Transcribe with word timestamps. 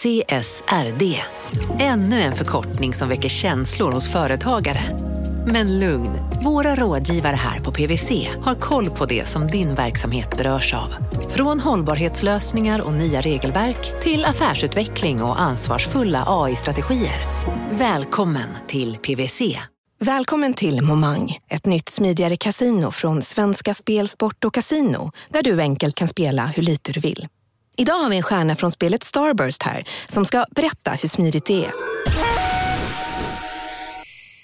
CSRD. 0.00 1.20
Ännu 1.78 2.20
en 2.20 2.32
förkortning 2.32 2.94
som 2.94 3.08
väcker 3.08 3.28
känslor 3.28 3.92
hos 3.92 4.08
företagare. 4.08 4.98
Men 5.46 5.78
lugn, 5.78 6.10
våra 6.44 6.74
rådgivare 6.74 7.36
här 7.36 7.60
på 7.60 7.72
PWC 7.72 8.28
har 8.42 8.54
koll 8.54 8.90
på 8.90 9.06
det 9.06 9.28
som 9.28 9.46
din 9.46 9.74
verksamhet 9.74 10.36
berörs 10.36 10.74
av. 10.74 10.94
Från 11.28 11.60
hållbarhetslösningar 11.60 12.80
och 12.80 12.92
nya 12.92 13.20
regelverk 13.20 14.02
till 14.02 14.24
affärsutveckling 14.24 15.22
och 15.22 15.40
ansvarsfulla 15.40 16.24
AI-strategier. 16.26 17.20
Välkommen 17.70 18.48
till 18.66 18.96
PWC. 18.96 19.58
Välkommen 19.98 20.54
till 20.54 20.82
Momang, 20.82 21.38
ett 21.48 21.66
nytt 21.66 21.88
smidigare 21.88 22.36
kasino 22.36 22.90
från 22.90 23.22
Svenska 23.22 23.74
Spel, 23.74 24.08
Sport 24.08 24.44
och 24.44 24.54
Casino 24.54 25.12
där 25.28 25.42
du 25.42 25.60
enkelt 25.60 25.94
kan 25.94 26.08
spela 26.08 26.46
hur 26.46 26.62
lite 26.62 26.92
du 26.92 27.00
vill. 27.00 27.28
Idag 27.80 27.94
har 27.94 28.10
vi 28.10 28.16
en 28.16 28.22
stjärna 28.22 28.56
från 28.56 28.70
spelet 28.70 29.02
Starburst 29.02 29.62
här 29.62 29.84
som 30.08 30.24
ska 30.24 30.44
berätta 30.50 30.90
hur 30.90 31.08
smidigt 31.08 31.44
det 31.44 31.64
är. 31.64 31.72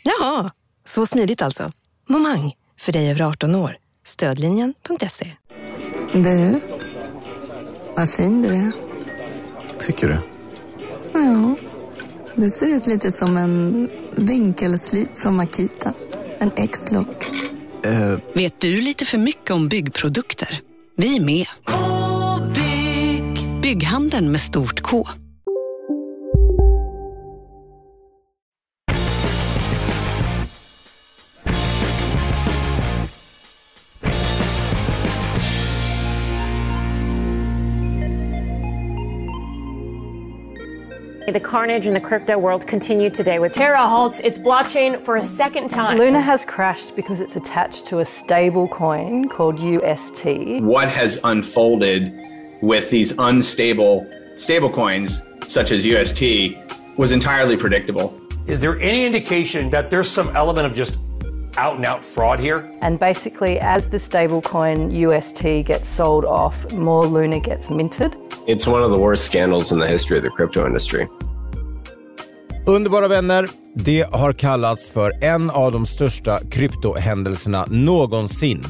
Jaha, 0.03 0.51
så 0.85 1.07
smidigt 1.07 1.43
alltså. 1.43 1.73
Momang, 2.09 2.53
för 2.81 2.93
dig 2.93 3.11
över 3.11 3.23
18 3.23 3.55
år. 3.55 3.77
Stödlinjen.se. 4.07 5.33
Du, 6.15 6.61
vad 7.97 8.11
fin 8.11 8.43
du 8.43 8.49
är. 8.49 8.73
Tycker 9.87 10.09
du? 10.09 10.21
Ja, 11.13 11.55
du 12.35 12.49
ser 12.49 12.67
ut 12.67 12.87
lite 12.87 13.11
som 13.11 13.37
en 13.37 13.89
vinkelslip 14.17 15.19
från 15.19 15.37
Makita. 15.37 15.93
En 16.39 16.51
X-look. 16.57 17.31
Eh, 17.85 18.19
Vet 18.35 18.61
du 18.61 18.81
lite 18.81 19.05
för 19.05 19.19
mycket 19.19 19.51
om 19.51 19.69
byggprodukter? 19.69 20.61
Vi 20.97 21.17
är 21.17 21.21
med. 21.21 21.47
-bygg. 23.67 23.81
Bygghandeln 23.81 24.31
med 24.31 24.41
stort 24.41 24.83
K. 24.83 25.03
The 41.27 41.41
carnage 41.41 41.87
in 41.87 41.93
the 41.93 42.01
crypto 42.01 42.39
world 42.39 42.67
continued 42.67 43.13
today 43.13 43.39
with 43.39 43.53
Terra 43.53 43.89
halts 43.89 44.21
its 44.21 44.39
blockchain 44.39 45.01
for 45.01 45.17
a 45.17 45.23
second 45.23 45.71
time. 45.71 45.99
Luna 45.99 46.21
has 46.21 46.45
crashed 46.45 46.95
because 46.97 47.21
it's 47.21 47.37
attached 47.37 47.85
to 47.87 47.99
a 47.99 48.05
stable 48.05 48.69
coin 48.69 49.29
called 49.29 49.59
UST. 49.61 50.63
What 50.63 50.89
has 50.89 51.19
unfolded 51.25 52.13
with 52.61 52.91
these 52.91 53.13
unstable 53.19 54.07
stablecoins, 54.35 55.23
such 55.49 55.71
as 55.71 55.85
UST, 55.85 56.57
was 56.97 57.13
entirely 57.13 57.57
predictable. 57.57 58.19
Is 58.47 58.61
there 58.61 58.79
any 58.81 59.05
indication 59.05 59.71
that 59.71 59.91
there's 59.91 60.09
some 60.09 60.35
element 60.37 60.67
of 60.67 60.75
just 60.75 60.99
out 61.57 61.77
and 61.77 61.85
out 61.85 62.05
fraud 62.05 62.39
here? 62.39 62.71
And 62.81 62.99
basically, 62.99 63.59
as 63.59 63.89
the 63.89 63.97
stablecoin 63.97 64.93
UST 64.93 65.67
gets 65.67 65.89
sold 65.89 66.25
off, 66.25 66.73
more 66.73 67.07
Luna 67.07 67.41
gets 67.41 67.71
minted. 67.71 68.17
It's 68.47 68.67
one 68.67 68.83
of 68.83 68.91
the 68.91 68.99
worst 68.99 69.25
scandals 69.25 69.73
in 69.73 69.79
the 69.79 69.89
history 69.89 70.19
of 70.19 70.23
the 70.23 70.31
crypto 70.31 70.67
industry. 70.67 71.09
Underbara 72.69 73.09
vänner, 73.09 73.49
det 73.75 74.07
har 74.13 74.33
kallats 74.33 74.91
för 74.91 75.25
en 75.25 75.51
av 75.51 75.73
de 75.73 75.87
största 75.87 76.41
kryptohändelserna 76.51 77.67
någonsin. 77.71 78.65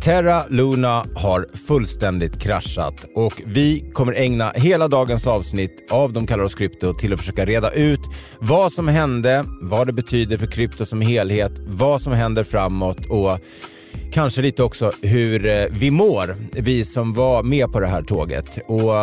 Terra 0.00 0.42
Luna 0.48 1.06
har 1.16 1.46
fullständigt 1.66 2.40
kraschat 2.40 3.04
och 3.14 3.42
vi 3.46 3.90
kommer 3.92 4.12
ägna 4.12 4.52
hela 4.54 4.88
dagens 4.88 5.26
avsnitt 5.26 5.90
av 5.90 6.12
De 6.12 6.26
kallar 6.26 6.44
oss 6.44 6.54
krypto 6.54 6.94
till 6.94 7.12
att 7.12 7.18
försöka 7.18 7.44
reda 7.44 7.70
ut 7.70 8.00
vad 8.40 8.72
som 8.72 8.88
hände, 8.88 9.44
vad 9.62 9.86
det 9.86 9.92
betyder 9.92 10.38
för 10.38 10.46
krypto 10.46 10.86
som 10.86 11.00
helhet, 11.00 11.52
vad 11.66 12.02
som 12.02 12.12
händer 12.12 12.44
framåt 12.44 13.06
och 13.06 13.38
kanske 14.12 14.42
lite 14.42 14.62
också 14.62 14.92
hur 15.02 15.46
eh, 15.46 15.64
vi 15.70 15.90
mår, 15.90 16.36
vi 16.52 16.84
som 16.84 17.14
var 17.14 17.42
med 17.42 17.72
på 17.72 17.80
det 17.80 17.86
här 17.86 18.02
tåget. 18.02 18.58
Och 18.66 18.94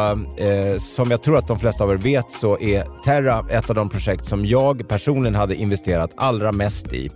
eh, 0.42 0.80
som 0.80 1.12
jag 1.12 1.24
tror 1.24 1.38
att 1.38 1.48
de 1.48 1.60
flesta 1.60 1.84
av 1.84 1.92
er 1.92 1.98
vet 1.98 2.32
så 2.32 2.60
är 2.60 3.04
Terra 3.06 3.46
ett 3.50 3.70
av 3.70 3.76
de 3.76 3.90
projekt 3.90 4.26
som 4.26 4.46
jag 4.46 4.88
personligen 4.88 5.36
hade 5.36 5.56
investerat 5.56 6.12
allra 6.16 6.52
mest 6.52 6.94
i. 6.94 7.10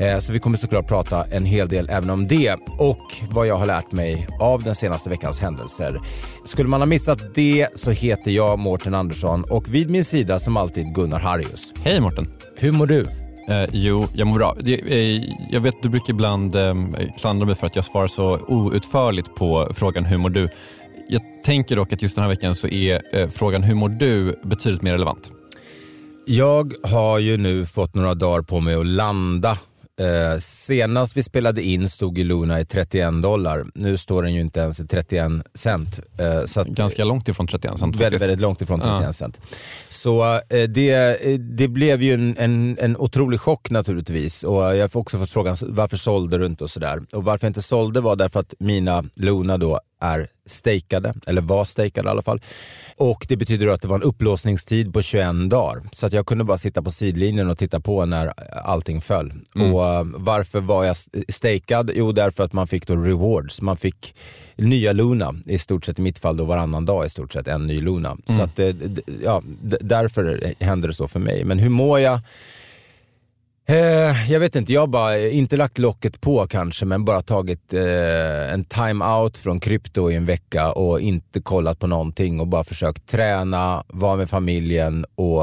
Eh, 0.00 0.18
så 0.18 0.32
vi 0.32 0.38
kommer 0.38 0.58
såklart 0.58 0.88
prata 0.88 1.24
en 1.24 1.44
hel 1.44 1.68
del 1.68 1.88
även 1.90 2.10
om 2.10 2.28
det 2.28 2.56
och 2.78 3.14
vad 3.30 3.46
jag 3.46 3.56
har 3.56 3.66
lärt 3.66 3.92
mig 3.92 4.28
av 4.40 4.62
den 4.62 4.74
senaste 4.74 5.10
veckans 5.10 5.40
händelser. 5.40 6.00
Skulle 6.44 6.68
man 6.68 6.80
ha 6.80 6.86
missat 6.86 7.34
det 7.34 7.68
så 7.74 7.90
heter 7.90 8.30
jag 8.30 8.58
Mårten 8.58 8.94
Andersson 8.94 9.44
och 9.44 9.74
vid 9.74 9.90
min 9.90 10.04
sida 10.04 10.38
som 10.38 10.56
alltid 10.56 10.94
Gunnar 10.94 11.18
Harrius. 11.18 11.72
Hej 11.82 12.00
Mårten. 12.00 12.32
Hur 12.56 12.72
mår 12.72 12.86
du? 12.86 13.29
Eh, 13.50 13.68
jo, 13.72 14.06
jag 14.14 14.26
mår 14.26 14.34
bra. 14.34 14.56
Eh, 14.66 15.22
jag 15.50 15.60
vet 15.60 15.82
du 15.82 15.88
brukar 15.88 16.10
ibland 16.10 16.56
eh, 16.56 16.74
klandra 17.18 17.46
mig 17.46 17.54
för 17.54 17.66
att 17.66 17.76
jag 17.76 17.84
svarar 17.84 18.08
så 18.08 18.38
outförligt 18.38 19.34
på 19.34 19.68
frågan 19.74 20.04
hur 20.04 20.18
mår 20.18 20.30
du? 20.30 20.48
Jag 21.08 21.22
tänker 21.44 21.76
dock 21.76 21.92
att 21.92 22.02
just 22.02 22.14
den 22.14 22.22
här 22.22 22.28
veckan 22.28 22.54
så 22.54 22.68
är 22.68 23.16
eh, 23.16 23.28
frågan 23.28 23.62
hur 23.62 23.74
mår 23.74 23.88
du 23.88 24.40
betydligt 24.42 24.82
mer 24.82 24.92
relevant. 24.92 25.32
Jag 26.26 26.72
har 26.82 27.18
ju 27.18 27.36
nu 27.36 27.66
fått 27.66 27.94
några 27.94 28.14
dagar 28.14 28.42
på 28.42 28.60
mig 28.60 28.74
att 28.74 28.86
landa. 28.86 29.58
Eh, 30.00 30.38
senast 30.38 31.16
vi 31.16 31.22
spelade 31.22 31.62
in 31.62 31.88
stod 31.88 32.18
ju 32.18 32.24
Luna 32.24 32.60
i 32.60 32.64
31 32.64 33.22
dollar. 33.22 33.64
Nu 33.74 33.96
står 33.96 34.22
den 34.22 34.34
ju 34.34 34.40
inte 34.40 34.60
ens 34.60 34.80
i 34.80 34.86
31 34.86 35.32
cent. 35.54 36.00
Eh, 36.18 36.44
så 36.46 36.60
att, 36.60 36.66
Ganska 36.68 37.04
långt 37.04 37.28
ifrån 37.28 37.46
31 37.46 37.78
cent 37.78 37.82
Väldigt, 37.96 38.00
faktiskt. 38.02 38.22
väldigt 38.22 38.40
långt 38.40 38.60
ifrån 38.62 38.80
31 38.80 39.02
Ja. 39.04 39.12
cent. 39.12 39.40
Så 39.88 40.34
eh, 40.34 40.62
det, 40.68 40.90
eh, 41.32 41.38
det 41.38 41.68
blev 41.68 42.02
ju 42.02 42.14
en, 42.14 42.36
en, 42.38 42.78
en 42.80 42.96
otrolig 42.96 43.40
chock 43.40 43.70
naturligtvis. 43.70 44.42
Och 44.42 44.62
jag 44.76 44.88
har 44.88 44.96
också 45.00 45.18
fått 45.18 45.30
frågan 45.30 45.56
varför 45.68 45.96
sålde 45.96 46.38
du 46.38 46.46
inte 46.46 46.64
och 46.64 46.70
sådär. 46.70 47.00
Och 47.12 47.24
varför 47.24 47.46
jag 47.46 47.50
inte 47.50 47.62
sålde 47.62 48.00
var 48.00 48.16
därför 48.16 48.40
att 48.40 48.54
mina 48.58 49.04
Luna 49.14 49.58
då 49.58 49.80
är 50.00 50.28
stakade, 50.46 51.14
eller 51.26 51.42
var 51.42 51.64
stakade 51.64 52.08
i 52.08 52.10
alla 52.10 52.22
fall. 52.22 52.40
Och 52.96 53.26
det 53.28 53.36
betyder 53.36 53.66
att 53.66 53.82
det 53.82 53.88
var 53.88 53.96
en 53.96 54.02
upplåsningstid 54.02 54.92
på 54.92 55.02
21 55.02 55.50
dagar. 55.50 55.82
Så 55.92 56.06
att 56.06 56.12
jag 56.12 56.26
kunde 56.26 56.44
bara 56.44 56.58
sitta 56.58 56.82
på 56.82 56.90
sidlinjen 56.90 57.50
och 57.50 57.58
titta 57.58 57.80
på 57.80 58.04
när 58.04 58.32
allting 58.64 59.00
föll. 59.00 59.32
Mm. 59.54 59.74
Och 59.74 59.84
eh, 59.86 60.04
varför 60.14 60.60
var 60.60 60.84
jag 60.84 60.96
stakad? 61.28 61.90
Jo, 61.94 62.12
därför 62.12 62.44
att 62.44 62.52
man 62.52 62.66
fick 62.66 62.86
då 62.86 62.96
rewards. 62.96 63.62
Man 63.62 63.76
fick 63.76 64.14
nya 64.56 64.92
Luna, 64.92 65.34
i 65.46 65.58
stort 65.58 65.84
sett 65.84 65.98
i 65.98 66.02
mitt 66.02 66.18
fall 66.18 66.36
då 66.36 66.44
varannan 66.44 66.84
dag 66.86 67.06
i 67.06 67.08
stort 67.08 67.32
sett 67.32 67.48
en 67.48 67.66
ny 67.66 67.80
Luna. 67.80 68.16
Så 68.26 68.32
Mm. 68.32 68.44
att, 68.44 68.58
eh, 68.58 68.74
ja, 69.24 69.42
därför 69.80 70.54
händer 70.64 70.88
det 70.88 70.94
så 70.94 71.08
för 71.08 71.20
mig. 71.20 71.44
Men 71.44 71.58
hur 71.58 71.68
mår 71.70 72.00
jag? 72.00 72.20
Eh, 73.70 74.32
jag 74.32 74.40
vet 74.40 74.56
inte, 74.56 74.72
jag 74.72 74.80
har 74.80 74.86
bara 74.86 75.16
eh, 75.16 75.38
inte 75.38 75.56
lagt 75.56 75.78
locket 75.78 76.20
på 76.20 76.46
kanske, 76.46 76.84
men 76.84 77.04
bara 77.04 77.22
tagit 77.22 77.72
eh, 77.72 78.52
en 78.52 78.64
time-out 78.64 79.36
från 79.36 79.60
krypto 79.60 80.10
i 80.10 80.14
en 80.14 80.24
vecka 80.24 80.72
och 80.72 81.00
inte 81.00 81.40
kollat 81.40 81.78
på 81.78 81.86
någonting 81.86 82.40
och 82.40 82.46
bara 82.46 82.64
försökt 82.64 83.06
träna, 83.06 83.84
vara 83.88 84.16
med 84.16 84.30
familjen 84.30 85.06
och 85.14 85.42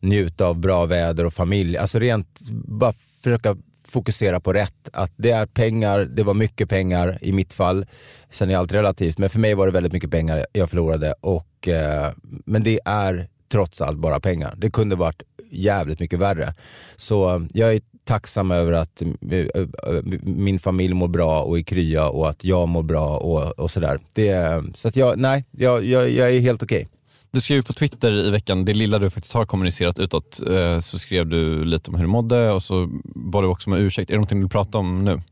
njuta 0.00 0.46
av 0.46 0.58
bra 0.58 0.86
väder 0.86 1.26
och 1.26 1.32
familj. 1.32 1.76
Alltså 1.76 1.98
rent, 1.98 2.40
bara 2.50 2.92
försöka 3.22 3.56
fokusera 3.88 4.40
på 4.40 4.52
rätt. 4.52 4.88
Att 4.92 5.12
det 5.16 5.30
är 5.30 5.46
pengar, 5.46 6.00
det 6.00 6.22
var 6.22 6.34
mycket 6.34 6.68
pengar 6.68 7.18
i 7.20 7.32
mitt 7.32 7.52
fall. 7.52 7.86
Sen 8.30 8.50
är 8.50 8.56
allt 8.56 8.72
relativt, 8.72 9.18
men 9.18 9.30
för 9.30 9.38
mig 9.38 9.54
var 9.54 9.66
det 9.66 9.72
väldigt 9.72 9.92
mycket 9.92 10.10
pengar 10.10 10.46
jag 10.52 10.70
förlorade. 10.70 11.14
Och, 11.20 11.68
eh, 11.68 12.12
men 12.46 12.62
det 12.62 12.80
är 12.84 13.28
trots 13.48 13.80
allt 13.80 13.98
bara 13.98 14.20
pengar. 14.20 14.54
Det 14.56 14.70
kunde 14.70 14.96
varit 14.96 15.22
jävligt 15.50 16.00
mycket 16.00 16.18
värre. 16.18 16.54
Så 16.96 17.34
eh, 17.34 17.42
jag 17.54 17.74
är 17.74 17.80
tacksam 18.04 18.50
över 18.50 18.72
att 18.72 19.02
eh, 19.02 19.38
eh, 19.38 20.02
min 20.22 20.58
familj 20.58 20.94
mår 20.94 21.08
bra 21.08 21.42
och 21.42 21.58
är 21.58 21.62
krya 21.62 22.08
och 22.08 22.28
att 22.28 22.44
jag 22.44 22.68
mår 22.68 22.82
bra 22.82 23.18
och, 23.18 23.58
och 23.58 23.70
sådär. 23.70 24.00
Det, 24.14 24.62
så 24.74 24.88
att 24.88 24.96
jag, 24.96 25.18
nej, 25.18 25.44
jag, 25.50 25.84
jag, 25.84 26.10
jag 26.10 26.30
är 26.34 26.40
helt 26.40 26.62
okej. 26.62 26.88
Du 27.30 27.40
skrev 27.40 27.62
på 27.62 27.72
Twitter 27.72 28.12
i 28.12 28.30
veckan, 28.30 28.64
det 28.64 28.72
lilla 28.72 28.98
du 28.98 29.10
faktiskt 29.10 29.34
har 29.34 29.46
kommunicerat 29.46 29.98
utåt, 29.98 30.40
så 30.80 30.98
skrev 30.98 31.26
du 31.26 31.64
lite 31.64 31.90
om 31.90 31.94
hur 31.94 32.02
du 32.02 32.08
mådde 32.08 32.50
och 32.50 32.62
så 32.62 32.90
var 33.04 33.42
du 33.42 33.48
också 33.48 33.70
med 33.70 33.80
ursäkt. 33.80 34.10
Är 34.10 34.14
det 34.14 34.16
någonting 34.16 34.38
du 34.38 34.44
vill 34.44 34.50
prata 34.50 34.78
om 34.78 35.04
nu? 35.04 35.22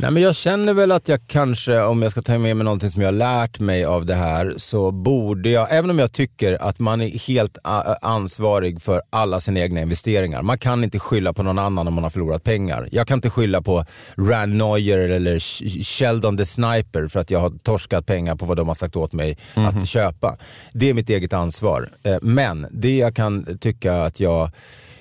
Nej, 0.00 0.10
men 0.10 0.22
jag 0.22 0.36
känner 0.36 0.74
väl 0.74 0.92
att 0.92 1.08
jag 1.08 1.20
kanske, 1.26 1.80
om 1.80 2.02
jag 2.02 2.10
ska 2.10 2.22
ta 2.22 2.38
med 2.38 2.56
mig 2.56 2.64
någonting 2.64 2.90
som 2.90 3.02
jag 3.02 3.08
har 3.08 3.12
lärt 3.12 3.58
mig 3.58 3.84
av 3.84 4.06
det 4.06 4.14
här, 4.14 4.54
så 4.56 4.90
borde 4.90 5.50
jag, 5.50 5.66
även 5.70 5.90
om 5.90 5.98
jag 5.98 6.12
tycker 6.12 6.62
att 6.62 6.78
man 6.78 7.00
är 7.00 7.08
helt 7.28 7.58
ansvarig 8.02 8.82
för 8.82 9.02
alla 9.10 9.40
sina 9.40 9.60
egna 9.60 9.80
investeringar. 9.80 10.42
Man 10.42 10.58
kan 10.58 10.84
inte 10.84 10.98
skylla 10.98 11.32
på 11.32 11.42
någon 11.42 11.58
annan 11.58 11.88
om 11.88 11.94
man 11.94 12.04
har 12.04 12.10
förlorat 12.10 12.44
pengar. 12.44 12.88
Jag 12.92 13.06
kan 13.06 13.18
inte 13.18 13.30
skylla 13.30 13.62
på 13.62 13.84
Rand 14.16 14.56
Neuer 14.56 14.98
eller 15.08 15.38
Sh- 15.38 15.82
Sheldon 15.84 16.36
the 16.36 16.46
Sniper 16.46 17.06
för 17.08 17.20
att 17.20 17.30
jag 17.30 17.40
har 17.40 17.50
torskat 17.50 18.06
pengar 18.06 18.36
på 18.36 18.46
vad 18.46 18.56
de 18.56 18.68
har 18.68 18.74
sagt 18.74 18.96
åt 18.96 19.12
mig 19.12 19.38
att 19.54 19.88
köpa. 19.88 20.36
Det 20.72 20.90
är 20.90 20.94
mitt 20.94 21.10
eget 21.10 21.32
ansvar. 21.32 21.90
Eh, 22.02 22.16
Men 22.22 22.66
det 22.70 22.96
jag 22.98 23.16
kan 23.16 23.58
tycka 23.58 24.02
att 24.02 24.20
jag 24.20 24.50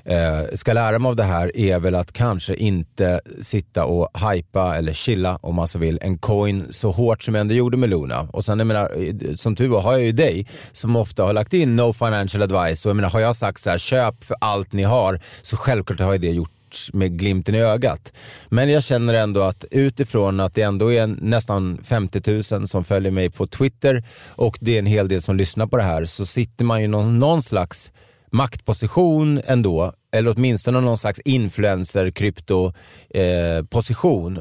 eh, 0.08 0.56
ska 0.56 0.74
lära 0.74 1.00
mig 1.00 1.10
av 1.10 1.16
det 1.16 1.24
här 1.24 1.58
är 1.58 1.80
väl 1.80 1.96
att 1.96 2.12
kanske 2.12 2.56
inte 2.56 3.22
sitta 3.42 3.86
och 3.86 4.10
hypa 4.32 4.78
eller 4.78 4.94
chilla 4.94 5.40
om 5.42 5.56
man 5.56 5.68
så 5.68 5.80
vill 5.80 6.00
en 6.02 6.18
coin 6.18 6.68
så 6.70 6.92
hårt 6.92 7.24
som 7.24 7.36
jag 7.36 7.42
ändå 7.42 7.54
gjorde 7.54 7.78
med 7.78 7.90
Luna. 7.90 8.22
Och 8.34 8.46
sen 8.46 8.60
jag 8.60 8.68
menar, 8.68 8.92
eh, 8.98 9.36
som 9.36 9.56
tur 9.56 9.68
var 9.68 9.82
har 9.82 9.92
jag 9.92 10.02
ju 10.02 10.12
dig 10.12 10.48
som 10.72 10.96
ofta 10.96 11.24
har 11.24 11.34
lagt 11.34 11.54
in 11.54 11.76
no 11.76 11.94
financial 11.94 12.44
advice 12.44 12.86
och 12.86 12.90
jag 12.90 12.96
menar 12.96 13.10
har 13.10 13.20
jag 13.20 13.36
sagt 13.36 13.62
så 13.62 13.70
här, 13.70 13.78
köp 13.78 14.24
för 14.24 14.36
allt 14.42 14.74
ni 14.74 14.84
har 14.84 15.20
så 15.42 15.58
självklart 15.58 16.00
har 16.00 16.12
jag 16.12 16.22
det 16.22 16.32
gjort 16.32 16.50
med 16.94 17.20
glimten 17.20 17.56
i 17.56 17.62
ögat. 17.62 18.14
Men 18.50 18.70
jag 18.70 18.84
känner 18.84 19.14
ändå 19.14 19.42
att 19.42 19.66
utifrån 19.72 20.40
att 20.40 20.56
det 20.56 20.62
ändå 20.62 20.94
är 20.94 21.08
nästan 21.08 21.80
50 21.84 22.54
000 22.56 22.68
som 22.68 22.84
följer 22.84 23.12
mig 23.12 23.30
på 23.30 23.48
Twitter 23.48 24.04
och 24.28 24.58
det 24.62 24.76
är 24.76 24.80
en 24.80 24.86
hel 24.86 25.08
del 25.08 25.22
som 25.22 25.38
lyssnar 25.38 25.68
på 25.68 25.78
det 25.78 25.84
här 25.84 26.06
så 26.06 26.26
sitter 26.26 26.66
man 26.66 26.82
ju 26.82 26.88
någon, 26.88 27.20
någon 27.20 27.44
slags 27.44 27.92
maktposition 28.32 29.42
ändå, 29.46 29.94
eller 30.12 30.34
åtminstone 30.38 30.82
någon 30.82 30.98
slags 30.98 31.20
influencer 31.20 32.12
krypto 32.12 32.74
eh, 33.10 33.66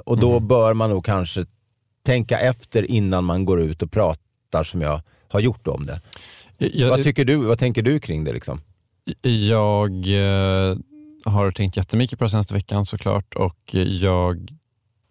och 0.05 0.19
då 0.19 0.31
mm. 0.31 0.49
bör 0.49 0.75
man 0.75 0.91
nog 0.91 1.05
kanske 1.05 1.47
tänka 2.05 2.39
efter 2.39 2.91
innan 2.91 3.25
man 3.25 3.45
går 3.45 3.61
ut 3.61 3.83
och 3.83 3.91
pratar 3.91 4.65
som 4.65 4.81
jag 4.81 5.01
har 5.29 5.41
gjort 5.41 5.67
om 5.67 5.87
det. 5.87 6.01
Jag, 6.59 6.89
vad, 6.89 7.03
tycker 7.03 7.25
du, 7.25 7.37
vad 7.37 7.59
tänker 7.59 7.83
du 7.83 8.01
kring 8.01 8.25
det? 8.25 8.33
Liksom? 8.33 8.61
Jag 9.23 9.93
eh, 9.93 10.77
har 11.25 11.51
tänkt 11.51 11.77
jättemycket 11.77 12.19
på 12.19 12.25
det 12.25 12.31
senaste 12.31 12.55
veckan 12.55 12.87
såklart 12.87 13.35
och 13.35 13.75
jag, 13.75 14.49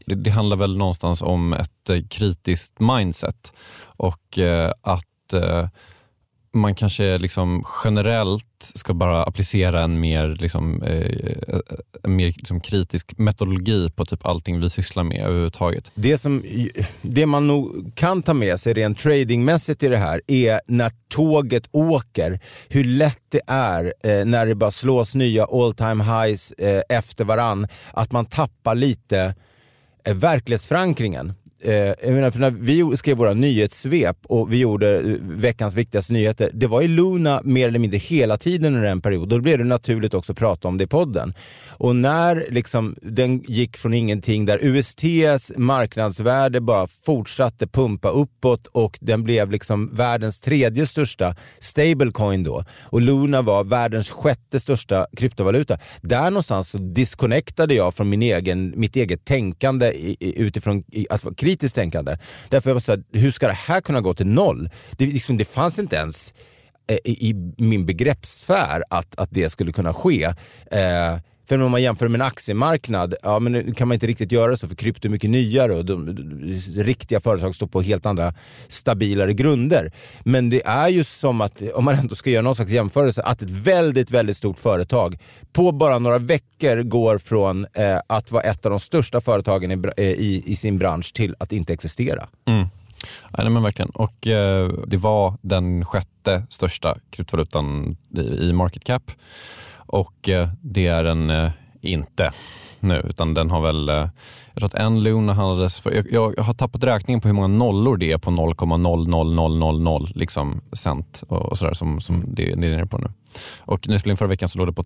det, 0.05 0.15
det 0.15 0.29
handlar 0.29 0.57
väl 0.57 0.77
någonstans 0.77 1.21
om 1.21 1.53
ett 1.53 1.89
eh, 1.89 2.01
kritiskt 2.09 2.79
mindset 2.79 3.53
och 3.85 4.39
eh, 4.39 4.71
att 4.81 5.33
eh, 5.33 5.67
man 6.55 6.75
kanske 6.75 7.17
liksom 7.17 7.65
generellt 7.83 8.71
ska 8.75 8.93
bara 8.93 9.23
applicera 9.23 9.83
en 9.83 9.99
mer, 9.99 10.37
liksom, 10.39 10.83
eh, 10.83 11.59
en 12.03 12.15
mer 12.15 12.25
liksom 12.25 12.59
kritisk 12.59 13.17
metodologi 13.17 13.89
på 13.95 14.05
typ 14.05 14.25
allting 14.25 14.59
vi 14.59 14.69
sysslar 14.69 15.03
med 15.03 15.25
överhuvudtaget. 15.25 15.91
Det, 15.95 16.17
som, 16.17 16.43
det 17.01 17.25
man 17.25 17.47
nog 17.47 17.91
kan 17.95 18.23
ta 18.23 18.33
med 18.33 18.59
sig 18.59 18.73
rent 18.73 18.99
tradingmässigt 18.99 19.83
i 19.83 19.87
det 19.87 19.97
här 19.97 20.21
är 20.27 20.61
när 20.67 20.91
tåget 21.07 21.67
åker, 21.71 22.39
hur 22.69 22.83
lätt 22.83 23.21
det 23.29 23.41
är 23.47 23.93
eh, 24.03 24.25
när 24.25 24.45
det 24.45 24.55
bara 24.55 24.71
slås 24.71 25.15
nya 25.15 25.45
all 25.45 25.73
time 25.73 26.03
highs 26.03 26.51
eh, 26.51 26.81
efter 26.89 27.25
varann, 27.25 27.67
att 27.91 28.11
man 28.11 28.25
tappar 28.25 28.75
lite 28.75 29.35
eh, 30.05 30.15
verklighetsförankringen 30.15 31.33
Eh, 31.65 31.73
jag 31.73 32.13
menar, 32.13 32.31
för 32.31 32.39
när 32.39 32.51
vi 32.51 32.97
skrev 32.97 33.17
våra 33.17 33.33
nyhetssvep 33.33 34.17
och 34.27 34.53
vi 34.53 34.57
gjorde 34.57 34.99
eh, 34.99 35.15
veckans 35.21 35.75
viktigaste 35.75 36.13
nyheter, 36.13 36.51
det 36.53 36.67
var 36.67 36.81
i 36.81 36.87
Luna 36.87 37.41
mer 37.43 37.67
eller 37.67 37.79
mindre 37.79 37.97
hela 37.97 38.37
tiden 38.37 38.75
under 38.75 38.89
en 38.89 39.01
period. 39.01 39.29
Då 39.29 39.39
blev 39.39 39.57
det 39.57 39.63
naturligt 39.63 40.13
också 40.13 40.31
att 40.31 40.37
prata 40.37 40.67
om 40.67 40.77
det 40.77 40.83
i 40.83 40.87
podden. 40.87 41.33
Och 41.69 41.95
när 41.95 42.47
liksom, 42.49 42.95
den 43.01 43.39
gick 43.47 43.77
från 43.77 43.93
ingenting, 43.93 44.45
där 44.45 44.59
USTs 44.61 45.51
marknadsvärde 45.57 46.61
bara 46.61 46.87
fortsatte 46.87 47.67
pumpa 47.67 48.09
uppåt 48.09 48.67
och 48.67 48.97
den 49.01 49.23
blev 49.23 49.51
liksom 49.51 49.89
världens 49.93 50.39
tredje 50.39 50.87
största 50.87 51.35
stablecoin 51.59 52.43
då 52.43 52.63
och 52.83 53.01
Luna 53.01 53.41
var 53.41 53.63
världens 53.63 54.09
sjätte 54.09 54.59
största 54.59 55.07
kryptovaluta. 55.17 55.77
Där 56.01 56.31
någonstans 56.31 56.69
så 56.69 56.77
disconnectade 56.77 57.73
jag 57.73 57.93
från 57.93 58.09
min 58.09 58.21
egen, 58.21 58.73
mitt 58.75 58.95
eget 58.95 59.25
tänkande 59.25 59.91
i, 59.91 60.17
i, 60.19 60.39
utifrån 60.39 60.83
i, 60.91 61.07
att 61.09 61.23
vara 61.23 61.35
kritiskt 61.55 61.75
tänkande. 61.75 62.17
Därför 62.49 62.69
jag 62.69 62.75
var 62.75 62.81
så 62.81 62.91
här, 62.91 63.03
hur 63.11 63.31
ska 63.31 63.47
det 63.47 63.53
här 63.53 63.81
kunna 63.81 64.01
gå 64.01 64.13
till 64.13 64.27
noll? 64.27 64.69
Det, 64.97 65.05
liksom, 65.05 65.37
det 65.37 65.45
fanns 65.45 65.79
inte 65.79 65.95
ens 65.95 66.33
eh, 66.87 66.97
i, 67.03 67.29
i 67.29 67.33
min 67.57 67.85
begreppssfär 67.85 68.83
att, 68.89 69.15
att 69.15 69.29
det 69.31 69.49
skulle 69.49 69.71
kunna 69.71 69.93
ske. 69.93 70.23
Eh, 70.71 71.17
för 71.47 71.61
om 71.61 71.71
man 71.71 71.81
jämför 71.81 72.07
med 72.07 72.21
en 72.21 72.27
aktiemarknad, 72.27 73.15
ja 73.23 73.39
men 73.39 73.51
nu 73.51 73.73
kan 73.73 73.87
man 73.87 73.95
inte 73.95 74.07
riktigt 74.07 74.31
göra 74.31 74.57
så 74.57 74.67
för 74.67 74.75
krypto 74.75 75.07
är 75.07 75.09
mycket 75.09 75.29
nyare 75.29 75.73
och 75.73 75.85
de, 75.85 76.05
de, 76.05 76.83
riktiga 76.83 77.19
företag 77.19 77.55
står 77.55 77.67
på 77.67 77.81
helt 77.81 78.05
andra 78.05 78.33
stabilare 78.67 79.33
grunder. 79.33 79.91
Men 80.23 80.49
det 80.49 80.65
är 80.65 80.89
ju 80.89 81.03
som 81.03 81.41
att, 81.41 81.61
om 81.73 81.85
man 81.85 81.95
ändå 81.95 82.15
ska 82.15 82.29
göra 82.29 82.41
någon 82.41 82.55
slags 82.55 82.71
jämförelse, 82.71 83.21
att 83.21 83.41
ett 83.41 83.51
väldigt, 83.51 84.11
väldigt 84.11 84.37
stort 84.37 84.59
företag 84.59 85.17
på 85.53 85.71
bara 85.71 85.99
några 85.99 86.17
veckor 86.17 86.83
går 86.83 87.17
från 87.17 87.65
eh, 87.73 87.99
att 88.07 88.31
vara 88.31 88.43
ett 88.43 88.65
av 88.65 88.69
de 88.69 88.79
största 88.79 89.21
företagen 89.21 89.71
i, 89.71 89.91
eh, 89.97 90.05
i, 90.05 90.43
i 90.45 90.55
sin 90.55 90.77
bransch 90.77 91.13
till 91.13 91.35
att 91.39 91.51
inte 91.51 91.73
existera. 91.73 92.27
Mm. 92.45 92.67
Ja, 93.31 93.43
nej, 93.43 93.49
men 93.49 93.63
verkligen. 93.63 93.89
Och 93.89 94.27
eh, 94.27 94.71
Det 94.87 94.97
var 94.97 95.33
den 95.41 95.85
sjätte 95.85 96.43
största 96.49 96.97
kryptovalutan 97.09 97.97
i, 98.17 98.21
i 98.21 98.53
market 98.53 98.83
cap 98.83 99.11
och 99.85 100.29
eh, 100.29 100.49
det 100.61 100.87
är 100.87 101.03
den 101.03 101.29
eh, 101.29 101.51
inte 101.81 102.31
nu, 102.79 103.05
utan 103.09 103.33
den 103.33 103.51
har 103.51 103.61
väl, 103.61 103.89
eh, 103.89 103.95
jag 103.95 104.55
tror 104.55 104.65
att 104.65 104.73
en 104.73 105.03
Luna 105.03 105.33
handlades 105.33 105.79
för, 105.79 105.91
jag, 105.91 106.11
jag, 106.11 106.43
har 106.43 106.53
tappat 106.53 106.83
räkningen 106.83 107.21
på 107.21 107.27
hur 107.27 107.35
många 107.35 107.47
nollor 107.47 107.97
det 107.97 108.11
är 108.11 108.17
på 108.17 108.31
0,00000 108.31 110.11
liksom 110.15 110.61
cent 110.73 111.23
och, 111.27 111.41
och 111.41 111.57
sådär 111.57 111.73
som, 111.73 112.01
som 112.01 112.15
mm. 112.15 112.27
det, 112.33 112.43
det 112.43 112.67
är 112.67 112.71
nere 112.71 112.85
på 112.85 112.97
nu. 112.97 113.07
Och 113.59 113.87
in 113.87 114.17
förra 114.17 114.27
veckan 114.27 114.49
så 114.49 114.57
låg 114.57 114.67
det 114.67 114.73
på 114.73 114.83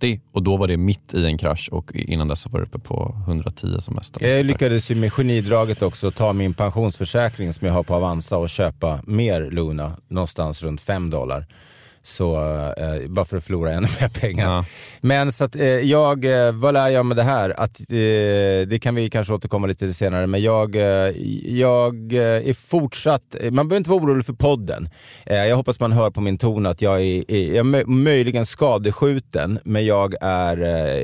30 0.00 0.20
och 0.32 0.42
då 0.42 0.56
var 0.56 0.68
det 0.68 0.76
mitt 0.76 1.14
i 1.14 1.26
en 1.26 1.38
krasch 1.38 1.68
och 1.72 1.94
innan 1.94 2.28
dess 2.28 2.46
var 2.46 2.60
det 2.60 2.66
uppe 2.66 2.78
på 2.78 3.16
110 3.26 3.66
som 3.80 3.94
mest. 3.94 4.16
Jag 4.20 4.46
lyckades 4.46 4.90
ju 4.90 4.94
med 4.94 5.12
genidraget 5.12 5.82
också 5.82 6.10
ta 6.10 6.32
min 6.32 6.54
pensionsförsäkring 6.54 7.52
som 7.52 7.66
jag 7.66 7.74
har 7.74 7.82
på 7.82 7.94
Avanza 7.94 8.38
och 8.38 8.48
köpa 8.48 9.00
mer 9.06 9.50
Luna, 9.50 9.96
någonstans 10.08 10.62
runt 10.62 10.80
5 10.80 11.10
dollar. 11.10 11.46
Så, 12.08 12.36
eh, 12.76 13.08
bara 13.08 13.24
för 13.24 13.36
att 13.36 13.44
förlora 13.44 13.72
ännu 13.72 13.88
mer 14.00 14.08
pengar. 14.08 14.46
Ja. 14.46 14.64
Men 15.00 15.32
så 15.32 15.44
att 15.44 15.56
eh, 15.56 15.66
jag, 15.66 16.24
eh, 16.24 16.52
vad 16.52 16.74
lär 16.74 16.88
jag 16.88 17.06
med 17.06 17.16
det 17.16 17.22
här? 17.22 17.60
Att, 17.60 17.80
eh, 17.80 17.86
det 18.68 18.82
kan 18.82 18.94
vi 18.94 19.10
kanske 19.10 19.32
återkomma 19.32 19.66
lite 19.66 19.78
till 19.78 19.94
senare, 19.94 20.26
men 20.26 20.42
jag, 20.42 20.76
eh, 20.76 21.12
jag 21.46 22.12
eh, 22.12 22.48
är 22.48 22.54
fortsatt, 22.54 23.36
man 23.42 23.68
behöver 23.68 23.76
inte 23.76 23.90
vara 23.90 24.02
orolig 24.02 24.26
för 24.26 24.32
podden. 24.32 24.88
jag 25.24 25.56
hoppas 25.56 25.80
man 25.80 25.92
hör 25.92 26.10
på 26.10 26.20
min 26.20 26.38
ton 26.38 26.66
att 26.66 26.82
jag 26.82 27.00
är, 27.00 27.30
är 27.30 27.54
jag 27.54 27.74
är 27.74 27.86
möjligen 27.86 28.46
skadeskjuten, 28.46 29.58
men 29.64 29.86
jag, 29.86 30.14
är, 30.20 30.56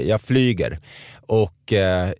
jag 0.08 0.20
flyger. 0.20 0.78
Och 1.26 1.72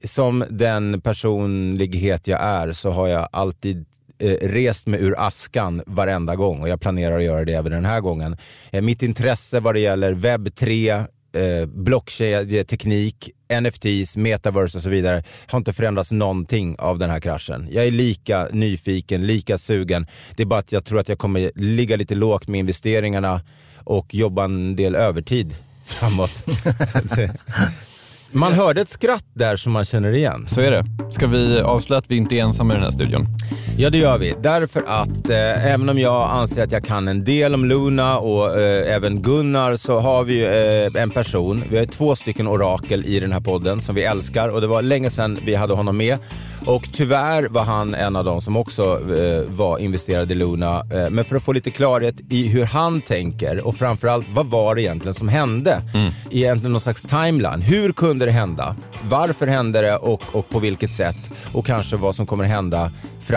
som 0.05 0.45
den 0.51 1.01
personlighet 1.01 2.27
jag 2.27 2.43
är 2.43 2.73
så 2.73 2.91
har 2.91 3.09
jag 3.09 3.29
alltid 3.33 3.87
eh, 4.19 4.49
rest 4.49 4.87
mig 4.87 5.01
ur 5.01 5.15
askan 5.19 5.83
varenda 5.87 6.37
gång 6.37 6.63
och 6.63 6.69
jag 6.69 6.81
planerar 6.81 7.17
att 7.17 7.25
göra 7.25 7.45
det 7.45 7.53
även 7.53 7.73
den 7.73 7.85
här 7.85 8.01
gången. 8.01 8.37
Eh, 8.71 8.83
mitt 8.83 9.03
intresse 9.03 9.61
vad 9.61 9.75
det 9.75 9.81
gäller 9.81 10.13
webb 10.13 10.55
3, 10.55 10.91
eh, 10.91 11.67
blockkedjeteknik, 11.67 13.31
NFTs, 13.61 14.17
metaverse 14.17 14.79
och 14.79 14.83
så 14.83 14.89
vidare 14.89 15.23
har 15.47 15.59
inte 15.59 15.73
förändrats 15.73 16.13
någonting 16.13 16.77
av 16.79 16.99
den 16.99 17.11
här 17.11 17.21
kraschen. 17.21 17.69
Jag 17.71 17.85
är 17.85 17.91
lika 17.91 18.49
nyfiken, 18.53 19.27
lika 19.27 19.59
sugen. 19.59 20.07
Det 20.37 20.43
är 20.43 20.47
bara 20.47 20.61
att 20.61 20.73
jag 20.73 20.85
tror 20.85 21.01
att 21.01 21.09
jag 21.09 21.19
kommer 21.19 21.51
ligga 21.55 21.97
lite 21.97 22.15
lågt 22.15 22.49
med 22.49 22.59
investeringarna 22.59 23.41
och 23.85 24.15
jobba 24.15 24.45
en 24.45 24.77
del 24.77 24.95
övertid 24.95 25.55
framåt. 25.85 26.45
Man 28.37 28.53
hörde 28.53 28.81
ett 28.81 28.89
skratt 28.89 29.27
där 29.35 29.57
som 29.57 29.73
man 29.73 29.85
känner 29.85 30.13
igen. 30.13 30.47
Så 30.49 30.61
är 30.61 30.71
det. 30.71 30.85
Ska 31.11 31.27
vi 31.27 31.61
avslöja 31.61 31.99
att 31.99 32.11
vi 32.11 32.17
inte 32.17 32.35
är 32.35 32.43
ensamma 32.43 32.73
i 32.73 32.77
den 32.77 32.85
här 32.85 32.91
studion? 32.91 33.27
Ja, 33.79 33.91
det 33.91 33.99
gör 33.99 34.19
vi. 34.19 34.35
Därför 34.43 34.83
att 34.87 35.31
eh, 35.31 35.67
även 35.73 35.89
om 35.89 35.99
jag 35.99 36.31
anser 36.31 36.63
att 36.63 36.73
jag 36.73 36.85
kan 36.85 37.09
en 37.09 37.25
del 37.25 37.55
om 37.55 37.65
Luna 37.65 38.19
och 38.19 38.61
eh, 38.61 38.95
även 38.95 39.23
Gunnar 39.23 39.77
så 39.77 39.99
har 39.99 40.25
vi 40.25 40.45
eh, 40.45 41.03
en 41.03 41.11
person, 41.11 41.65
vi 41.71 41.79
har 41.79 41.85
två 41.85 42.17
stycken 42.17 42.49
orakel 42.49 43.07
i 43.07 43.21
den 43.21 43.33
här 43.33 43.41
podden 43.41 43.81
som 43.81 43.95
vi 43.95 44.03
älskar 44.03 44.49
och 44.49 44.61
det 44.61 44.67
var 44.67 44.83
länge 44.83 45.11
sedan 45.11 45.39
vi 45.47 45.55
hade 45.55 45.75
honom 45.75 45.97
med. 45.97 46.19
Och 46.67 46.89
tyvärr 46.93 47.49
var 47.49 47.65
han 47.65 47.95
en 47.95 48.17
av 48.17 48.25
dem 48.25 48.41
som 48.41 48.57
också 48.57 48.83
eh, 49.17 49.51
var 49.51 49.79
investerad 49.79 50.33
i 50.33 50.35
Luna. 50.35 50.79
Eh, 50.79 51.11
men 51.11 51.25
för 51.25 51.37
att 51.37 51.43
få 51.43 51.53
lite 51.53 51.71
klarhet 51.71 52.15
i 52.31 52.49
hur 52.49 52.65
han 52.65 53.01
tänker 53.01 53.67
och 53.67 53.77
framförallt 53.77 54.27
vad 54.35 54.47
var 54.47 54.75
det 54.75 54.83
egentligen 54.83 55.15
som 55.15 55.29
hände? 55.29 55.83
Mm. 55.95 56.13
Egentligen 56.31 56.73
någon 56.73 56.81
slags 56.81 57.03
timeline. 57.03 57.61
Hur 57.61 57.93
kunde 57.93 58.25
det 58.25 58.33
hända? 58.33 58.77
Varför 59.03 59.47
hände 59.47 59.81
det 59.81 59.97
och, 59.97 60.23
och 60.33 60.49
på 60.49 60.59
vilket 60.59 60.93
sätt? 60.93 61.17
Och 61.53 61.67
kanske 61.67 61.97
vad 61.97 62.15
som 62.15 62.27
kommer 62.27 62.45
hända 62.45 62.91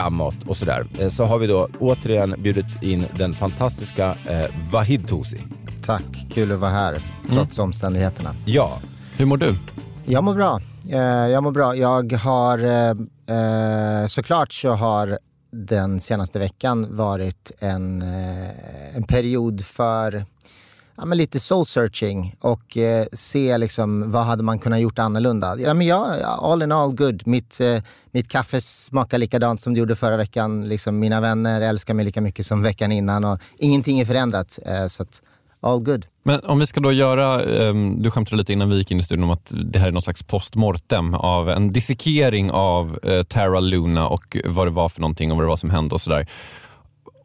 framåt 0.08 0.36
och 0.48 0.58
sådär. 0.58 0.86
Eh, 1.00 1.10
så 1.10 1.26
har 1.26 1.40
vi 1.40 1.48
då 1.48 1.68
återigen 1.80 2.36
bjudit 2.38 2.84
in 2.84 3.06
den 3.18 3.34
fantastiska 3.34 4.16
eh, 4.30 4.46
Vahid 4.72 5.08
Tosi. 5.08 5.44
Tack, 5.86 6.04
kul 6.34 6.52
att 6.52 6.60
vara 6.60 6.72
här 6.72 7.02
trots 7.30 7.58
mm. 7.58 7.66
omständigheterna. 7.66 8.36
Ja. 8.46 8.80
Hur 9.18 9.26
mår 9.26 9.38
du? 9.38 9.56
Jag 10.06 10.24
mår 10.24 10.36
bra. 10.36 10.60
Eh, 10.90 11.00
jag 11.00 11.44
mår 11.44 11.52
bra. 11.52 11.76
Jag 11.76 12.14
har 12.14 12.60
eh, 12.60 12.90
eh, 13.38 14.08
såklart 14.08 14.54
så 14.54 14.72
har 14.72 15.20
den 15.52 16.00
senaste 16.00 16.40
veckan 16.40 16.96
varit 16.96 17.52
en, 17.60 18.02
en 18.96 19.04
period 19.04 19.66
för 19.66 20.26
ja, 20.98 21.06
men 21.06 21.18
lite 21.18 21.40
soul 21.40 21.66
searching 21.66 22.36
och 22.40 22.78
eh, 22.78 23.06
se 23.14 23.58
liksom, 23.58 24.12
vad 24.12 24.24
hade 24.24 24.44
man 24.44 24.60
kunnat 24.60 24.82
gjort 24.82 25.00
annorlunda. 25.00 25.56
Ja, 25.60 25.74
men 25.74 25.88
jag, 25.88 26.22
all 26.22 26.62
in 26.62 26.72
all 26.72 26.94
good. 26.96 27.28
Mitt, 27.28 27.60
eh, 27.60 27.82
mitt 28.12 28.30
kaffe 28.30 28.62
smakar 28.62 29.18
likadant 29.18 29.62
som 29.62 29.74
det 29.74 29.80
gjorde 29.80 29.96
förra 29.96 30.18
veckan. 30.18 30.70
Liksom, 30.70 31.00
mina 31.00 31.22
vänner 31.22 31.62
älskar 31.62 31.94
mig 31.94 32.06
lika 32.06 32.22
mycket 32.22 32.46
som 32.46 32.62
veckan 32.62 32.92
innan 32.92 33.26
och 33.26 33.40
ingenting 33.58 34.00
är 34.00 34.06
förändrat. 34.06 34.60
Eh, 34.66 34.88
så 34.88 35.04
att, 35.04 35.22
all 35.62 35.80
good. 35.80 36.06
Men 36.24 36.40
om 36.40 36.60
vi 36.60 36.68
ska 36.68 36.80
då 36.80 36.92
göra, 36.92 37.44
ehm, 37.44 38.02
du 38.02 38.12
skämtade 38.12 38.38
lite 38.38 38.54
innan 38.54 38.70
vi 38.70 38.78
gick 38.78 38.92
in 38.92 39.00
i 39.00 39.04
studion 39.04 39.24
om 39.24 39.30
att 39.30 39.54
det 39.66 39.80
här 39.80 39.88
är 39.88 39.92
någon 39.92 40.02
slags 40.02 40.24
postmortem 40.24 41.14
av 41.14 41.50
en 41.50 41.70
dissekering 41.70 42.52
av 42.52 43.00
eh, 43.04 43.24
Tara 43.24 43.60
Luna 43.60 44.08
och 44.08 44.38
vad 44.46 44.68
det 44.68 44.72
var 44.72 44.90
för 44.90 45.02
någonting 45.02 45.32
och 45.32 45.38
vad 45.38 45.46
det 45.46 45.50
var 45.50 45.58
som 45.58 45.70
hände 45.70 45.96
och 45.96 46.02
sådär. 46.02 46.28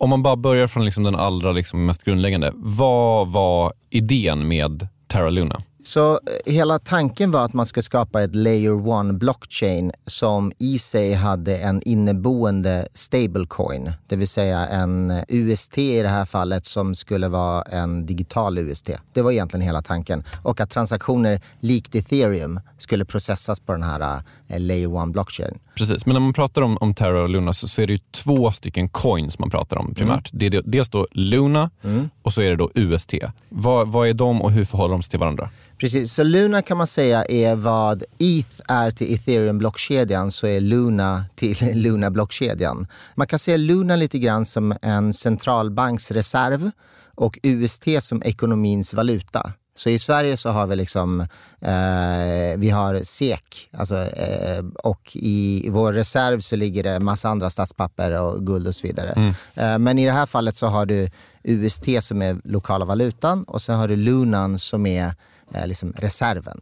Om 0.02 0.10
man 0.10 0.22
bara 0.22 0.36
börjar 0.36 0.66
från 0.66 0.84
liksom 0.84 1.04
den 1.04 1.14
allra 1.14 1.52
liksom 1.52 1.86
mest 1.86 2.04
grundläggande, 2.04 2.52
vad 2.54 3.28
var 3.28 3.72
idén 3.90 4.48
med 4.48 4.88
Terra 5.06 5.30
Luna? 5.30 5.62
Så 5.82 6.12
eh, 6.12 6.52
hela 6.52 6.78
tanken 6.78 7.30
var 7.30 7.44
att 7.44 7.52
man 7.52 7.66
skulle 7.66 7.82
skapa 7.82 8.22
ett 8.22 8.34
layer 8.34 8.88
one 8.88 9.12
blockchain 9.12 9.92
som 10.06 10.52
i 10.58 10.78
sig 10.78 11.12
hade 11.12 11.58
en 11.58 11.82
inneboende 11.82 12.88
stablecoin, 12.94 13.92
det 14.06 14.16
vill 14.16 14.28
säga 14.28 14.66
en 14.66 15.22
UST 15.28 15.78
i 15.78 16.02
det 16.02 16.08
här 16.08 16.24
fallet 16.24 16.66
som 16.66 16.94
skulle 16.94 17.28
vara 17.28 17.62
en 17.62 18.06
digital 18.06 18.58
UST. 18.58 18.90
Det 19.12 19.22
var 19.22 19.32
egentligen 19.32 19.66
hela 19.66 19.82
tanken. 19.82 20.24
Och 20.42 20.60
att 20.60 20.70
transaktioner 20.70 21.40
likt 21.60 21.94
ethereum 21.94 22.60
skulle 22.78 23.04
processas 23.04 23.60
på 23.60 23.72
den 23.72 23.82
här 23.82 24.22
eh, 24.48 24.60
layer 24.60 24.94
one 24.94 25.12
blockchain. 25.12 25.58
Precis, 25.74 26.06
men 26.06 26.12
när 26.14 26.20
man 26.20 26.32
pratar 26.32 26.62
om, 26.62 26.78
om 26.80 26.94
Terra 26.94 27.22
och 27.22 27.28
Luna 27.28 27.54
så, 27.54 27.68
så 27.68 27.82
är 27.82 27.86
det 27.86 27.92
ju 27.92 27.98
två 28.10 28.52
stycken 28.52 28.88
coins 28.88 29.38
man 29.38 29.50
pratar 29.50 29.76
om 29.76 29.94
primärt. 29.94 30.32
Mm. 30.32 30.50
Det 30.50 30.56
är 30.56 30.62
dels 30.64 30.88
då 30.88 31.06
Luna 31.12 31.70
mm. 31.82 32.10
och 32.22 32.32
så 32.32 32.42
är 32.42 32.50
det 32.50 32.56
då 32.56 32.70
UST. 32.74 33.14
Vad, 33.48 33.88
vad 33.88 34.08
är 34.08 34.14
de 34.14 34.42
och 34.42 34.50
hur 34.50 34.64
förhåller 34.64 34.92
de 34.92 35.02
sig 35.02 35.10
till 35.10 35.20
varandra? 35.20 35.50
Precis, 35.82 36.12
så 36.12 36.22
Luna 36.22 36.62
kan 36.62 36.76
man 36.76 36.86
säga 36.86 37.24
är 37.24 37.54
vad 37.54 38.04
ETH 38.18 38.60
är 38.68 38.90
till 38.90 39.14
ethereum-blockkedjan 39.14 40.30
så 40.30 40.46
är 40.46 40.60
Luna 40.60 41.24
till 41.34 41.56
Luna-blockkedjan. 41.74 42.86
Man 43.14 43.26
kan 43.26 43.38
se 43.38 43.56
Luna 43.56 43.96
lite 43.96 44.18
grann 44.18 44.44
som 44.44 44.74
en 44.82 45.12
centralbanksreserv 45.12 46.70
och 47.14 47.38
UST 47.42 47.84
som 48.00 48.22
ekonomins 48.22 48.94
valuta. 48.94 49.52
Så 49.74 49.90
i 49.90 49.98
Sverige 49.98 50.36
så 50.36 50.50
har 50.50 50.66
vi 50.66 50.76
liksom, 50.76 51.20
eh, 51.60 52.56
vi 52.56 52.70
har 52.70 53.00
SEK 53.04 53.68
alltså, 53.72 53.96
eh, 53.96 54.64
och 54.84 55.10
i, 55.14 55.68
vår 55.70 55.92
reserv 55.92 56.40
så 56.40 56.56
ligger 56.56 56.82
det 56.82 57.00
massa 57.00 57.28
andra 57.28 57.50
statspapper 57.50 58.20
och 58.20 58.46
guld 58.46 58.68
och 58.68 58.74
så 58.74 58.86
vidare. 58.86 59.10
Mm. 59.10 59.34
Eh, 59.54 59.78
men 59.78 59.98
i 59.98 60.06
det 60.06 60.12
här 60.12 60.26
fallet 60.26 60.56
så 60.56 60.66
har 60.66 60.86
du 60.86 61.10
UST 61.42 61.86
som 62.00 62.22
är 62.22 62.40
lokala 62.44 62.84
valutan 62.84 63.44
och 63.44 63.62
sen 63.62 63.78
har 63.78 63.88
du 63.88 63.96
Lunan 63.96 64.58
som 64.58 64.86
är 64.86 65.14
Eh, 65.54 65.66
liksom 65.66 65.92
reserven. 65.96 66.60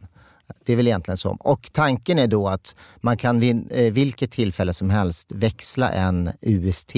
Det 0.65 0.73
är 0.73 0.77
väl 0.77 0.87
egentligen 0.87 1.17
så. 1.17 1.37
Och 1.39 1.69
tanken 1.71 2.19
är 2.19 2.27
då 2.27 2.47
att 2.47 2.75
man 2.97 3.17
kan 3.17 3.39
vid 3.39 3.67
eh, 3.71 3.93
vilket 3.93 4.31
tillfälle 4.31 4.73
som 4.73 4.89
helst 4.89 5.31
växla 5.31 5.91
en 5.91 6.29
UST 6.41 6.95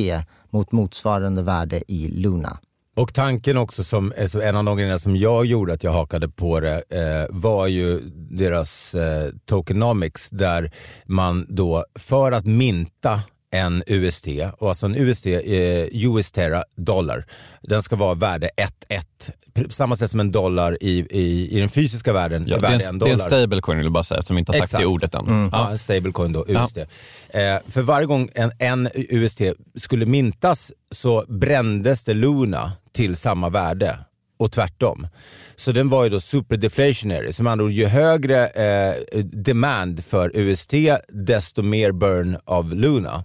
mot 0.50 0.72
motsvarande 0.72 1.42
värde 1.42 1.84
i 1.88 2.08
Luna. 2.08 2.60
Och 2.96 3.14
tanken 3.14 3.58
också, 3.58 3.82
eh, 4.18 4.28
som 4.28 4.42
en 4.42 4.56
av 4.56 4.64
de 4.64 4.78
grejerna 4.78 5.00
som 5.00 5.16
jag 5.16 5.46
gjorde 5.46 5.74
att 5.74 5.84
jag 5.84 5.92
hakade 5.92 6.30
på 6.30 6.60
det, 6.60 6.84
eh, 6.90 7.26
var 7.30 7.68
ju 7.68 8.00
deras 8.14 8.96
eh, 8.96 9.32
tokenomics 9.46 10.30
där 10.30 10.72
man 11.06 11.46
då 11.50 11.86
för 12.00 12.32
att 12.32 12.46
minta 12.46 13.22
en 13.54 13.84
UST, 13.88 14.28
och 14.58 14.70
alltså 14.70 14.86
en 14.86 14.96
UST, 14.96 15.26
eh, 15.26 15.34
US 15.92 16.32
Terra 16.32 16.64
dollar, 16.76 17.26
den 17.62 17.84
ska 17.84 17.96
vara 17.96 18.14
värde 18.14 18.50
1-1 18.58 19.32
på 19.54 19.74
samma 19.74 19.96
sätt 19.96 20.12
som 20.12 20.20
en 20.20 20.32
dollar 20.32 20.78
i, 20.82 21.08
i, 21.10 21.58
i 21.58 21.60
den 21.60 21.70
fysiska 21.70 22.14
världen 22.14 22.46
ja, 22.48 22.58
är 22.58 22.62
värde 22.62 22.86
en 22.86 23.00
dollar. 23.00 23.16
Det 23.16 23.22
är 23.22 23.24
en 23.24 23.30
stablecoin 23.30 23.78
vill 23.78 23.86
jag 23.86 23.94
bara 23.94 24.04
säga, 24.04 24.20
eftersom 24.20 24.36
vi 24.36 24.40
inte 24.40 24.52
har 24.52 24.60
sagt 24.60 24.64
Exakt. 24.64 24.82
det 24.82 24.86
ordet 24.86 25.16
än. 25.16 25.28
Mm. 25.28 25.50
Ja, 25.52 25.72
en 25.72 25.78
stablecoin 25.78 26.34
då, 26.34 26.46
USD. 26.48 26.78
Ja. 27.34 27.40
Eh, 27.40 27.60
för 27.68 27.82
varje 27.82 28.08
gång 28.08 28.30
en, 28.34 28.52
en 28.60 28.90
USD 28.94 29.42
skulle 29.76 30.06
mintas 30.06 30.72
så 30.92 31.26
brändes 31.28 32.04
det 32.04 32.14
Luna 32.14 32.72
till 32.92 33.16
samma 33.16 33.50
värde 33.50 34.00
och 34.38 34.52
tvärtom. 34.52 35.08
Så 35.56 35.72
den 35.72 35.90
var 35.90 36.04
ju 36.04 36.10
då 36.10 36.20
super 36.20 36.58
deflationary. 36.58 37.34
Som 37.34 37.48
andra 37.48 37.66
ord, 37.66 37.72
ju 37.72 37.86
högre 37.86 38.48
eh, 38.48 39.20
demand 39.24 40.06
för 40.06 40.32
UST, 40.34 40.74
desto 41.10 41.62
mer 41.62 41.92
burn 41.92 42.38
av 42.46 42.74
Luna 42.76 43.24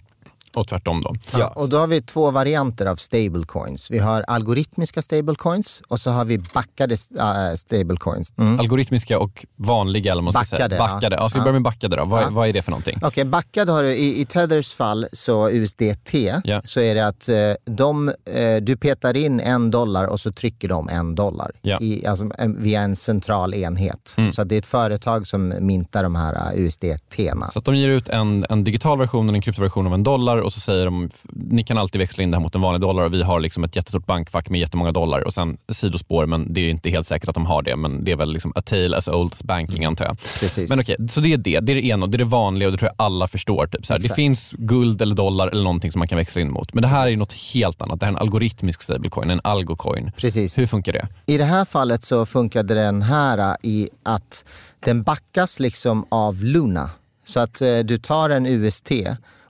och 0.59 0.67
tvärtom 0.67 1.01
då. 1.01 1.15
Ja, 1.37 1.47
och 1.47 1.69
då 1.69 1.77
har 1.77 1.87
vi 1.87 2.01
två 2.01 2.31
varianter 2.31 2.85
av 2.85 2.95
stablecoins. 2.95 3.91
Vi 3.91 3.99
har 3.99 4.21
algoritmiska 4.21 5.01
stablecoins 5.01 5.81
och 5.87 5.99
så 5.99 6.11
har 6.11 6.25
vi 6.25 6.37
backade 6.37 6.93
uh, 6.93 7.55
stablecoins. 7.55 8.33
Mm. 8.37 8.59
Algoritmiska 8.59 9.19
och 9.19 9.45
vanliga 9.55 10.11
eller 10.11 10.21
man 10.21 10.33
ska 10.33 10.39
backade, 10.39 10.75
säga. 10.75 10.87
Backade. 10.87 11.15
Ja. 11.15 11.21
Ja, 11.21 11.29
ska 11.29 11.39
vi 11.39 11.43
börja 11.43 11.53
med 11.53 11.61
backade 11.61 11.95
då? 11.95 12.05
Vad, 12.05 12.23
ja. 12.23 12.29
vad 12.29 12.47
är 12.49 12.53
det 12.53 12.61
för 12.61 12.71
någonting? 12.71 12.95
Okej, 12.97 13.07
okay, 13.07 13.23
backad 13.23 13.69
har 13.69 13.83
du, 13.83 13.95
i, 13.95 14.21
i 14.21 14.25
Tethers 14.25 14.73
fall, 14.73 15.07
så 15.13 15.49
USDT, 15.49 16.13
ja. 16.43 16.61
så 16.63 16.79
är 16.79 16.95
det 16.95 17.07
att 17.07 17.29
uh, 17.29 17.75
de, 17.75 18.07
uh, 18.07 18.55
du 18.61 18.77
petar 18.77 19.17
in 19.17 19.39
en 19.39 19.71
dollar 19.71 20.05
och 20.05 20.19
så 20.19 20.31
trycker 20.31 20.67
de 20.67 20.89
en 20.89 21.15
dollar 21.15 21.51
i, 21.81 22.05
alltså, 22.05 22.29
via 22.57 22.81
en 22.81 22.95
central 22.95 23.53
enhet. 23.53 24.15
Mm. 24.17 24.31
Så 24.31 24.43
det 24.43 24.55
är 24.55 24.59
ett 24.59 24.65
företag 24.65 25.27
som 25.27 25.53
mintar 25.59 26.03
de 26.03 26.15
här 26.15 26.53
USDT-erna. 26.55 27.51
Så 27.51 27.59
att 27.59 27.65
de 27.65 27.75
ger 27.75 27.89
ut 27.89 28.09
en, 28.09 28.45
en 28.49 28.63
digital 28.63 28.97
version, 28.97 29.29
en 29.29 29.41
kryptoversion 29.41 29.87
av 29.87 29.93
en 29.93 30.03
dollar 30.03 30.37
och 30.49 30.53
så 30.53 30.59
säger 30.59 30.85
de, 30.85 31.09
ni 31.33 31.63
kan 31.63 31.77
alltid 31.77 31.99
växla 31.99 32.23
in 32.23 32.31
det 32.31 32.37
här 32.37 32.41
mot 32.41 32.55
en 32.55 32.61
vanlig 32.61 32.81
dollar 32.81 33.03
och 33.03 33.13
vi 33.13 33.23
har 33.23 33.39
liksom 33.39 33.63
ett 33.63 33.75
jättestort 33.75 34.05
bankfack 34.05 34.49
med 34.49 34.59
jättemånga 34.59 34.91
dollar 34.91 35.21
och 35.27 35.33
sen 35.33 35.57
sidospår, 35.71 36.25
men 36.25 36.53
det 36.53 36.61
är 36.61 36.69
inte 36.69 36.89
helt 36.89 37.07
säkert 37.07 37.29
att 37.29 37.35
de 37.35 37.45
har 37.45 37.61
det, 37.61 37.75
men 37.75 38.03
det 38.03 38.11
är 38.11 38.15
väl 38.15 38.33
liksom 38.33 38.53
a 38.55 38.61
tale 38.61 38.97
as 38.97 39.07
old 39.07 39.33
as 39.33 39.43
banking 39.43 39.77
mm. 39.77 39.87
antar 39.87 40.05
jag. 40.05 40.17
Precis. 40.39 40.69
Men 40.69 40.79
okej, 40.79 40.95
okay, 40.95 41.07
så 41.07 41.21
det 41.21 41.33
är 41.33 41.37
det, 41.37 41.59
det 41.59 41.71
är 41.71 41.75
det 41.75 41.85
ena 41.85 42.05
och 42.05 42.09
det 42.09 42.15
är 42.15 42.19
det 42.19 42.25
vanliga 42.25 42.67
och 42.67 42.71
det 42.71 42.77
tror 42.77 42.91
jag 42.97 43.05
alla 43.05 43.27
förstår. 43.27 43.67
Typ. 43.67 43.85
Så 43.85 43.93
här, 43.93 43.99
det 43.99 44.15
finns 44.15 44.53
guld 44.57 45.01
eller 45.01 45.15
dollar 45.15 45.47
eller 45.47 45.63
någonting 45.63 45.91
som 45.91 45.99
man 45.99 46.07
kan 46.07 46.17
växla 46.17 46.41
in 46.41 46.51
mot, 46.51 46.73
men 46.73 46.81
det 46.81 46.87
här 46.87 47.07
är 47.07 47.17
något 47.17 47.33
helt 47.33 47.81
annat. 47.81 47.99
Det 47.99 48.05
här 48.05 48.13
är 48.13 48.15
en 48.15 48.21
algoritmisk 48.21 48.81
stablecoin, 48.81 49.29
en 49.29 49.41
algocoin. 49.43 50.11
Precis. 50.17 50.57
Hur 50.57 50.65
funkar 50.65 50.93
det? 50.93 51.07
I 51.25 51.37
det 51.37 51.45
här 51.45 51.65
fallet 51.65 52.03
så 52.03 52.25
funkade 52.25 52.73
den 52.73 53.01
här 53.01 53.57
i 53.61 53.89
att 54.03 54.45
den 54.79 55.03
backas 55.03 55.59
liksom 55.59 56.05
av 56.09 56.43
Luna. 56.43 56.89
Så 57.25 57.39
att 57.39 57.61
eh, 57.61 57.79
du 57.79 57.97
tar 57.97 58.29
en 58.29 58.45
UST 58.45 58.91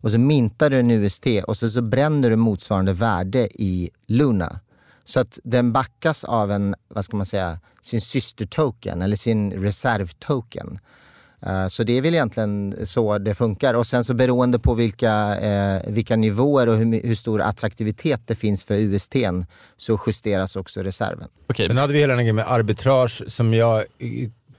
och 0.02 0.12
så 0.12 0.18
mintar 0.20 0.70
du 0.70 0.80
en 0.80 0.92
UST 0.92 1.26
och 1.48 1.58
så, 1.58 1.70
så 1.70 1.82
bränner 1.82 2.30
du 2.30 2.36
motsvarande 2.36 2.94
värde 2.94 3.48
i 3.54 3.90
Luna. 4.08 4.60
Så 5.06 5.20
att 5.20 5.40
den 5.44 5.72
backas 5.72 6.24
av 6.24 6.52
en, 6.52 6.76
vad 6.88 7.06
ska 7.06 7.18
man 7.18 7.26
säga, 7.26 7.60
sin 7.82 8.02
systertoken 8.02 9.02
eller 9.02 9.16
sin 9.16 9.52
reservtoken. 9.52 10.80
Uh, 11.48 11.68
så 11.68 11.84
det 11.84 11.98
är 11.98 12.02
väl 12.02 12.14
egentligen 12.14 12.76
så 12.84 13.18
det 13.18 13.36
funkar. 13.36 13.74
Och 13.74 13.88
sen 13.88 14.04
så 14.04 14.14
beroende 14.14 14.60
på 14.60 14.74
vilka, 14.74 15.40
eh, 15.40 15.92
vilka 15.92 16.16
nivåer 16.16 16.68
och 16.68 16.78
hur, 16.78 17.08
hur, 17.08 17.16
stor 17.16 17.42
attraktivitet 17.42 18.22
det 18.26 18.36
finns 18.36 18.64
för 18.64 18.76
UST 18.78 19.16
så 19.78 20.00
justeras 20.08 20.56
också 20.56 20.82
reserven. 20.82 21.28
Okay. 21.48 21.68
Sen 21.68 21.78
hade 21.78 21.94
vi 21.94 22.00
hela 22.00 22.14
den 22.14 22.24
grejen 22.24 22.36
med 22.36 22.52
arbitrage 22.52 23.24
som 23.28 23.54
jag 23.54 23.84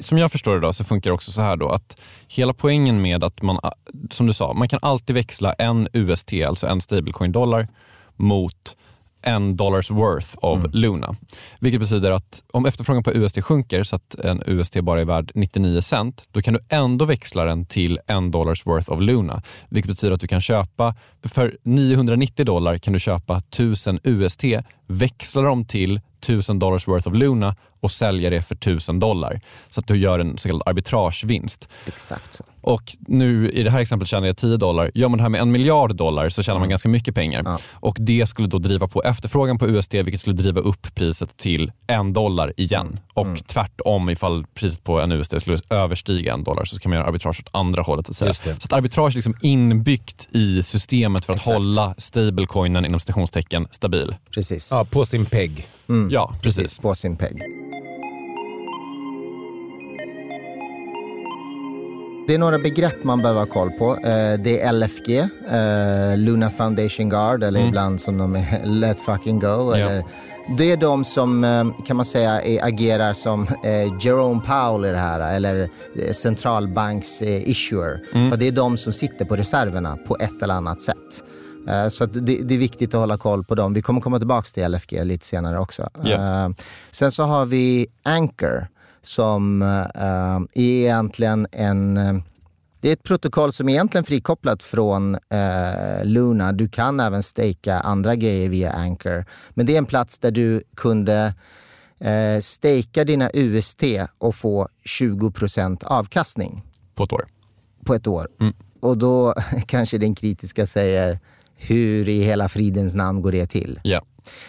som 0.00 0.18
jag 0.18 0.32
förstår 0.32 0.54
det 0.54 0.60
då, 0.60 0.72
så 0.72 0.84
funkar 0.84 1.10
det 1.10 1.14
också 1.14 1.32
så 1.32 1.42
här 1.42 1.56
då 1.56 1.68
att 1.68 1.96
hela 2.28 2.52
poängen 2.52 3.02
med 3.02 3.24
att 3.24 3.42
man, 3.42 3.58
som 4.10 4.26
du 4.26 4.32
sa, 4.32 4.52
man 4.52 4.68
kan 4.68 4.78
alltid 4.82 5.14
växla 5.14 5.52
en 5.52 5.88
UST, 5.92 6.32
alltså 6.48 6.66
en 6.66 6.80
stablecoin 6.80 7.32
dollar, 7.32 7.68
mot 8.16 8.76
en 9.22 9.56
dollars 9.56 9.90
worth 9.90 10.28
av 10.42 10.58
mm. 10.58 10.70
Luna. 10.72 11.16
Vilket 11.58 11.80
betyder 11.80 12.10
att 12.10 12.42
om 12.50 12.66
efterfrågan 12.66 13.02
på 13.02 13.12
UST 13.12 13.44
sjunker 13.44 13.82
så 13.82 13.96
att 13.96 14.14
en 14.14 14.42
UST 14.46 14.80
bara 14.80 15.00
är 15.00 15.04
värd 15.04 15.32
99 15.34 15.80
cent, 15.80 16.28
då 16.32 16.42
kan 16.42 16.54
du 16.54 16.60
ändå 16.68 17.04
växla 17.04 17.44
den 17.44 17.66
till 17.66 17.98
en 18.06 18.30
dollars 18.30 18.66
worth 18.66 18.90
av 18.90 19.02
Luna. 19.02 19.42
Vilket 19.68 19.90
betyder 19.90 20.14
att 20.14 20.20
du 20.20 20.28
kan 20.28 20.40
köpa, 20.40 20.94
för 21.22 21.56
990 21.62 22.44
dollar 22.44 22.78
kan 22.78 22.92
du 22.92 23.00
köpa 23.00 23.36
1000 23.36 24.00
UST, 24.04 24.44
växla 24.86 25.42
dem 25.42 25.64
till 25.64 26.00
1000 26.22 26.58
dollars 26.58 26.88
worth 26.88 27.08
of 27.08 27.14
Luna 27.14 27.56
och 27.80 27.90
sälja 27.90 28.30
det 28.30 28.42
för 28.42 28.54
1000 28.54 29.00
dollar. 29.00 29.40
Så 29.70 29.80
att 29.80 29.86
du 29.86 29.96
gör 29.96 30.18
en 30.18 30.38
så 30.38 30.48
kallad 30.48 30.62
arbitragevinst. 30.66 31.68
Exakt 31.86 32.32
så. 32.34 32.44
Och 32.60 32.96
nu 32.98 33.50
i 33.50 33.62
det 33.62 33.70
här 33.70 33.80
exemplet 33.80 34.08
tjänar 34.08 34.26
jag 34.26 34.36
10 34.36 34.56
dollar. 34.56 34.90
Gör 34.94 35.08
man 35.08 35.16
det 35.16 35.22
här 35.22 35.28
med 35.28 35.40
en 35.40 35.50
miljard 35.50 35.96
dollar 35.96 36.28
så 36.28 36.42
tjänar 36.42 36.58
man 36.58 36.62
mm. 36.62 36.70
ganska 36.70 36.88
mycket 36.88 37.14
pengar. 37.14 37.42
Ja. 37.44 37.58
Och 37.72 37.96
det 38.00 38.26
skulle 38.28 38.48
då 38.48 38.58
driva 38.58 38.88
på 38.88 39.02
efterfrågan 39.02 39.58
på 39.58 39.68
USD 39.68 39.94
vilket 39.94 40.20
skulle 40.20 40.36
driva 40.36 40.60
upp 40.60 40.94
priset 40.94 41.36
till 41.36 41.72
en 41.86 42.12
dollar 42.12 42.52
igen. 42.56 42.98
Och 43.14 43.26
mm. 43.26 43.38
tvärtom 43.38 44.10
ifall 44.10 44.46
priset 44.54 44.84
på 44.84 45.00
en 45.00 45.12
USD 45.12 45.40
skulle 45.40 45.58
överstiga 45.70 46.34
en 46.34 46.44
dollar 46.44 46.64
så 46.64 46.78
kan 46.78 46.90
man 46.90 46.98
göra 46.98 47.08
arbitrage 47.08 47.40
åt 47.40 47.48
andra 47.50 47.82
hållet. 47.82 48.06
Så, 48.06 48.10
att 48.10 48.36
säga. 48.36 48.56
så 48.56 48.64
att 48.64 48.72
arbitrage 48.72 49.12
är 49.12 49.16
liksom 49.16 49.34
inbyggt 49.40 50.28
i 50.30 50.62
systemet 50.62 51.24
för 51.24 51.32
att 51.32 51.38
Exakt. 51.38 51.54
hålla 51.54 51.94
stablecoinen 51.98 52.84
inom 52.84 53.00
stationstecken 53.00 53.68
stabil. 53.70 54.14
Precis. 54.30 54.68
Ja, 54.70 54.84
på 54.90 55.06
sin 55.06 55.26
peg. 55.26 55.68
Mm. 55.88 56.10
Ja, 56.10 56.34
precis. 56.42 56.56
precis. 56.56 56.78
På 56.78 56.94
sin 56.94 57.16
peg. 57.16 57.42
Det 62.30 62.34
är 62.34 62.38
några 62.38 62.58
begrepp 62.58 63.04
man 63.04 63.22
behöver 63.22 63.40
ha 63.40 63.46
koll 63.46 63.70
på. 63.70 63.96
Eh, 63.96 64.40
det 64.40 64.60
är 64.60 64.72
LFG, 64.72 65.18
eh, 65.18 66.16
Luna 66.16 66.50
Foundation 66.50 67.08
Guard, 67.08 67.42
eller 67.42 67.60
mm. 67.60 67.68
ibland 67.68 68.00
som 68.00 68.18
de 68.18 68.36
är 68.36 68.42
Let's 68.64 68.94
fucking 68.94 69.38
go. 69.38 69.76
Ja. 69.76 70.02
det 70.58 70.72
är 70.72 70.76
de 70.76 71.04
som, 71.04 71.44
eh, 71.44 71.64
kan 71.86 71.96
man 71.96 72.04
säga, 72.04 72.60
agerar 72.62 73.12
som 73.12 73.46
Jerome 74.00 74.40
Powell 74.40 74.84
i 74.84 74.92
det 74.92 74.98
här, 74.98 75.34
eller 75.36 75.68
centralbanks 76.12 77.22
issuer. 77.22 78.00
Mm. 78.14 78.30
För 78.30 78.36
det 78.36 78.48
är 78.48 78.52
de 78.52 78.76
som 78.76 78.92
sitter 78.92 79.24
på 79.24 79.36
reserverna 79.36 79.96
på 79.96 80.16
ett 80.20 80.42
eller 80.42 80.54
annat 80.54 80.80
sätt. 80.80 81.24
Eh, 81.68 81.88
så 81.88 82.06
det, 82.06 82.20
det, 82.20 82.54
är 82.54 82.58
viktigt 82.58 82.94
att 82.94 83.00
hålla 83.00 83.18
koll 83.18 83.44
på 83.44 83.54
dem. 83.54 83.74
Vi 83.74 83.82
kommer 83.82 84.00
komma 84.00 84.18
tillbaka 84.18 84.48
till 84.54 84.68
LFG 84.68 85.04
lite 85.04 85.26
senare 85.26 85.58
också. 85.58 85.90
Yeah. 86.04 86.50
Sen 86.90 87.12
så 87.12 87.22
har 87.22 87.44
vi 87.46 87.86
Anchor 88.02 88.68
som 89.02 89.62
är 89.62 90.48
egentligen 90.54 91.46
en 91.52 91.98
det 92.80 92.88
är 92.88 92.92
ett 92.92 93.02
protokoll 93.02 93.52
som 93.52 93.68
är 93.68 93.72
egentligen 93.72 94.04
frikopplat 94.04 94.62
från 94.62 95.14
eh, 95.14 96.04
Luna. 96.04 96.52
Du 96.52 96.68
kan 96.68 97.00
även 97.00 97.22
staka 97.22 97.80
andra 97.80 98.16
grejer 98.16 98.48
via 98.48 98.72
Anchor. 98.72 99.24
Men 99.50 99.66
det 99.66 99.74
är 99.74 99.78
en 99.78 99.86
plats 99.86 100.18
där 100.18 100.30
du 100.30 100.62
kunde 100.76 101.34
eh, 101.98 102.40
staka 102.40 103.04
dina 103.04 103.30
UST 103.34 103.82
och 104.18 104.34
få 104.34 104.68
20% 104.84 105.84
avkastning. 105.84 106.62
På 106.94 107.04
ett 107.04 107.12
år? 107.12 107.24
På 107.84 107.94
ett 107.94 108.06
år. 108.06 108.28
Mm. 108.40 108.54
Och 108.80 108.98
då 108.98 109.34
kanske 109.66 109.98
den 109.98 110.14
kritiska 110.14 110.66
säger, 110.66 111.18
hur 111.56 112.08
i 112.08 112.22
hela 112.22 112.48
fridens 112.48 112.94
namn 112.94 113.22
går 113.22 113.32
det 113.32 113.46
till? 113.46 113.80
Ja. 113.82 114.02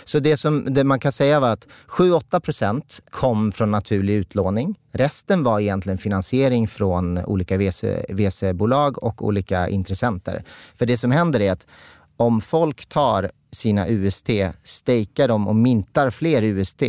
Så 0.04 0.20
det, 0.20 0.38
som, 0.38 0.74
det 0.74 0.84
man 0.84 1.00
kan 1.00 1.12
säga 1.12 1.40
var 1.40 1.50
att 1.50 1.68
7-8 1.88 3.02
kom 3.10 3.52
från 3.52 3.72
naturlig 3.72 4.14
utlåning. 4.14 4.80
Resten 4.92 5.44
var 5.44 5.60
egentligen 5.60 5.98
finansiering 5.98 6.68
från 6.68 7.18
olika 7.18 7.58
VC-bolag 8.10 9.04
och 9.04 9.26
olika 9.26 9.70
intressenter. 9.70 10.44
För 10.76 10.86
det 10.86 10.98
som 10.98 11.12
händer 11.12 11.40
är 11.40 11.52
att 11.52 11.68
om 12.18 12.42
folk 12.42 12.86
tar 12.86 13.32
sina 13.52 13.88
UST, 13.88 14.30
stakar 14.64 15.28
dem 15.28 15.48
och 15.48 15.56
mintar 15.56 16.10
fler 16.10 16.42
UST 16.42 16.84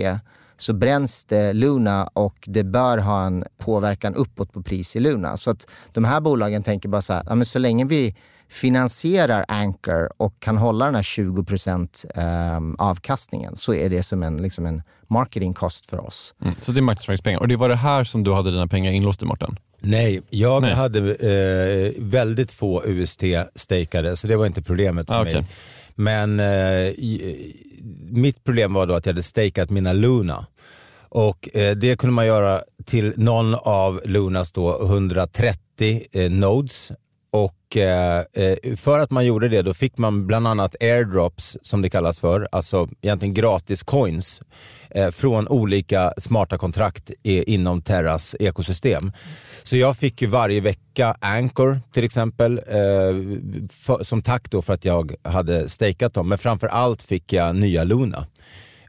så 0.56 0.72
bränns 0.72 1.24
det 1.24 1.52
Luna 1.52 2.06
och 2.12 2.44
det 2.46 2.64
bör 2.64 2.98
ha 2.98 3.24
en 3.24 3.44
påverkan 3.58 4.14
uppåt 4.14 4.52
på 4.52 4.62
pris 4.62 4.96
i 4.96 5.00
Luna. 5.00 5.36
Så 5.36 5.50
att 5.50 5.66
de 5.92 6.04
här 6.04 6.20
bolagen 6.20 6.62
tänker 6.62 6.88
bara 6.88 7.02
så 7.02 7.12
här, 7.12 7.22
ja, 7.28 7.34
men 7.34 7.46
så 7.46 7.58
länge 7.58 7.84
vi 7.84 8.16
finansierar 8.52 9.44
Anchor 9.48 10.12
och 10.16 10.40
kan 10.40 10.56
hålla 10.56 10.84
den 10.84 10.94
här 10.94 11.02
20% 11.02 12.06
ehm, 12.14 12.76
avkastningen 12.78 13.56
så 13.56 13.74
är 13.74 13.90
det 13.90 14.02
som 14.02 14.22
en, 14.22 14.36
liksom 14.36 14.66
en 14.66 14.82
marketing 15.08 15.54
cost 15.54 15.86
för 15.86 16.06
oss. 16.06 16.34
Mm, 16.42 16.54
så 16.60 16.72
det 16.72 16.80
är 16.80 16.82
marknadsföringspengar. 16.82 17.40
Och 17.40 17.48
det 17.48 17.56
var 17.56 17.68
det 17.68 17.76
här 17.76 18.04
som 18.04 18.24
du 18.24 18.32
hade 18.32 18.50
dina 18.50 18.66
pengar 18.66 18.92
inlåsta 18.92 19.24
i, 19.24 19.28
Mårten? 19.28 19.58
Nej, 19.78 20.22
jag 20.30 20.62
Nej. 20.62 20.74
hade 20.74 21.14
eh, 21.14 21.92
väldigt 21.98 22.52
få 22.52 22.82
UST 22.84 23.22
stakade 23.54 24.16
så 24.16 24.28
det 24.28 24.36
var 24.36 24.46
inte 24.46 24.62
problemet 24.62 25.06
för 25.06 25.14
ah, 25.14 25.22
okay. 25.22 25.34
mig. 25.34 25.46
Men 25.94 26.40
eh, 26.40 26.94
mitt 28.10 28.44
problem 28.44 28.74
var 28.74 28.86
då 28.86 28.94
att 28.94 29.06
jag 29.06 29.12
hade 29.12 29.22
stakat 29.22 29.70
mina 29.70 29.92
Luna. 29.92 30.46
Och 31.08 31.56
eh, 31.56 31.76
Det 31.76 31.96
kunde 31.96 32.14
man 32.14 32.26
göra 32.26 32.60
till 32.84 33.12
någon 33.16 33.54
av 33.54 34.00
Lunas 34.04 34.52
då 34.52 34.82
130 34.82 36.02
eh, 36.12 36.30
nodes 36.30 36.92
och 37.72 37.76
eh, 37.76 38.24
eh, 38.32 38.76
för 38.76 38.98
att 38.98 39.10
man 39.10 39.26
gjorde 39.26 39.48
det 39.48 39.62
då 39.62 39.74
fick 39.74 39.98
man 39.98 40.26
bland 40.26 40.46
annat 40.46 40.76
airdrops 40.80 41.56
som 41.62 41.82
det 41.82 41.90
kallas 41.90 42.20
för, 42.20 42.48
alltså 42.52 42.88
egentligen 43.02 43.34
gratis 43.34 43.82
coins 43.82 44.42
eh, 44.90 45.10
från 45.10 45.48
olika 45.48 46.12
smarta 46.18 46.58
kontrakt 46.58 47.10
i, 47.22 47.54
inom 47.54 47.82
Terras 47.82 48.36
ekosystem. 48.40 49.12
Så 49.62 49.76
jag 49.76 49.96
fick 49.96 50.22
ju 50.22 50.28
varje 50.28 50.60
vecka 50.60 51.16
Anchor 51.20 51.80
till 51.94 52.04
exempel, 52.04 52.58
eh, 52.58 52.74
för, 53.70 54.04
som 54.04 54.22
tack 54.22 54.50
då 54.50 54.62
för 54.62 54.74
att 54.74 54.84
jag 54.84 55.14
hade 55.22 55.68
stakeat 55.68 56.14
dem. 56.14 56.28
Men 56.28 56.38
framför 56.38 56.66
allt 56.66 57.02
fick 57.02 57.32
jag 57.32 57.56
nya 57.56 57.84
Luna 57.84 58.26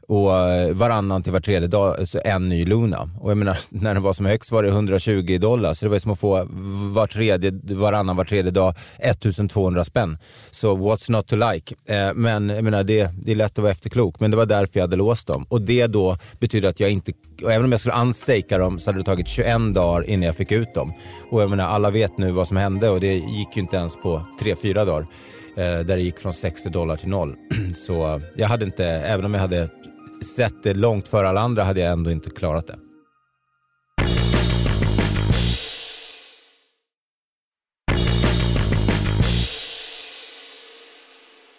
och 0.08 0.38
eh, 0.38 0.74
varannan 0.74 1.22
till 1.22 1.32
var 1.32 1.40
tredje 1.40 1.68
dag 1.68 1.96
en 2.24 2.48
ny 2.48 2.64
Luna. 2.64 3.10
Och 3.20 3.30
jag 3.30 3.38
menar, 3.38 3.58
när 3.68 3.94
den 3.94 4.02
var 4.02 4.12
som 4.12 4.26
högst 4.26 4.52
var 4.52 4.62
det 4.62 4.68
120 4.68 5.38
dollar, 5.40 5.74
så 5.74 5.86
det 5.86 5.90
var 5.90 5.98
som 5.98 6.12
att 6.12 6.18
få 6.18 6.48
var 6.94 7.06
tredje, 7.06 7.52
varannan 7.74 8.16
var 8.16 8.24
tredje 8.24 8.50
dag 8.50 8.74
1200 8.98 9.84
spänn. 9.84 10.18
Så 10.50 10.76
what's 10.76 11.10
not 11.10 11.26
to 11.26 11.36
like? 11.36 11.74
Eh, 11.88 12.14
men 12.14 12.48
jag 12.48 12.64
menar, 12.64 12.84
det, 12.84 13.10
det 13.24 13.32
är 13.32 13.36
lätt 13.36 13.52
att 13.52 13.62
vara 13.62 13.72
efterklok, 13.72 14.20
men 14.20 14.30
det 14.30 14.36
var 14.36 14.46
därför 14.46 14.78
jag 14.78 14.82
hade 14.82 14.96
låst 14.96 15.26
dem. 15.26 15.46
Och 15.48 15.62
det 15.62 15.86
då 15.86 16.16
betyder 16.40 16.68
att 16.68 16.80
jag 16.80 16.90
inte, 16.90 17.12
och 17.42 17.52
även 17.52 17.64
om 17.64 17.72
jag 17.72 17.80
skulle 17.80 17.94
unstaka 17.94 18.58
dem 18.58 18.78
så 18.78 18.90
hade 18.90 19.00
det 19.00 19.04
tagit 19.04 19.28
21 19.28 19.74
dagar 19.74 20.10
innan 20.10 20.26
jag 20.26 20.36
fick 20.36 20.52
ut 20.52 20.74
dem. 20.74 20.92
Och 21.30 21.42
jag 21.42 21.50
menar, 21.50 21.64
alla 21.64 21.90
vet 21.90 22.18
nu 22.18 22.30
vad 22.32 22.48
som 22.48 22.56
hände 22.56 22.88
och 22.88 23.00
det 23.00 23.14
gick 23.14 23.56
ju 23.56 23.60
inte 23.62 23.76
ens 23.76 23.96
på 23.96 24.22
3-4 24.40 24.74
dagar 24.86 25.06
eh, 25.56 25.64
där 25.64 25.84
det 25.84 26.02
gick 26.02 26.18
från 26.18 26.34
60 26.34 26.68
dollar 26.68 26.96
till 26.96 27.08
noll. 27.08 27.36
Så 27.76 28.20
jag 28.36 28.48
hade 28.48 28.64
inte, 28.64 28.86
även 28.86 29.24
om 29.24 29.34
jag 29.34 29.40
hade 29.40 29.68
sett 30.24 30.62
det 30.62 30.74
långt 30.74 31.08
före 31.08 31.28
alla 31.28 31.40
andra 31.40 31.64
hade 31.64 31.80
jag 31.80 31.92
ändå 31.92 32.10
inte 32.10 32.30
klarat 32.30 32.66
det. 32.66 32.76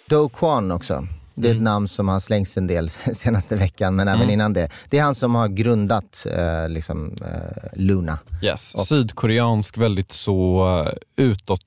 Do 0.10 0.30
Kwon 0.30 0.72
också. 0.72 1.08
Det 1.36 1.48
är 1.48 1.52
ett 1.52 1.56
mm. 1.56 1.64
namn 1.64 1.88
som 1.88 2.08
har 2.08 2.20
slängts 2.20 2.58
en 2.58 2.68
del 2.68 2.90
senaste 3.14 3.56
veckan, 3.56 3.96
men 3.96 4.08
även 4.08 4.22
mm. 4.22 4.34
innan 4.34 4.54
det. 4.54 4.70
Det 4.90 4.98
är 4.98 5.04
han 5.04 5.16
som 5.16 5.36
har 5.36 5.48
grundat 5.48 6.28
eh, 6.32 6.70
liksom, 6.70 7.16
eh, 7.22 7.68
Luna. 7.74 8.20
Yes. 8.44 8.74
Och, 8.76 8.88
Sydkoreansk, 8.88 9.78
väldigt 9.78 10.12
så 10.12 10.66
uh, 10.80 10.94
utåt 11.16 11.62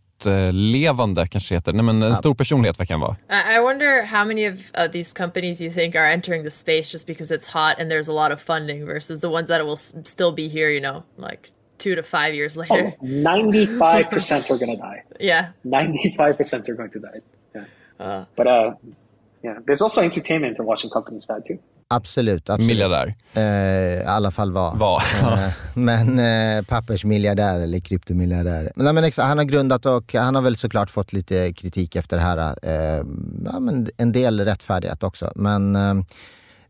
levande 0.53 1.27
kanske 1.27 1.55
heter. 1.55 1.73
Nej, 1.73 1.85
men 1.85 2.03
en 2.03 2.17
stor 2.17 2.35
personlighet 2.35 2.81
verkar 2.81 2.95
han 2.95 3.01
vara. 3.01 3.17
I 3.57 3.61
wonder 3.61 4.03
how 4.03 4.25
many 4.25 4.49
of 4.49 4.55
uh, 4.75 4.91
these 4.93 5.13
companies 5.13 5.61
you 5.61 5.73
think 5.73 5.95
are 5.97 6.13
entering 6.13 6.45
the 6.45 6.51
space 6.51 6.93
just 6.93 7.07
because 7.07 7.35
it's 7.35 7.47
hot 7.47 7.81
and 7.81 7.91
there's 7.91 8.09
a 8.09 8.13
lot 8.13 8.33
of 8.33 8.41
funding 8.41 8.87
versus 8.87 9.21
the 9.21 9.29
ones 9.29 9.49
that 9.49 9.65
will 9.65 9.77
still 10.05 10.33
be 10.33 10.49
here, 10.49 10.71
you 10.71 10.81
know, 10.81 11.03
like 11.17 11.51
two 11.79 11.95
to 11.95 12.03
five 12.03 12.35
years 12.35 12.57
later. 12.57 12.95
Oh, 13.01 13.05
95% 13.07 14.51
are 14.51 14.59
going 14.59 14.77
to 14.77 14.83
die. 14.83 15.03
Yeah. 15.21 15.51
95% 15.65 16.69
are 16.69 16.75
going 16.75 16.91
to 16.91 17.01
die. 17.01 17.21
Yeah. 17.55 17.65
Uh, 18.01 18.25
but 18.37 18.47
uh, 18.47 18.75
yeah, 19.45 19.59
there's 19.67 19.83
also 19.83 20.01
entertainment 20.01 20.59
in 20.59 20.65
watching 20.65 20.91
companies 20.91 21.27
die 21.27 21.41
too. 21.47 21.59
Absolut, 21.91 22.51
absolut. 22.51 22.67
Miljardär. 22.67 23.15
Eh, 23.35 23.43
I 24.03 24.05
alla 24.05 24.31
fall 24.31 24.53
var. 24.53 24.75
var. 24.77 25.03
eh, 25.23 25.51
men 25.75 26.19
eh, 26.19 26.65
pappersmiljardär 26.65 27.61
eller 27.61 27.81
kryptomiljardär. 27.81 28.73
Men, 28.75 28.95
men, 28.95 29.13
han 29.17 29.39
har 29.39 29.45
grundat 29.45 29.87
och 29.87 30.15
han 30.15 30.35
har 30.35 30.43
väl 30.43 30.57
såklart 30.57 30.91
fått 30.91 31.13
lite 31.13 31.53
kritik 31.53 31.97
efter 31.97 32.17
det 32.17 32.23
här. 32.23 32.55
Eh, 32.63 33.05
ja, 33.53 33.61
men 33.61 33.89
en 33.97 34.13
del 34.13 34.41
rättfärdighet 34.41 35.03
också. 35.03 35.33
Men 35.35 35.77
eh, 35.77 35.95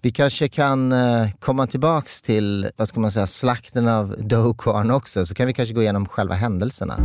vi 0.00 0.10
kanske 0.10 0.48
kan 0.48 0.92
eh, 0.92 1.30
komma 1.38 1.66
tillbaks 1.66 2.22
till, 2.22 2.70
vad 2.76 2.88
ska 2.88 3.00
man 3.00 3.10
säga, 3.10 3.26
slakten 3.26 3.88
av 3.88 4.14
Doquan 4.18 4.90
också. 4.90 5.26
Så 5.26 5.34
kan 5.34 5.46
vi 5.46 5.52
kanske 5.52 5.74
gå 5.74 5.82
igenom 5.82 6.08
själva 6.08 6.34
händelserna. 6.34 6.98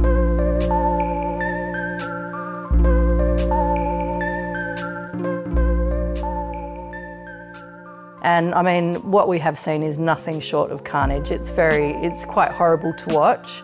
And 8.23 8.55
I 8.55 8.63
mean, 8.63 8.95
what 9.11 9.27
we 9.27 9.39
have 9.39 9.57
seen 9.57 9.83
is 9.83 9.97
nothing 9.97 10.41
short 10.41 10.71
of 10.71 10.83
carnage. 10.83 11.31
It's 11.31 11.55
very, 11.55 11.91
it's 12.01 12.25
quite 12.25 12.51
horrible 12.51 12.93
to 12.93 13.15
watch. 13.15 13.61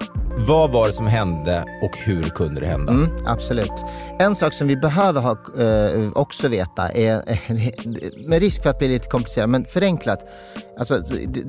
Vad 0.47 0.71
var 0.71 0.87
det 0.87 0.93
som 0.93 1.07
hände 1.07 1.65
och 1.83 1.97
hur 1.97 2.23
kunde 2.23 2.61
det 2.61 2.67
hända? 2.67 2.91
Mm, 2.91 3.09
absolut. 3.25 3.71
En 4.19 4.35
sak 4.35 4.53
som 4.53 4.67
vi 4.67 4.75
behöver 4.75 5.21
ha, 5.21 5.31
eh, 5.31 6.11
också 6.15 6.47
veta 6.47 6.89
är, 6.89 7.21
med 8.29 8.39
risk 8.39 8.63
för 8.63 8.69
att 8.69 8.79
bli 8.79 8.87
lite 8.87 9.07
komplicerat, 9.07 9.49
men 9.49 9.65
förenklat. 9.65 10.19
Alltså, 10.79 11.01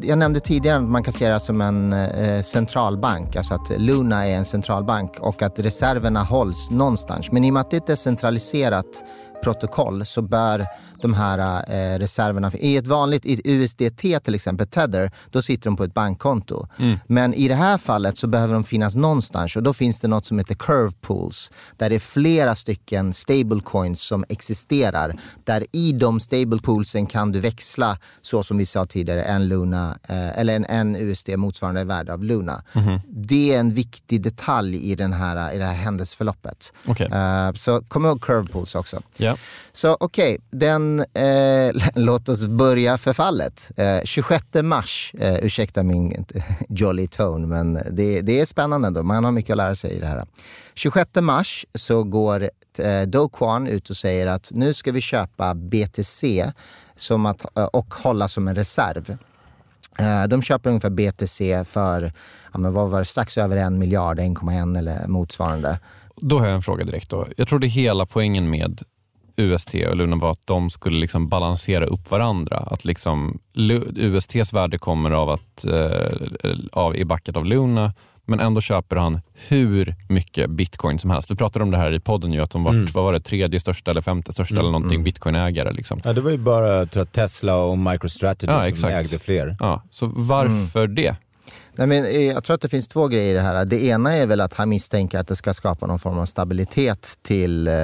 jag 0.03 0.19
nämnde 0.19 0.41
tidigare 0.41 0.77
att 0.77 0.83
man 0.83 1.05
kan 1.05 1.13
se 1.13 1.29
det 1.29 1.41
som 1.41 1.61
en 1.61 1.93
eh, 1.93 2.43
centralbank, 2.43 3.37
alltså 3.37 3.55
att 3.55 3.71
Luna 3.79 4.27
är 4.27 4.35
en 4.35 4.45
centralbank 4.45 5.19
och 5.21 5.43
att 5.43 5.59
reserverna 5.59 6.23
hålls 6.23 6.71
någonstans. 6.71 7.33
Men 7.33 7.45
i 7.45 7.51
och 7.51 7.55
med 7.55 7.61
att 7.61 7.71
det 7.71 7.77
är 7.77 7.81
ett 7.81 7.87
decentraliserat 7.87 9.05
protokoll 9.43 10.07
så 10.07 10.23
bör 10.23 10.67
de 11.03 11.15
här 11.15 11.65
eh, 11.69 11.99
reserverna. 11.99 12.53
I 12.55 12.77
ett 12.77 12.87
vanligt 12.87 13.27
i 13.27 13.41
USDT 13.45 14.25
till 14.25 14.35
exempel, 14.35 14.67
Tether, 14.67 15.11
då 15.31 15.43
sitter 15.43 15.65
de 15.65 15.77
på 15.77 15.85
ett 15.85 15.95
bankkonto. 15.95 16.67
Mm. 16.79 16.99
Men 17.07 17.35
i 17.35 17.49
det 17.49 17.55
här 17.55 17.79
fallet 17.79 18.19
så 18.19 18.27
behöver 18.27 18.55
de 18.55 18.65
finnas 18.65 18.97
någonstans 18.97 19.57
och 19.57 19.63
då 19.63 19.73
finns 19.73 20.01
det 20.01 20.09
något 20.09 20.27
som 20.27 20.39
heter 20.39 20.55
curve 20.55 20.93
pools. 21.01 21.53
Där 21.77 21.91
det 21.91 21.95
är 21.95 22.01
flera 22.01 22.55
stycken 22.55 23.13
stablecoins 23.13 24.03
som 24.03 24.25
existerar. 24.29 25.21
Där 25.45 25.67
i 25.73 25.93
de 25.93 26.21
stablepoolsen 26.21 27.07
kan 27.07 27.33
du 27.33 27.41
växla, 27.41 27.99
så 28.23 28.43
som 28.43 28.59
vi 28.59 28.67
sa 28.67 28.87
tidigare, 28.87 29.23
en 29.23 29.49
Luna, 29.49 29.99
eh, 30.09 30.39
eller 30.39 30.57
en, 30.57 30.65
en 30.65 30.97
USD 30.97 31.37
motsvarande 31.37 31.85
värde 31.85 32.13
av 32.13 32.25
Luna. 32.25 32.63
Mm. 32.73 33.01
Det 33.09 33.55
är 33.55 33.61
en 33.61 33.75
viktig 33.75 34.23
detalj 34.23 34.91
i, 34.91 34.95
den 34.95 35.13
här, 35.13 35.53
i 35.55 35.59
det 35.59 35.65
här 35.65 35.75
händelseförloppet. 35.75 36.73
Okay. 36.87 37.09
Uh, 37.09 37.53
så 37.55 37.81
kom 37.81 38.07
ihåg 38.07 38.21
curve 38.21 38.49
pools 38.49 38.75
också. 38.75 39.03
Yeah. 39.19 39.30
Så 39.73 39.97
okej, 40.01 40.35
okay, 40.35 40.59
den, 40.59 41.01
eh, 41.15 41.73
låt 41.95 42.29
oss 42.29 42.47
börja 42.47 42.99
förfallet. 42.99 43.71
Eh, 43.77 44.01
26 44.05 44.45
mars, 44.63 45.15
eh, 45.19 45.35
ursäkta 45.35 45.83
min 45.83 46.25
jolly 46.69 47.09
tone, 47.09 47.47
men 47.47 47.79
det, 47.91 48.21
det 48.21 48.41
är 48.41 48.47
spännande 48.47 48.89
ändå. 48.89 49.03
Man 49.03 49.25
har 49.25 49.33
mycket 49.33 49.51
att 49.51 49.57
lära 49.57 49.77
sig 49.77 49.91
i 49.91 50.01
det 50.01 50.07
här. 50.07 50.25
26 50.75 51.11
mars 51.21 51.67
så 51.75 52.05
går 52.05 52.51
eh, 52.79 53.03
Do 53.03 53.29
Kwon 53.29 53.67
ut 53.67 53.91
och 53.91 53.97
säger 53.97 54.27
att 54.27 54.51
nu 54.55 54.75
ska 54.75 54.93
vi 54.93 55.01
köpa 55.01 55.55
BTC 55.55 56.53
som 56.97 57.27
att, 57.27 57.59
eh, 57.59 57.65
och 57.65 57.95
hålla 57.95 58.29
som 58.29 58.49
en 58.49 58.55
reserv. 58.55 59.19
Eh, 59.99 60.25
de 60.29 60.43
köper 60.43 60.71
ungefär 60.71 60.91
BTC 60.91 61.65
för, 61.65 62.13
ja, 62.53 62.59
men 62.59 62.73
vad 62.73 62.91
var 62.91 62.99
det, 62.99 63.05
strax 63.05 63.39
över 63.39 63.57
en 63.57 63.79
miljard, 63.79 64.19
1,1 64.19 64.79
eller 64.79 65.07
motsvarande. 65.07 65.79
Då 66.17 66.39
har 66.39 66.47
jag 66.47 66.55
en 66.55 66.63
fråga 66.63 66.85
direkt. 66.85 67.11
Då. 67.11 67.27
Jag 67.37 67.49
tror 67.49 67.59
det 67.59 67.67
är 67.67 67.69
hela 67.69 68.07
poängen 68.07 68.51
med 68.51 68.83
UST 69.41 69.75
och 69.89 69.97
Luna 69.97 70.17
var 70.17 70.31
att 70.31 70.47
de 70.47 70.71
skulle 70.71 70.99
liksom 70.99 71.29
balansera 71.29 71.87
upp 71.87 72.11
varandra. 72.11 72.57
Att 72.57 72.85
liksom 72.85 73.39
USTs 73.97 74.53
värde 74.53 74.79
kommer 74.79 75.11
av 75.11 75.31
att 75.31 75.65
eh, 75.65 76.29
av, 76.73 76.97
i 76.97 77.05
backet 77.05 77.37
av 77.37 77.45
Luna 77.45 77.93
men 78.31 78.41
ändå 78.41 78.61
köper 78.61 78.97
han 78.97 79.21
hur 79.49 79.95
mycket 80.09 80.51
bitcoin 80.51 80.99
som 80.99 81.11
helst. 81.11 81.31
Vi 81.31 81.37
pratade 81.37 81.63
om 81.63 81.71
det 81.71 81.77
här 81.77 81.93
i 81.93 82.01
podden, 82.01 82.33
ju, 82.33 82.41
att 82.41 82.51
de 82.51 82.65
var, 82.65 82.73
mm. 82.73 82.87
vad 82.95 83.05
var 83.05 83.13
det, 83.13 83.21
tredje 83.21 83.61
största 83.61 83.91
eller 83.91 84.01
femte 84.01 84.33
största 84.33 84.55
mm, 84.55 84.61
eller 84.61 84.73
någonting 84.73 84.97
mm. 84.97 85.05
bitcoinägare. 85.05 85.73
Liksom. 85.73 86.01
Ja, 86.05 86.13
det 86.13 86.21
var 86.21 86.31
ju 86.31 86.39
bara 86.39 86.87
tror 86.87 87.01
jag, 87.01 87.13
Tesla 87.13 87.57
och 87.57 87.79
MicroStrategy 87.79 88.53
ja, 88.53 88.63
som 88.63 88.73
exakt. 88.73 88.93
ägde 88.93 89.19
fler. 89.19 89.57
Ja, 89.61 89.83
så 89.91 90.07
varför 90.15 90.85
mm. 90.85 90.95
det? 90.95 91.17
Nej, 91.81 91.87
men 91.87 92.05
eh, 92.05 92.27
jag 92.27 92.45
tror 92.45 92.55
att 92.55 92.61
det 92.61 92.69
finns 92.69 92.89
två 92.89 93.09
grejer 93.09 93.31
i 93.31 93.35
det 93.35 93.41
här. 93.41 93.65
Det 93.65 93.85
ena 93.85 94.17
är 94.17 94.27
väl 94.27 94.41
att 94.41 94.55
han 94.55 94.69
misstänker 94.69 95.19
att 95.19 95.29
det 95.29 95.37
ska 95.37 95.55
skapa 95.55 95.87
någon 95.87 95.99
form 95.99 96.19
av 96.19 96.27
stabilitet 96.27 97.19
till, 97.23 97.69
eh, 97.69 97.75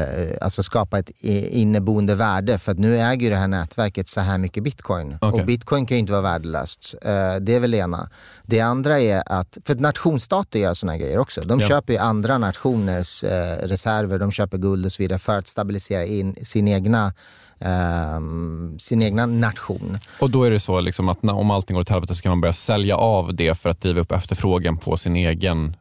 alltså 0.40 0.62
skapa 0.62 0.98
ett 0.98 1.10
inneboende 1.20 2.14
värde. 2.14 2.58
För 2.58 2.72
att 2.72 2.78
nu 2.78 3.00
äger 3.00 3.30
det 3.30 3.36
här 3.36 3.48
nätverket 3.48 4.08
så 4.08 4.20
här 4.20 4.38
mycket 4.38 4.62
bitcoin. 4.62 5.14
Okay. 5.14 5.30
Och 5.30 5.46
bitcoin 5.46 5.86
kan 5.86 5.96
ju 5.96 5.98
inte 5.98 6.12
vara 6.12 6.22
värdelöst. 6.22 6.94
Eh, 7.02 7.36
det 7.40 7.54
är 7.54 7.60
väl 7.60 7.70
det 7.70 7.76
ena. 7.76 8.10
Det 8.42 8.60
andra 8.60 9.00
är 9.00 9.22
att, 9.26 9.58
för 9.64 9.74
att 9.74 9.80
nationsstater 9.80 10.58
gör 10.58 10.74
sådana 10.74 10.98
grejer 10.98 11.18
också. 11.18 11.40
De 11.40 11.60
ja. 11.60 11.68
köper 11.68 11.92
ju 11.92 11.98
andra 11.98 12.38
nationers 12.38 13.24
reserver, 13.62 14.18
de 14.18 14.30
köper 14.30 14.58
guld 14.58 14.86
och 14.86 14.92
så 14.92 15.02
vidare 15.02 15.18
för 15.18 15.38
att 15.38 15.46
stabilisera 15.46 16.04
in 16.04 16.36
sin 16.42 16.68
egna 16.68 17.12
Um, 17.58 18.78
sin 18.78 19.02
egna 19.02 19.26
nation. 19.26 19.98
Och 20.20 20.30
då 20.30 20.44
är 20.44 20.50
det 20.50 20.60
så 20.60 20.80
liksom 20.80 21.08
att 21.08 21.22
när, 21.22 21.34
om 21.34 21.50
allting 21.50 21.74
går 21.74 21.80
åt 21.80 21.88
helvete 21.88 22.14
så 22.14 22.22
kan 22.22 22.30
man 22.30 22.40
börja 22.40 22.54
sälja 22.54 22.96
av 22.96 23.34
det 23.34 23.54
för 23.54 23.70
att 23.70 23.80
driva 23.80 24.00
upp 24.00 24.12
efterfrågan 24.12 24.78
på 24.78 24.96
sin 24.96 25.16
egen 25.16 25.76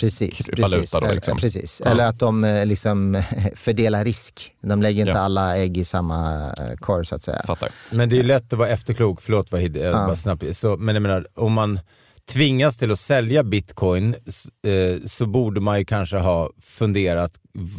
Precis. 0.00 0.46
Precis, 0.56 0.90
då, 0.90 1.00
liksom. 1.00 1.38
precis. 1.38 1.82
Ja. 1.84 1.90
eller 1.90 2.06
att 2.06 2.18
de 2.18 2.44
eh, 2.44 2.66
liksom 2.66 3.22
fördelar 3.54 4.04
risk. 4.04 4.54
De 4.60 4.82
lägger 4.82 5.00
inte 5.00 5.18
ja. 5.18 5.18
alla 5.18 5.56
ägg 5.56 5.78
i 5.78 5.84
samma 5.84 6.46
eh, 6.58 6.76
korg 6.76 7.06
så 7.06 7.14
att 7.14 7.22
säga. 7.22 7.42
Fattar. 7.46 7.68
Men 7.90 8.08
det 8.08 8.18
är 8.18 8.22
lätt 8.22 8.52
att 8.52 8.58
vara 8.58 8.68
efterklok, 8.68 9.20
förlåt 9.20 9.52
Vahid, 9.52 9.76
ja. 9.76 9.92
bara 9.92 10.16
snabbt. 10.16 10.56
Så, 10.56 10.76
men 10.76 10.94
jag 10.94 11.02
menar, 11.02 11.26
om 11.34 11.52
man 11.52 11.80
tvingas 12.32 12.76
till 12.76 12.90
att 12.92 12.98
sälja 12.98 13.42
bitcoin 13.42 14.14
eh, 14.66 15.06
så 15.06 15.26
borde 15.26 15.60
man 15.60 15.78
ju 15.78 15.84
kanske 15.84 16.16
ha 16.16 16.50
funderat 16.62 17.32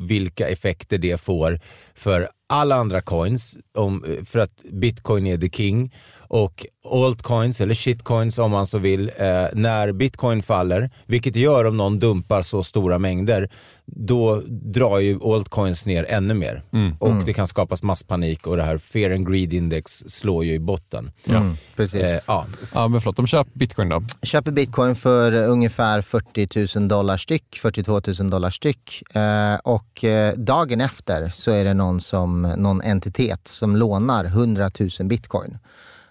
vilka 0.08 0.48
effekter 0.48 0.98
det 0.98 1.22
får 1.22 1.60
för 1.94 2.30
alla 2.52 2.76
andra 2.76 3.02
coins, 3.02 3.58
om, 3.78 4.06
för 4.26 4.40
att 4.40 4.64
bitcoin 4.72 5.28
är 5.28 5.38
the 5.38 5.50
king 5.50 5.92
och 6.34 6.66
altcoins 6.92 7.62
eller 7.62 7.76
shitcoins 7.76 8.38
om 8.38 8.52
man 8.52 8.68
så 8.68 8.78
vill, 8.78 9.12
eh, 9.18 9.26
när 9.54 9.92
bitcoin 9.92 10.44
faller, 10.44 10.90
vilket 11.06 11.34
det 11.34 11.40
gör 11.40 11.66
om 11.66 11.78
någon 11.78 12.00
dumpar 12.00 12.44
så 12.44 12.64
stora 12.64 13.00
mängder, 13.00 13.50
då 13.86 14.42
drar 14.48 15.00
ju 15.00 15.20
altcoins 15.24 15.86
ner 15.86 16.06
ännu 16.10 16.34
mer. 16.34 16.64
Mm. 16.74 16.96
Och 17.00 17.10
mm. 17.10 17.26
det 17.26 17.34
kan 17.34 17.48
skapas 17.48 17.84
masspanik 17.84 18.48
och 18.48 18.58
det 18.58 18.64
här 18.64 18.78
fear 18.78 19.12
and 19.12 19.32
greed 19.32 19.54
index 19.54 20.04
slår 20.08 20.46
ju 20.46 20.54
i 20.54 20.60
botten. 20.60 21.12
Mm, 21.30 21.58
precis. 21.76 22.02
Eh, 22.02 22.20
ja. 22.28 22.46
ja, 22.74 22.88
men 22.88 23.02
förlåt, 23.02 23.16
de 23.16 23.28
köper 23.28 23.52
bitcoin 23.54 23.90
då? 23.90 24.04
Köper 24.24 24.52
bitcoin 24.52 24.96
för 24.96 25.32
ungefär 25.32 26.02
40 26.02 26.80
000 26.80 26.88
dollar 26.88 27.18
styck, 27.18 27.60
42 27.62 28.02
000 28.20 28.30
dollar 28.30 28.50
styck. 28.50 29.04
Eh, 29.16 29.56
och 29.56 30.04
eh, 30.04 30.34
dagen 30.38 30.82
efter 30.82 31.30
så 31.30 31.52
är 31.52 31.64
det 31.64 31.74
någon, 31.74 32.02
som, 32.02 32.41
någon 32.42 32.82
entitet 32.82 33.48
som 33.48 33.76
lånar 33.76 34.26
100 34.26 34.72
000 34.80 34.90
bitcoin. 35.04 35.58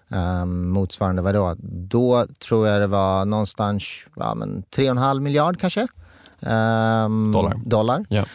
Um, 0.07 0.69
motsvarande 0.69 1.21
vadå? 1.21 1.55
Då 1.63 2.25
tror 2.47 2.67
jag 2.67 2.81
det 2.81 2.87
var 2.87 3.25
någonstans 3.25 3.83
ja, 4.15 4.35
men 4.35 4.63
3,5 4.75 5.19
miljard 5.19 5.59
kanske. 5.59 5.81
Um, 6.39 7.31
dollar. 7.31 7.55
dollar. 7.65 8.05
Yeah. 8.09 8.27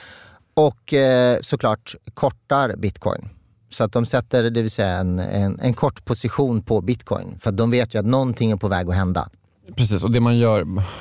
Och 0.54 0.94
eh, 0.94 1.40
såklart 1.40 1.94
kortar 2.14 2.76
bitcoin. 2.76 3.28
Så 3.70 3.84
att 3.84 3.92
de 3.92 4.06
sätter 4.06 4.50
det 4.50 4.62
vill 4.62 4.70
säga 4.70 4.96
en, 4.96 5.18
en, 5.18 5.60
en, 5.60 5.74
kort 5.74 6.04
position 6.04 6.62
på 6.62 6.80
bitcoin. 6.80 7.38
För 7.38 7.52
de 7.52 7.70
vet 7.70 7.94
ju 7.94 7.98
att 7.98 8.06
någonting 8.06 8.50
är 8.50 8.56
på 8.56 8.68
väg 8.68 8.88
att 8.88 8.94
hända. 8.94 9.28
Precis, 9.76 10.04
och 10.04 10.10
det 10.10 10.20
man 10.20 10.38
gör, 10.38 10.58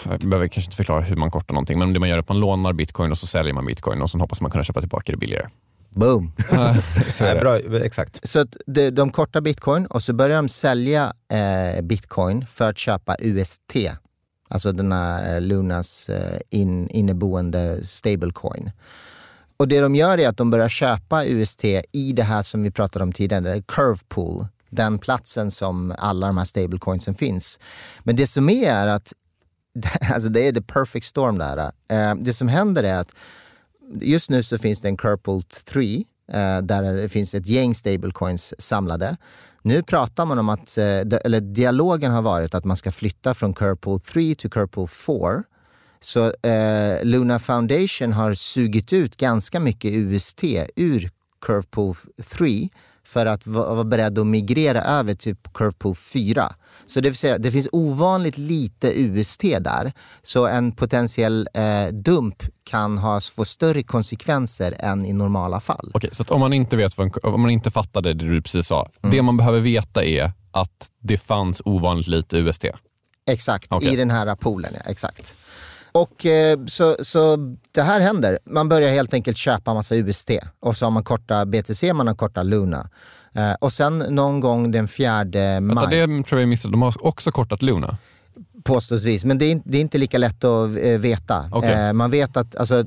jag 0.10 0.20
behöver 0.20 0.48
kanske 0.48 0.68
inte 0.68 0.76
förklara 0.76 1.02
hur 1.02 1.16
man 1.16 1.32
kortar 1.32 1.54
någonting, 1.54 1.80
men 1.80 1.94
det 1.94 2.00
man 2.00 2.10
gör 2.10 2.16
är 2.16 2.20
att 2.20 2.30
man 2.30 2.40
lånar 2.40 2.74
bitcoin 2.74 3.12
och 3.12 3.18
så 3.18 3.28
säljer 3.28 3.54
man 3.54 3.66
bitcoin 3.66 4.02
och 4.02 4.10
så 4.10 4.18
hoppas 4.18 4.42
man 4.42 4.52
kunna 4.52 4.64
köpa 4.64 4.80
tillbaka 4.80 5.12
det 5.12 5.18
billigare. 5.18 5.48
Boom! 5.96 6.32
så 7.12 7.26
är 7.26 7.40
Bra, 7.40 7.60
exakt. 7.78 8.30
Så 8.30 8.40
att 8.40 8.58
de, 8.66 8.90
de 8.92 9.12
kortar 9.12 9.42
bitcoin 9.42 9.86
och 9.86 10.04
så 10.04 10.14
börjar 10.14 10.36
de 10.36 10.50
sälja 10.50 11.14
eh, 11.32 11.82
bitcoin 11.82 12.46
för 12.46 12.70
att 12.70 12.78
köpa 12.78 13.16
UST. 13.20 13.76
Alltså 14.48 14.72
den 14.72 14.92
här 14.92 15.40
Lunas 15.40 16.10
eh, 16.10 16.40
in, 16.50 16.90
inneboende 16.90 17.88
stablecoin. 17.88 18.72
Och 19.58 19.68
det 19.68 19.80
de 19.80 19.96
gör 19.96 20.18
är 20.18 20.30
att 20.30 20.38
de 20.38 20.50
börjar 20.52 20.70
köpa 20.70 21.26
UST 21.26 21.66
i 21.92 22.14
det 22.16 22.24
här 22.24 22.42
som 22.42 22.64
vi 22.64 22.72
pratade 22.72 23.04
om 23.04 23.14
tidigare, 23.14 23.62
curve 23.62 24.00
pool. 24.08 24.48
Den 24.70 25.00
platsen 25.00 25.52
som 25.52 25.96
alla 25.98 26.28
de 26.28 26.38
här 26.38 26.46
stablecoinsen 26.46 27.16
finns. 27.16 27.60
Men 28.04 28.16
det 28.16 28.28
som 28.28 28.50
är, 28.50 28.74
är 28.74 28.88
att, 28.88 29.14
alltså 30.14 30.30
det 30.30 30.48
är 30.48 30.54
the 30.54 30.62
perfect 30.62 31.06
storm 31.06 31.38
där. 31.38 31.72
Eh, 31.88 32.16
det 32.16 32.34
som 32.34 32.48
händer 32.48 32.84
är 32.84 32.98
att 32.98 33.16
just 34.02 34.30
nu 34.30 34.43
så 34.43 34.58
finns 34.58 34.82
det 34.82 34.88
en 34.88 34.98
Curpool 34.98 35.43
3 35.43 36.04
eh, 36.32 36.62
där 36.62 36.93
det 36.93 37.10
finns 37.10 37.36
ett 37.36 37.48
gäng 37.48 37.76
stablecoins 37.76 38.54
samlade. 38.62 39.17
Nu 39.62 39.84
pratar 39.84 40.26
man 40.26 40.39
om 40.39 40.50
att, 40.50 40.78
eh, 40.78 40.86
eller 41.26 41.39
dialogen 41.39 42.12
har 42.12 42.21
varit 42.21 42.56
att 42.56 42.65
man 42.65 42.78
ska 42.78 42.91
flytta 42.91 43.34
från 43.34 43.54
Curpool 43.54 44.00
3 44.00 44.36
till 44.36 44.50
Curpool 44.50 44.88
4. 44.88 45.43
Så 46.00 46.48
eh, 46.48 47.04
Luna 47.04 47.39
Foundation 47.39 48.13
har 48.13 48.34
sugit 48.34 48.93
ut 48.93 49.17
ganska 49.17 49.60
mycket 49.60 49.91
UST 49.91 50.43
ur 50.76 51.10
Curvepool 51.41 51.95
3 52.38 52.69
för 53.06 53.26
att 53.26 53.48
vara 53.48 53.84
beredd 53.84 54.20
att 54.20 54.28
migrera 54.28 54.82
över 54.82 55.15
till 55.15 55.36
Curvepool 55.54 55.96
4. 55.96 56.54
Så 56.88 57.00
det 57.00 57.10
vill 57.10 57.18
säga, 57.18 57.38
det 57.38 57.52
finns 57.52 57.68
ovanligt 57.72 58.38
lite 58.38 58.91
UST 59.02 59.41
där. 59.41 59.94
Så 60.24 60.48
en 60.48 60.72
potentiell 60.72 61.50
eh, 61.54 61.88
dump 61.88 62.44
kan 62.63 62.98
ha, 62.98 63.22
få 63.22 63.46
större 63.46 63.84
konsekvenser 63.84 64.76
än 64.80 65.06
i 65.06 65.13
normala 65.13 65.60
fall. 65.60 65.91
Okej, 65.94 66.10
så 66.13 66.24
om 66.24 66.39
man 66.39 66.54
inte 66.54 66.76
vet, 66.76 67.00
om 67.24 67.41
man 67.41 67.50
inte 67.50 67.72
fattade 67.72 68.13
det 68.13 68.26
du 68.26 68.41
precis 68.41 68.68
sa. 68.68 68.89
Mm. 69.02 69.12
Det 69.15 69.22
man 69.22 69.38
behöver 69.38 69.60
veta 69.60 70.06
är 70.06 70.32
att 70.52 70.89
det 71.02 71.18
fanns 71.18 71.62
ovanligt 71.65 72.08
lite 72.08 72.38
UST? 72.38 72.65
Exakt, 73.28 73.74
okay. 73.74 73.94
i 73.94 73.96
den 73.96 74.12
här 74.12 74.36
poolen. 74.36 74.74
Ja, 74.74 74.91
exakt. 74.91 75.36
Och 75.96 76.26
eh, 76.26 76.60
så, 76.68 76.96
så 77.00 77.38
det 77.72 77.82
här 77.82 78.00
händer. 78.00 78.40
Man 78.46 78.70
börjar 78.70 78.90
helt 78.90 79.14
enkelt 79.14 79.38
köpa 79.38 79.74
massa 79.74 79.96
UST 79.96 80.32
och 80.60 80.78
så 80.78 80.86
har 80.86 80.92
man 80.92 81.04
korta 81.04 81.46
BTC, 81.46 81.94
man 81.94 82.08
har 82.08 82.16
korta 82.16 82.44
Luna. 82.44 82.90
Eh, 83.34 83.54
och 83.54 83.74
sen 83.74 83.98
någon 83.98 84.40
gång 84.40 84.72
den 84.72 84.88
fjärde 84.88 85.60
maj... 85.60 85.76
Vänta, 85.76 86.08
det 86.08 86.24
tror 86.24 86.42
jag 86.42 86.50
missade. 86.50 86.74
De 86.74 86.82
har 86.82 87.06
också 87.06 87.32
kortat 87.32 87.62
Luna? 87.62 87.98
Påståsvis, 88.64 89.26
men 89.26 89.38
det 89.38 89.52
är, 89.52 89.62
det 89.66 89.78
är 89.78 89.82
inte 89.82 89.98
lika 89.98 90.18
lätt 90.18 90.44
att 90.44 90.70
eh, 90.78 90.98
veta. 90.98 91.46
Okay. 91.52 91.94
Man 91.94 92.12
vet 92.12 92.38
att, 92.38 92.56
alltså, 92.56 92.86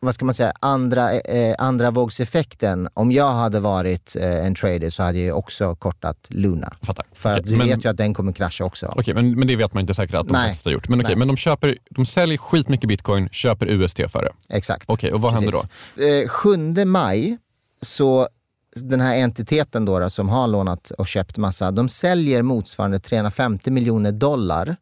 vad 0.00 0.14
ska 0.14 0.24
man 0.24 0.34
säga, 0.34 0.52
andra, 0.60 1.12
eh, 1.12 1.54
andra 1.58 1.90
vågseffekten. 1.90 2.88
Om 2.94 3.12
jag 3.12 3.32
hade 3.32 3.60
varit 3.60 4.16
eh, 4.16 4.46
en 4.46 4.54
trader 4.54 4.90
så 4.90 5.02
hade 5.02 5.18
jag 5.18 5.38
också 5.38 5.74
kortat 5.74 6.26
Luna. 6.28 6.72
Fattar. 6.82 7.06
För 7.12 7.30
okay, 7.30 7.40
att 7.40 7.46
du 7.46 7.56
men, 7.56 7.66
vet 7.66 7.84
ju 7.84 7.88
att 7.88 7.96
den 7.96 8.14
kommer 8.14 8.32
krascha 8.32 8.64
också. 8.64 8.86
Okej, 8.86 9.00
okay, 9.00 9.14
men, 9.14 9.38
men 9.38 9.48
det 9.48 9.56
vet 9.56 9.74
man 9.74 9.80
inte 9.80 9.94
säkert 9.94 10.14
att 10.14 10.26
de 10.26 10.32
Nej. 10.32 10.48
faktiskt 10.48 10.64
har 10.64 10.72
gjort. 10.72 10.88
Men, 10.88 11.00
okay, 11.00 11.16
men 11.16 11.28
de, 11.28 11.36
köper, 11.36 11.78
de 11.90 12.06
säljer 12.06 12.38
skitmycket 12.38 12.88
bitcoin, 12.88 13.28
köper 13.28 13.66
UST 13.66 13.96
för 13.96 14.22
det. 14.22 14.56
Exakt. 14.56 14.84
Okej, 14.90 15.12
och 15.12 15.20
vad 15.20 15.32
Precis. 15.32 15.62
händer 15.96 16.22
då? 16.22 16.22
Eh, 16.22 16.28
7 16.28 16.84
maj 16.84 17.38
så 17.82 18.28
den 18.76 19.00
här 19.00 19.16
entiteten 19.16 19.84
då, 19.84 19.98
då, 19.98 20.10
som 20.10 20.28
har 20.28 20.46
lånat 20.46 20.90
och 20.90 21.06
köpt 21.06 21.36
massa, 21.36 21.70
de 21.70 21.88
säljer 21.88 22.42
motsvarande 22.42 23.00
350 23.00 23.70
miljoner 23.70 24.12
dollar 24.12 24.76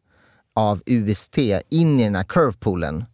av 0.55 0.81
UST 0.85 1.37
in 1.69 1.99
i 1.99 2.03
den 2.03 2.15
här 2.15 2.23
curvepoolen. 2.23 3.05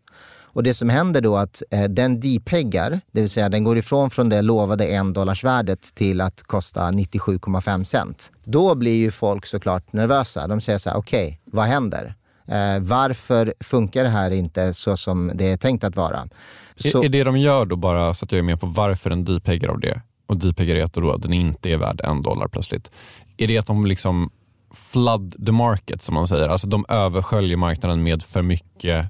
Och 0.55 0.63
det 0.63 0.73
som 0.73 0.89
händer 0.89 1.21
då 1.21 1.37
är 1.37 1.43
att 1.43 1.63
eh, 1.71 1.83
den 1.83 2.19
depeggar, 2.19 3.01
det 3.11 3.21
vill 3.21 3.29
säga 3.29 3.49
den 3.49 3.63
går 3.63 3.77
ifrån 3.77 4.09
från 4.09 4.29
det 4.29 4.41
lovade 4.41 4.87
en 4.87 5.13
dollarsvärdet 5.13 5.95
till 5.95 6.21
att 6.21 6.43
kosta 6.43 6.91
97,5 6.91 7.83
cent. 7.83 8.31
Då 8.43 8.75
blir 8.75 8.95
ju 8.95 9.11
folk 9.11 9.45
såklart 9.45 9.93
nervösa. 9.93 10.47
De 10.47 10.61
säger 10.61 10.79
så 10.79 10.89
här, 10.89 10.97
okej, 10.97 11.25
okay, 11.25 11.37
vad 11.45 11.65
händer? 11.65 12.15
Eh, 12.47 12.79
varför 12.79 13.53
funkar 13.59 14.03
det 14.03 14.09
här 14.09 14.31
inte 14.31 14.73
så 14.73 14.97
som 14.97 15.31
det 15.35 15.51
är 15.51 15.57
tänkt 15.57 15.83
att 15.83 15.95
vara? 15.95 16.27
Så, 16.77 17.03
är 17.03 17.09
det 17.09 17.23
de 17.23 17.37
gör 17.37 17.65
då 17.65 17.75
bara, 17.75 18.13
så 18.13 18.25
att 18.25 18.31
jag 18.31 18.39
är 18.39 18.43
med 18.43 18.59
på 18.59 18.67
varför 18.67 19.09
den 19.09 19.25
depeggar 19.25 19.69
av 19.69 19.79
det, 19.79 20.01
och 20.27 20.37
depeggar 20.37 20.75
är 20.75 20.83
att 20.83 20.93
då 20.93 21.17
den 21.17 21.33
inte 21.33 21.69
är 21.69 21.77
värd 21.77 22.01
en 22.03 22.21
dollar 22.21 22.47
plötsligt. 22.47 22.91
Är 23.37 23.47
det 23.47 23.57
att 23.57 23.67
de 23.67 23.85
liksom 23.85 24.31
flood 24.73 25.45
the 25.45 25.51
market 25.51 26.01
som 26.01 26.15
man 26.15 26.27
säger, 26.27 26.49
alltså 26.49 26.67
de 26.67 26.85
översköljer 26.89 27.57
marknaden 27.57 28.03
med 28.03 28.23
för 28.23 28.41
mycket 28.41 29.07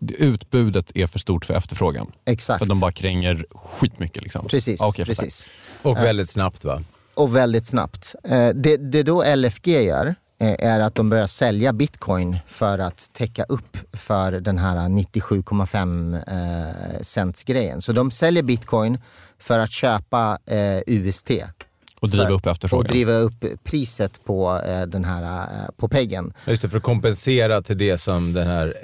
utbudet 0.00 0.90
är 0.94 1.06
för 1.06 1.18
stort 1.18 1.44
för 1.44 1.54
efterfrågan. 1.54 2.12
Exakt. 2.24 2.58
För 2.58 2.66
de 2.66 2.80
bara 2.80 2.92
kränger 2.92 3.46
skitmycket. 3.50 4.22
Liksom. 4.22 4.46
Precis. 4.46 4.80
Okay, 4.80 5.04
precis. 5.04 5.50
Och 5.82 5.96
väldigt 5.96 6.28
snabbt 6.28 6.64
va? 6.64 6.82
Och 7.14 7.36
väldigt 7.36 7.66
snabbt. 7.66 8.14
Eh, 8.24 8.48
det, 8.48 8.76
det 8.76 9.02
då 9.02 9.34
LFG 9.36 9.68
gör, 9.68 10.14
eh, 10.40 10.56
är 10.58 10.80
att 10.80 10.94
de 10.94 11.10
börjar 11.10 11.26
sälja 11.26 11.72
bitcoin 11.72 12.38
för 12.46 12.78
att 12.78 13.10
täcka 13.12 13.44
upp 13.44 13.76
för 13.92 14.32
den 14.32 14.58
här 14.58 14.76
97,5 14.76 16.14
eh, 16.14 17.02
cents 17.02 17.44
grejen. 17.44 17.80
Så 17.80 17.92
de 17.92 18.10
säljer 18.10 18.42
bitcoin 18.42 18.98
för 19.38 19.58
att 19.58 19.72
köpa 19.72 20.38
eh, 20.46 20.82
UST. 20.86 21.30
Och 22.00 22.08
driva 22.10 22.24
för, 22.26 22.32
upp 22.32 22.46
efterfrågan. 22.46 22.86
Och 22.86 22.92
driva 22.92 23.12
upp 23.12 23.44
priset 23.64 24.24
på 24.24 24.60
eh, 24.66 24.82
den 24.82 25.04
här, 25.04 25.22
eh, 25.42 25.46
på 25.76 25.88
peggen. 25.88 26.32
Just 26.46 26.62
det, 26.62 26.68
för 26.68 26.76
att 26.76 26.82
kompensera 26.82 27.62
till 27.62 27.78
det 27.78 27.98
som 27.98 28.32
den 28.32 28.46
här 28.46 28.74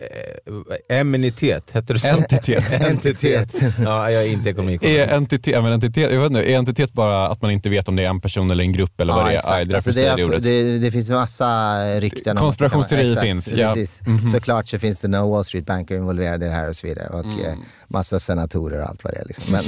eh, 0.89 0.99
eminitet, 1.01 1.71
heter 1.73 1.95
det 1.95 2.01
så? 2.01 2.09
Entitet. 2.09 2.81
entitet. 2.91 3.55
Ja, 3.85 4.11
jag 4.11 4.23
är 4.25 4.29
inte 4.33 4.51
ekonomikonomist. 4.51 5.11
Är 5.13 5.17
entitet, 5.17 5.63
men 5.63 5.73
entitet, 5.73 6.13
jag 6.13 6.21
vet 6.21 6.31
inte, 6.31 6.43
är 6.53 6.59
entitet 6.59 6.93
bara 6.93 7.29
att 7.29 7.43
man 7.43 7.51
inte 7.51 7.69
vet 7.69 7.89
om 7.89 7.97
det 7.97 8.03
är 8.03 8.07
en 8.09 8.21
person 8.21 8.51
eller 8.51 8.65
en 8.65 8.73
grupp 8.73 9.01
eller 9.01 9.15
vad 9.15 9.27
det 9.27 9.33
är? 9.33 9.39
exakt. 9.39 9.55
Aj, 9.55 9.65
det, 9.65 9.75
alltså 9.75 9.91
det, 9.93 10.07
är, 10.07 10.39
det, 10.41 10.79
det 10.79 10.91
finns 10.91 11.11
massa 11.11 11.77
rykten. 12.01 12.37
om- 12.37 12.41
Konspirationsteorier 12.41 13.07
Exakt, 13.07 13.23
finns, 13.27 13.53
ja. 13.53 13.69
Precis. 13.69 14.07
Mhm. 14.07 14.27
Såklart 14.27 14.69
så 14.69 14.79
finns 14.79 15.01
det 15.01 15.09
no 15.09 15.31
Wall 15.31 15.45
Street 15.45 15.67
Banker 15.67 15.97
involverade 15.97 16.47
i 16.47 16.49
det 16.49 16.55
här 16.55 16.69
och 16.69 16.77
så 16.77 16.87
vidare. 16.87 17.09
Och 17.09 17.25
Mm. 17.25 17.59
Massa 17.95 18.21
senatorer 18.21 18.81
och 18.83 18.89
allt 18.89 19.05
vad 19.05 19.13
det 19.13 19.19
är. 19.19 19.25
Liksom. 19.25 19.45
Men, 19.53 19.63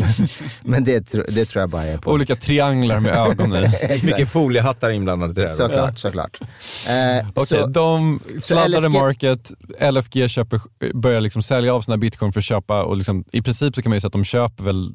men 0.63 0.85
det, 0.85 1.13
det 1.29 1.45
tror 1.45 1.61
jag 1.61 1.71
bara 1.71 1.83
är 1.85 1.99
på. 1.99 2.11
Olika 2.13 2.37
trianglar 2.37 3.01
med 3.01 3.17
ögon 3.17 3.57
i. 3.57 3.61
Mycket 4.05 4.29
foliehattar 4.29 4.91
inblandade 4.91 5.33
i 5.33 5.35
det 5.35 5.49
här. 5.49 5.55
Såklart, 5.57 5.99
såklart. 5.99 6.41
Eh, 6.89 7.27
Okej, 7.35 7.47
så- 7.47 7.67
de 7.67 8.21
så 8.43 8.55
fladdade 8.55 8.89
LFG 8.89 8.99
market, 8.99 9.53
LFG 9.81 10.29
köper, 10.29 10.61
börjar 10.95 11.21
liksom 11.21 11.43
sälja 11.43 11.75
av 11.75 11.81
sina 11.83 11.97
bitcoin 11.97 12.33
för 12.33 12.41
att 12.41 12.45
köpa 12.45 12.83
och 12.83 12.97
liksom, 12.97 13.25
i 13.33 13.43
princip 13.43 13.75
så 13.75 13.83
kan 13.83 13.91
man 13.91 13.97
ju 13.97 14.01
säga 14.01 14.07
att 14.09 14.13
de 14.13 14.25
köper 14.25 14.65
väl 14.65 14.91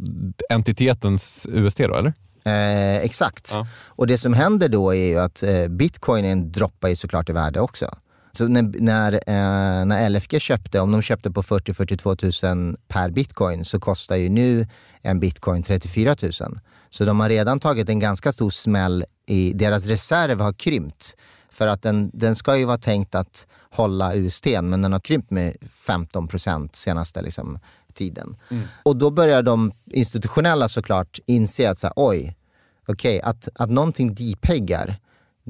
entitetens 0.50 1.48
UST 1.50 1.78
då, 1.78 1.96
eller? 1.96 2.14
Eh, 2.46 2.98
exakt. 2.98 3.54
Och 3.86 4.08
det 4.08 4.18
som 4.18 4.34
händer 4.34 4.70
då 4.70 4.96
är 4.96 5.06
ju 5.06 5.20
att 5.20 5.44
eh, 5.44 5.68
bitcoinen 5.68 6.52
droppar 6.52 6.90
ju 6.90 6.96
såklart 6.96 7.30
i 7.30 7.34
värde 7.34 7.60
också. 7.60 7.96
Så 8.32 8.48
när, 8.48 8.62
när, 8.62 9.14
eh, 9.14 9.86
när 9.86 10.10
LFG 10.10 10.40
köpte, 10.40 10.80
om 10.80 10.92
de 10.92 11.02
köpte 11.02 11.32
på 11.32 11.44
40-42 11.44 12.56
000 12.56 12.78
per 12.88 13.10
bitcoin 13.10 13.66
så 13.66 13.80
kostar 13.80 14.16
ju 14.16 14.30
nu 14.30 14.68
en 15.02 15.20
bitcoin 15.20 15.64
34 15.64 16.16
000. 16.22 16.32
Så 16.90 17.06
de 17.06 17.20
har 17.20 17.30
redan 17.30 17.60
tagit 17.60 17.90
en 17.90 18.00
ganska 18.00 18.32
stor 18.32 18.50
smäll 18.50 19.06
i, 19.26 19.54
deras 19.54 19.88
reserv 19.88 20.42
har 20.42 20.54
krympt. 20.54 21.16
För 21.50 21.68
att 21.68 21.82
den, 21.82 22.12
den 22.14 22.36
ska 22.36 22.58
ju 22.58 22.66
vara 22.66 22.78
tänkt 22.78 23.16
att 23.16 23.48
hålla 23.70 24.16
UST, 24.16 24.46
men 24.46 24.82
den 24.82 24.94
har 24.94 25.00
krympt 25.00 25.32
med 25.32 25.56
15 25.72 26.28
procent 26.28 26.76
senaste 26.76 27.22
liksom, 27.22 27.60
tiden. 27.94 28.36
Och 28.84 28.98
då 28.98 29.12
börjar 29.12 29.42
de 29.44 29.72
institutionella 29.86 30.70
såklart 30.70 31.20
inse 31.26 31.70
att 31.70 31.80
så 31.80 31.88
här, 31.88 31.94
oj, 31.96 32.36
okej, 32.88 33.22
att, 33.22 33.48
att 33.56 33.70
någonting 33.70 34.16
depeggar, 34.16 34.96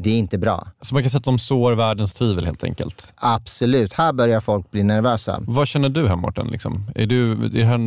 det 0.02 0.10
är 0.10 0.18
inte 0.18 0.38
bra. 0.38 0.68
Så 0.82 0.94
man 0.94 1.04
kan 1.04 1.10
säga 1.10 1.18
att 1.18 1.24
de 1.24 1.40
sår 1.40 1.72
världens 1.72 2.14
tvivel 2.14 2.46
helt 2.46 2.64
enkelt. 2.64 3.08
Absolut, 3.16 3.94
här 3.94 4.14
börjar 4.14 4.40
folk 4.40 4.72
bli 4.72 4.84
nervösa. 4.84 5.40
Vad 5.48 5.68
känner 5.68 5.90
du 5.90 6.08
här 6.08 6.16
Mårten? 6.16 6.48
Liksom? 6.48 6.92
Är 6.96 7.06
du, 7.06 7.32
är 7.32 7.50
det 7.50 7.66
här, 7.66 7.78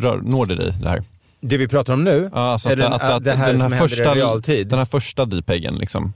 rör, 0.00 0.20
når 0.22 0.46
det 0.46 0.56
dig 0.56 0.74
det 0.82 0.88
här? 0.88 1.02
Det 1.40 1.56
vi 1.56 1.68
pratar 1.68 1.92
om 1.92 2.04
nu, 2.04 2.30
Ja, 2.34 2.52
alltså 2.52 2.68
är 2.68 2.72
att, 2.72 2.78
den, 2.78 2.92
att, 2.92 3.02
att, 3.02 3.24
det 3.24 3.32
här 3.32 3.52
den 3.52 3.60
som 3.60 3.72
här 3.72 3.78
händer 3.78 3.96
första, 3.96 4.16
i 4.16 4.18
realtid. 4.18 4.68
Den 4.68 4.78
här 4.78 4.86
första 4.86 5.24
depeggen 5.24 5.74
liksom. 5.74 6.12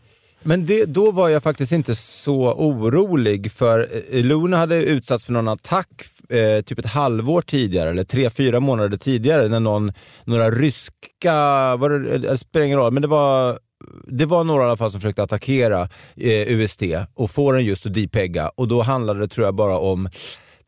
Men 0.46 0.66
det, 0.66 0.84
då 0.84 1.10
var 1.10 1.28
jag 1.28 1.42
faktiskt 1.42 1.72
inte 1.72 1.96
så 1.96 2.52
orolig 2.52 3.52
för 3.52 3.88
eh, 4.10 4.24
Luna 4.24 4.56
hade 4.56 4.76
utsatts 4.76 5.24
för 5.24 5.32
någon 5.32 5.48
attack 5.48 5.88
eh, 6.28 6.62
typ 6.62 6.78
ett 6.78 6.86
halvår 6.86 7.42
tidigare 7.42 7.90
eller 7.90 8.04
tre, 8.04 8.30
fyra 8.30 8.60
månader 8.60 8.96
tidigare 8.96 9.48
när 9.48 9.60
någon, 9.60 9.92
några 10.24 10.50
ryska, 10.50 11.76
var 11.76 11.90
det, 11.90 12.18
det 12.18 12.38
spelar 12.38 12.66
ingen 12.66 12.78
roll, 12.78 12.92
men 12.92 13.02
det 13.02 13.08
var 13.08 13.58
det 14.06 14.26
var 14.26 14.44
några 14.44 14.62
i 14.64 14.66
alla 14.66 14.76
fall 14.76 14.90
som 14.90 15.00
försökte 15.00 15.22
attackera 15.22 15.88
eh, 16.16 16.48
UST 16.48 16.82
och 17.14 17.30
få 17.30 17.52
den 17.52 17.64
just 17.64 17.86
att 17.86 17.94
depegga 17.94 18.48
och 18.48 18.68
då 18.68 18.82
handlade 18.82 19.20
det 19.20 19.28
tror 19.28 19.46
jag 19.46 19.54
bara 19.54 19.78
om 19.78 20.08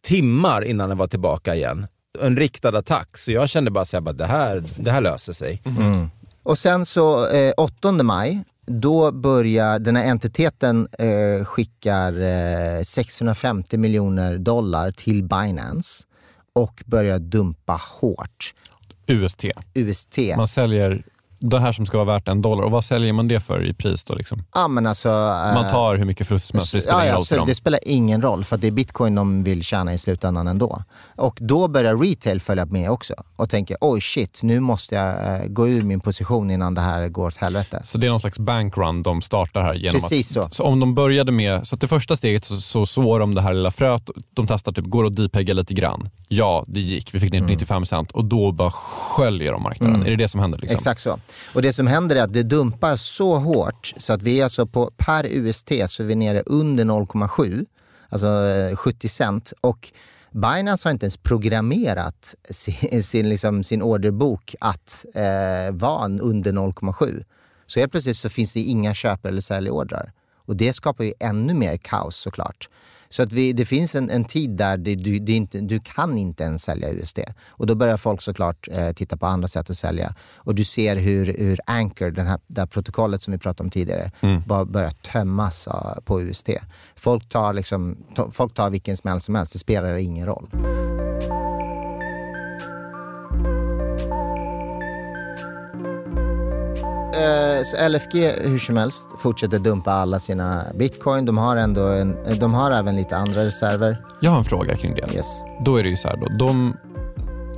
timmar 0.01 0.65
innan 0.65 0.89
den 0.89 0.99
var 0.99 1.07
tillbaka 1.07 1.55
igen. 1.55 1.87
En 2.21 2.37
riktad 2.37 2.79
attack, 2.79 3.19
så 3.19 3.33
jag 3.33 3.49
kände 3.49 3.71
bara 3.71 3.99
att 4.11 4.19
det 4.19 4.27
här, 4.27 4.65
det 4.77 4.91
här 4.91 5.01
löser 5.01 5.33
sig. 5.33 5.63
Mm. 5.65 6.11
Och 6.43 6.59
sen 6.59 6.87
så 6.87 7.29
eh, 7.29 7.53
8 7.57 7.93
maj, 7.93 8.45
då 8.67 9.13
börjar 9.13 9.79
den 9.79 9.97
här 9.97 10.05
entiteten 10.05 10.89
eh, 10.99 11.45
skickar 11.45 12.21
eh, 12.21 12.83
650 12.83 13.77
miljoner 13.77 14.39
dollar 14.39 14.91
till 14.91 15.23
Binance 15.23 16.05
och 16.53 16.83
börjar 16.87 17.19
dumpa 17.19 17.81
hårt. 18.01 18.55
UST. 19.07 19.45
UST. 19.75 20.19
Man 20.37 20.49
säljer 20.49 21.03
det 21.49 21.61
här 21.61 21.73
som 21.73 21.87
ska 21.87 21.97
vara 21.97 22.15
värt 22.15 22.29
en 22.29 22.43
dollar. 22.43 22.65
Och 22.65 22.71
vad 22.71 22.85
säljer 22.85 23.13
man 23.13 23.29
det 23.29 23.41
för 23.41 23.67
i 23.67 23.75
pris 23.75 24.05
då? 24.05 24.15
Liksom? 24.15 24.43
Ja, 24.55 24.69
men 24.69 24.87
alltså, 24.87 25.09
eh, 25.09 25.55
Man 25.55 25.71
tar 25.71 25.97
hur 25.97 26.05
mycket 26.05 26.27
förlust 26.27 26.47
som 26.47 26.59
helst, 26.59 26.73
det 26.73 26.81
spelar 26.81 27.05
ja, 27.05 27.05
ingen 27.05 27.15
roll 27.15 27.25
för 27.25 27.37
dem. 27.37 27.47
Det 27.47 27.55
spelar 27.55 27.81
ingen 27.83 28.23
roll 28.23 28.45
för 28.45 28.57
det 28.57 28.67
är 28.67 28.71
bitcoin 28.71 29.15
de 29.15 29.43
vill 29.43 29.63
tjäna 29.63 29.95
i 29.95 29.99
slutändan 29.99 30.49
ändå. 30.49 30.83
Och 31.17 31.39
då 31.41 31.69
börjar 31.69 31.97
retail 31.97 32.41
följa 32.41 32.67
med 32.67 32.91
också 32.91 33.15
och 33.37 33.51
tänker 33.51 33.77
oj 33.81 34.01
shit, 34.01 34.41
nu 34.43 34.61
måste 34.61 34.95
jag 34.95 35.41
eh, 35.41 35.47
gå 35.47 35.69
ur 35.69 35.83
min 35.83 36.01
position 36.01 36.51
innan 36.51 36.75
det 36.75 36.81
här 36.81 37.09
går 37.09 37.27
åt 37.27 37.37
helvete. 37.37 37.83
Så 37.85 37.99
det 37.99 38.07
är 38.07 38.11
någon 38.11 38.21
slags 38.21 38.39
bankrun 38.39 39.03
de 39.03 39.23
startar 39.23 39.63
här 39.63 39.75
genom 39.75 40.01
Precis 40.01 40.37
att... 40.37 40.45
så. 40.45 40.55
Så 40.55 40.65
om 40.65 40.81
de 40.81 40.95
började 40.95 41.33
med, 41.33 41.69
så 41.69 41.75
att 41.75 41.81
det 41.81 41.89
första 41.89 42.17
steget 42.17 42.45
så, 42.45 42.57
så 42.57 42.87
sår 42.87 43.21
de 43.21 43.35
det 43.35 43.41
här 43.41 43.55
lilla 43.55 43.71
fröet, 43.71 44.11
de 44.35 44.47
testar 44.47 44.73
typ, 44.73 44.85
går 44.85 45.07
att 45.07 45.17
depegga 45.17 45.55
lite 45.55 45.75
grann? 45.75 46.09
Ja, 46.29 46.65
det 46.69 46.81
gick. 46.81 47.15
Vi 47.15 47.21
fick 47.21 47.33
ner 47.33 47.41
95 47.41 47.87
cent 47.87 48.11
och 48.11 48.25
då 48.25 48.53
bara 48.53 48.71
sköljer 48.71 49.53
de 49.53 49.63
marknaden. 49.63 49.95
Mm. 49.95 50.07
Är 50.07 50.11
det 50.11 50.17
det 50.17 50.29
som 50.29 50.41
händer? 50.41 50.59
Liksom? 50.59 50.77
Exakt 50.77 51.01
så. 51.01 51.19
Och 51.53 51.63
det 51.63 51.73
som 51.73 51.87
händer 51.87 52.17
är 52.17 52.23
att 52.23 52.33
det 52.33 52.43
dumpar 52.43 52.97
så 52.97 53.37
hårt 53.37 53.95
så 53.97 54.13
att 54.13 54.23
vi 54.23 54.41
är 54.41 54.45
alltså 54.45 54.67
på 54.67 54.91
per 54.97 55.27
UST 55.27 55.69
så 55.87 56.03
är 56.03 56.07
vi 56.07 56.15
nere 56.15 56.43
under 56.47 56.85
0,7, 56.85 57.67
alltså 58.09 58.27
eh, 58.27 58.77
70 58.77 59.09
cent. 59.09 59.53
Och 59.61 59.93
Binance 60.31 60.89
har 60.89 60.91
inte 60.91 61.07
ens 61.07 61.17
programmerat 61.17 62.35
sin, 62.51 63.03
sin, 63.03 63.29
liksom, 63.29 63.63
sin 63.63 63.83
orderbok 63.83 64.55
att 64.61 65.05
eh, 65.15 65.73
vara 65.73 66.07
under 66.07 66.53
0,7. 66.53 67.25
Så 67.67 67.81
helt 67.81 67.93
plötsligt 67.93 68.17
så 68.17 68.29
finns 68.29 68.53
det 68.53 68.61
inga 68.61 68.95
köp 68.95 69.27
eller 69.27 69.41
säljordrar. 69.41 70.13
Och 70.47 70.57
det 70.57 70.73
skapar 70.73 71.05
ju 71.05 71.13
ännu 71.21 71.55
mer 71.55 71.77
kaos 71.77 72.17
såklart. 72.17 72.69
Så 73.09 73.23
att 73.23 73.33
vi, 73.33 73.53
det 73.53 73.65
finns 73.65 73.95
en, 73.95 74.11
en 74.11 74.25
tid 74.25 74.51
där 74.51 74.77
det, 74.77 74.95
du, 74.95 75.19
det 75.19 75.33
inte, 75.33 75.61
du 75.61 75.81
kan 75.81 76.19
inte 76.19 76.43
ens 76.45 76.63
sälja 76.63 76.91
USD. 76.91 77.19
Och 77.49 77.67
då 77.67 77.75
börjar 77.75 77.97
folk 77.97 78.23
såklart 78.23 78.69
eh, 78.73 78.93
titta 78.93 79.17
på 79.17 79.27
andra 79.27 79.49
sätt 79.49 79.71
att 79.71 79.79
sälja. 79.79 80.15
Och 80.35 80.55
du 80.55 80.65
ser 80.65 80.97
hur, 80.97 81.27
hur 81.39 81.61
Anchor, 81.67 82.11
den 82.11 82.27
här, 82.27 82.39
det 82.47 82.61
här 82.61 82.67
protokollet 82.67 83.23
som 83.23 83.33
vi 83.33 83.39
pratade 83.39 83.67
om 83.67 83.71
tidigare, 83.71 84.11
Mm. 84.21 84.43
bara 84.47 84.65
börjar 84.65 84.91
tömmas 84.91 85.69
ah, 85.69 85.99
på 86.05 86.23
USD. 86.23 86.51
Folk 86.97 87.29
tar, 87.29 87.53
liksom, 87.53 87.97
to, 88.15 88.31
folk 88.31 88.55
tar 88.55 88.71
vilken 88.71 88.97
smäll 88.97 89.21
som 89.21 89.35
helst, 89.35 89.53
det 89.53 89.59
spelar 89.59 89.95
ingen 89.95 90.27
roll. 90.27 90.49
Eh, 97.17 97.89
LFG 97.89 98.15
hur 98.49 98.59
som 98.59 98.77
helst 98.77 99.09
fortsätter 99.19 99.59
dumpa 99.59 99.93
alla 99.93 100.19
sina 100.19 100.65
bitcoin. 100.75 101.25
De 101.25 101.39
har, 101.39 101.57
ändå 101.57 101.87
en, 101.87 102.17
de 102.41 102.55
har 102.55 102.71
även 102.71 102.97
lite 102.97 103.17
andra 103.17 103.45
reserver. 103.45 103.99
Jag 104.21 104.31
har 104.31 104.39
en 104.39 104.45
fråga 104.45 104.77
kring 104.77 104.95
det. 104.95 105.15
Yes. 105.15 105.43
Då 105.65 105.77
är 105.77 105.83
det 105.83 105.89
ju 105.89 105.97
så 105.97 106.09
här 106.09 106.17
då, 106.17 106.47
de 106.47 106.77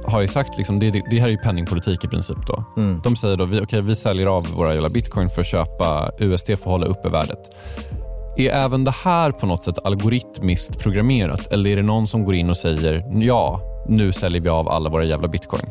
har 0.05 0.21
ju 0.21 0.29
sagt, 0.29 0.59
liksom, 0.59 0.79
det, 0.79 0.91
det 0.91 1.21
här 1.21 1.27
är 1.27 1.33
ju 1.33 1.39
penningpolitik 1.39 2.05
i 2.05 2.09
princip 2.09 2.47
då. 2.47 2.65
Mm. 2.77 3.01
De 3.05 3.17
säger 3.17 3.37
då, 3.37 3.45
vi, 3.45 3.61
okay, 3.61 3.81
vi 3.81 3.97
säljer 3.97 4.27
av 4.27 4.47
våra 4.47 4.75
jävla 4.75 4.89
bitcoin 4.89 5.29
för 5.29 5.41
att 5.41 5.47
köpa 5.47 6.11
USD 6.19 6.47
för 6.47 6.53
att 6.53 6.65
hålla 6.65 6.87
uppe 6.87 7.09
värdet. 7.09 7.39
Är 8.37 8.51
även 8.51 8.85
det 8.85 8.95
här 9.05 9.31
på 9.31 9.47
något 9.47 9.65
sätt 9.65 9.79
algoritmiskt 9.85 10.79
programmerat? 10.79 11.53
Eller 11.53 11.71
är 11.71 11.77
det 11.77 11.83
någon 11.83 12.07
som 12.07 12.25
går 12.25 12.35
in 12.35 12.51
och 12.51 12.57
säger, 12.57 13.05
ja, 13.23 13.61
nu 13.89 14.13
säljer 14.13 14.41
vi 14.41 14.49
av 14.49 14.69
alla 14.69 14.91
våra 14.91 15.05
jävla 15.05 15.29
bitcoin? 15.29 15.71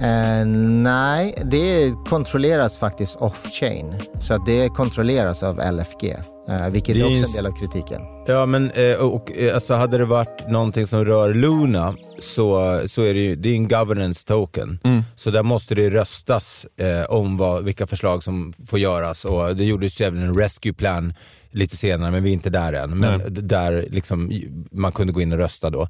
Eh, 0.00 0.46
nej, 0.82 1.42
det 1.44 1.94
kontrolleras 2.08 2.78
faktiskt 2.78 3.16
off-chain. 3.16 3.94
Så 4.20 4.34
att 4.34 4.46
det 4.46 4.68
kontrolleras 4.68 5.42
av 5.42 5.60
LFG. 5.72 6.16
Eh, 6.48 6.68
vilket 6.68 6.94
Det 6.94 7.00
är 7.00 7.04
också 7.04 7.26
en 7.26 7.32
del 7.32 7.46
av 7.46 7.58
kritiken. 7.60 8.00
Ja, 8.26 8.46
men 8.46 8.70
eh, 8.70 8.94
och, 8.94 9.32
eh, 9.32 9.54
alltså, 9.54 9.74
hade 9.74 9.98
det 9.98 10.04
varit 10.04 10.48
någonting 10.48 10.86
som 10.86 11.04
rör 11.04 11.34
Luna 11.34 11.94
så, 12.18 12.80
så 12.86 13.02
är 13.02 13.14
det 13.14 13.20
ju 13.20 13.36
det 13.36 13.48
är 13.48 13.54
en 13.54 13.68
governance 13.68 14.26
token. 14.26 14.78
Mm. 14.84 15.02
Så 15.16 15.30
där 15.30 15.42
måste 15.42 15.74
det 15.74 15.90
röstas 15.90 16.66
eh, 16.76 17.10
om 17.10 17.36
vad, 17.36 17.64
vilka 17.64 17.86
förslag 17.86 18.22
som 18.22 18.52
får 18.66 18.78
göras. 18.78 19.24
Och 19.24 19.56
det 19.56 19.64
gjordes 19.64 20.00
ju 20.00 20.04
även 20.04 20.22
en 20.22 20.38
rescue 20.38 20.72
plan 20.72 21.14
lite 21.50 21.76
senare, 21.76 22.10
men 22.10 22.22
vi 22.22 22.28
är 22.28 22.32
inte 22.32 22.50
där 22.50 22.72
än. 22.72 22.98
Men 22.98 23.18
Nej. 23.18 23.30
där 23.30 23.86
liksom, 23.90 24.32
man 24.72 24.92
kunde 24.92 25.12
gå 25.12 25.20
in 25.20 25.32
och 25.32 25.38
rösta 25.38 25.70
då. 25.70 25.88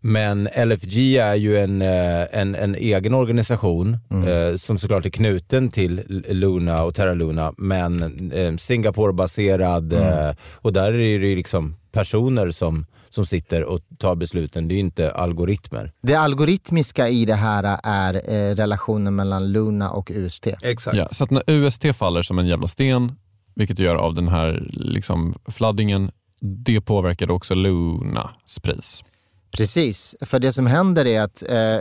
Men 0.00 0.48
LFG 0.64 1.16
är 1.16 1.34
ju 1.34 1.58
en, 1.58 1.82
eh, 1.82 2.40
en, 2.40 2.54
en 2.54 2.74
egen 2.74 3.14
organisation 3.14 3.98
eh, 4.26 4.56
som 4.56 4.78
såklart 4.78 5.06
är 5.06 5.10
knuten 5.10 5.70
till 5.70 6.22
Luna 6.28 6.82
och 6.82 6.94
Terra 6.94 7.14
Luna, 7.14 7.52
men 7.56 8.02
eh, 8.32 8.52
Singapore-baserad 8.56 9.92
eh, 9.92 10.34
och 10.54 10.72
där 10.72 10.86
är 10.86 11.18
det 11.18 11.26
ju 11.26 11.36
liksom 11.36 11.74
personer 11.92 12.50
som, 12.50 12.86
som 13.10 13.26
sitter 13.26 13.64
och 13.64 13.80
tar 13.98 14.14
besluten, 14.14 14.68
det 14.68 14.74
är 14.74 14.76
ju 14.76 14.80
inte 14.80 15.12
algoritmer. 15.12 15.92
Det 16.02 16.14
algoritmiska 16.14 17.08
i 17.08 17.24
det 17.24 17.34
här 17.34 17.80
är 17.82 18.14
eh, 18.14 18.54
relationen 18.54 19.16
mellan 19.16 19.52
Luna 19.52 19.90
och 19.90 20.10
UST. 20.14 20.46
Exakt. 20.62 20.96
Ja, 20.96 21.08
så 21.10 21.24
att 21.24 21.30
när 21.30 21.42
UST 21.46 21.96
faller 21.96 22.22
som 22.22 22.38
en 22.38 22.46
jävla 22.46 22.68
sten, 22.68 23.12
vilket 23.58 23.78
gör 23.78 23.96
av 23.96 24.14
den 24.14 24.28
här 24.28 24.68
liksom, 24.70 25.34
fladdingen, 25.46 26.10
det 26.40 26.80
påverkade 26.80 27.32
också 27.32 27.54
Lunas 27.54 28.58
pris. 28.62 29.04
Precis, 29.50 30.16
för 30.20 30.38
det 30.38 30.52
som 30.52 30.66
händer 30.66 31.06
är 31.06 31.20
att 31.20 31.42
eh, 31.48 31.76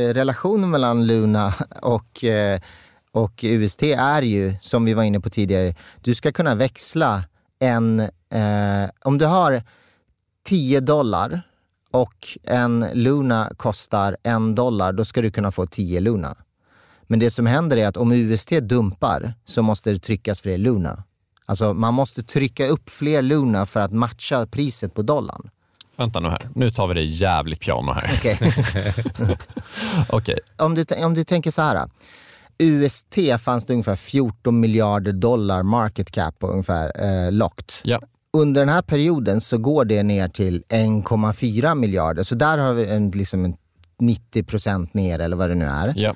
eh 0.00 0.14
relationen 0.14 0.70
mellan 0.70 1.06
Luna 1.06 1.54
och, 1.82 2.24
eh, 2.24 2.60
och 3.12 3.40
UST 3.42 3.82
är 3.82 4.22
ju, 4.22 4.54
som 4.60 4.84
vi 4.84 4.94
var 4.94 5.02
inne 5.02 5.20
på 5.20 5.30
tidigare, 5.30 5.74
du 6.02 6.14
ska 6.14 6.32
kunna 6.32 6.54
växla 6.54 7.24
en, 7.58 8.00
eh, 8.30 8.90
om 9.04 9.18
du 9.18 9.26
har 9.26 9.62
10 10.44 10.80
dollar 10.80 11.42
och 11.90 12.38
en 12.42 12.86
Luna 12.92 13.50
kostar 13.56 14.16
en 14.22 14.54
dollar, 14.54 14.92
då 14.92 15.04
ska 15.04 15.22
du 15.22 15.30
kunna 15.30 15.50
få 15.50 15.66
10 15.66 16.00
Luna. 16.00 16.36
Men 17.06 17.18
det 17.18 17.30
som 17.30 17.46
händer 17.46 17.76
är 17.76 17.86
att 17.86 17.96
om 17.96 18.12
UST 18.12 18.50
dumpar 18.60 19.34
så 19.44 19.62
måste 19.62 19.92
det 19.92 19.98
tryckas 19.98 20.40
för 20.40 20.50
det 20.50 20.56
Luna. 20.56 21.02
Alltså 21.46 21.74
man 21.74 21.94
måste 21.94 22.22
trycka 22.22 22.66
upp 22.66 22.90
fler 22.90 23.22
Luna 23.22 23.66
för 23.66 23.80
att 23.80 23.92
matcha 23.92 24.46
priset 24.46 24.94
på 24.94 25.02
dollarn. 25.02 25.50
Vänta 25.96 26.20
nu 26.20 26.28
här, 26.28 26.48
nu 26.54 26.70
tar 26.70 26.86
vi 26.86 26.94
det 26.94 27.04
jävligt 27.04 27.60
piano 27.60 27.92
här. 27.92 28.10
Okej. 28.18 28.38
okay. 30.12 30.36
om, 30.56 30.74
du, 30.74 30.84
om 31.04 31.14
du 31.14 31.24
tänker 31.24 31.50
så 31.50 31.62
här. 31.62 31.88
UST 32.58 33.18
fanns 33.40 33.66
det 33.66 33.72
ungefär 33.72 33.96
14 33.96 34.60
miljarder 34.60 35.12
dollar 35.12 35.62
market 35.62 36.10
cap 36.10 36.38
på 36.38 36.46
ungefär 36.46 36.92
eh, 37.04 37.32
locked. 37.32 37.72
Ja. 37.82 38.00
Under 38.32 38.60
den 38.60 38.68
här 38.68 38.82
perioden 38.82 39.40
så 39.40 39.58
går 39.58 39.84
det 39.84 40.02
ner 40.02 40.28
till 40.28 40.62
1,4 40.68 41.74
miljarder. 41.74 42.22
Så 42.22 42.34
där 42.34 42.58
har 42.58 42.72
vi 42.72 42.86
en, 42.86 43.10
liksom 43.10 43.44
en 43.44 43.56
90 43.98 44.44
procent 44.44 44.94
ner 44.94 45.18
eller 45.18 45.36
vad 45.36 45.48
det 45.48 45.54
nu 45.54 45.64
är. 45.64 45.92
Ja. 45.96 46.14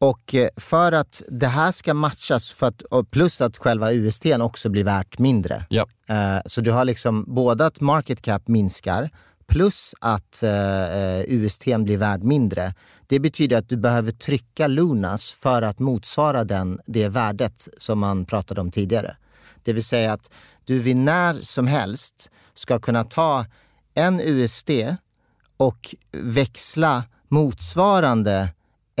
Och 0.00 0.34
eh, 0.34 0.48
för 0.56 0.92
att 0.92 1.22
det 1.28 1.46
här 1.46 1.72
ska 1.72 1.94
matchas, 1.94 2.50
för 2.50 2.66
att, 2.66 3.10
plus 3.10 3.40
att 3.40 3.58
själva 3.58 3.92
UST 3.92 4.26
också 4.40 4.68
blir 4.68 4.84
värt 4.84 5.18
mindre. 5.18 5.66
Ja. 5.68 5.86
Eh, 6.08 6.38
så 6.46 6.60
du 6.60 6.70
har 6.70 6.84
liksom 6.84 7.24
både 7.28 7.66
att 7.66 7.80
market 7.80 8.22
cap 8.22 8.48
minskar 8.48 9.10
plus 9.46 9.94
att 10.00 10.42
eh, 10.42 11.20
UST 11.20 11.64
blir 11.64 11.96
värd 11.96 12.22
mindre. 12.22 12.74
Det 13.06 13.20
betyder 13.20 13.56
att 13.56 13.68
du 13.68 13.76
behöver 13.76 14.12
trycka 14.12 14.66
Lunas 14.66 15.32
för 15.32 15.62
att 15.62 15.78
motsvara 15.78 16.44
den, 16.44 16.80
det 16.86 17.08
värdet 17.08 17.68
som 17.78 17.98
man 17.98 18.24
pratade 18.24 18.60
om 18.60 18.70
tidigare. 18.70 19.16
Det 19.62 19.72
vill 19.72 19.84
säga 19.84 20.12
att 20.12 20.30
du 20.64 20.78
vid 20.78 20.96
när 20.96 21.34
som 21.42 21.66
helst 21.66 22.30
ska 22.54 22.78
kunna 22.78 23.04
ta 23.04 23.46
en 23.94 24.20
USD 24.20 24.70
och 25.56 25.94
växla 26.12 27.04
motsvarande 27.28 28.48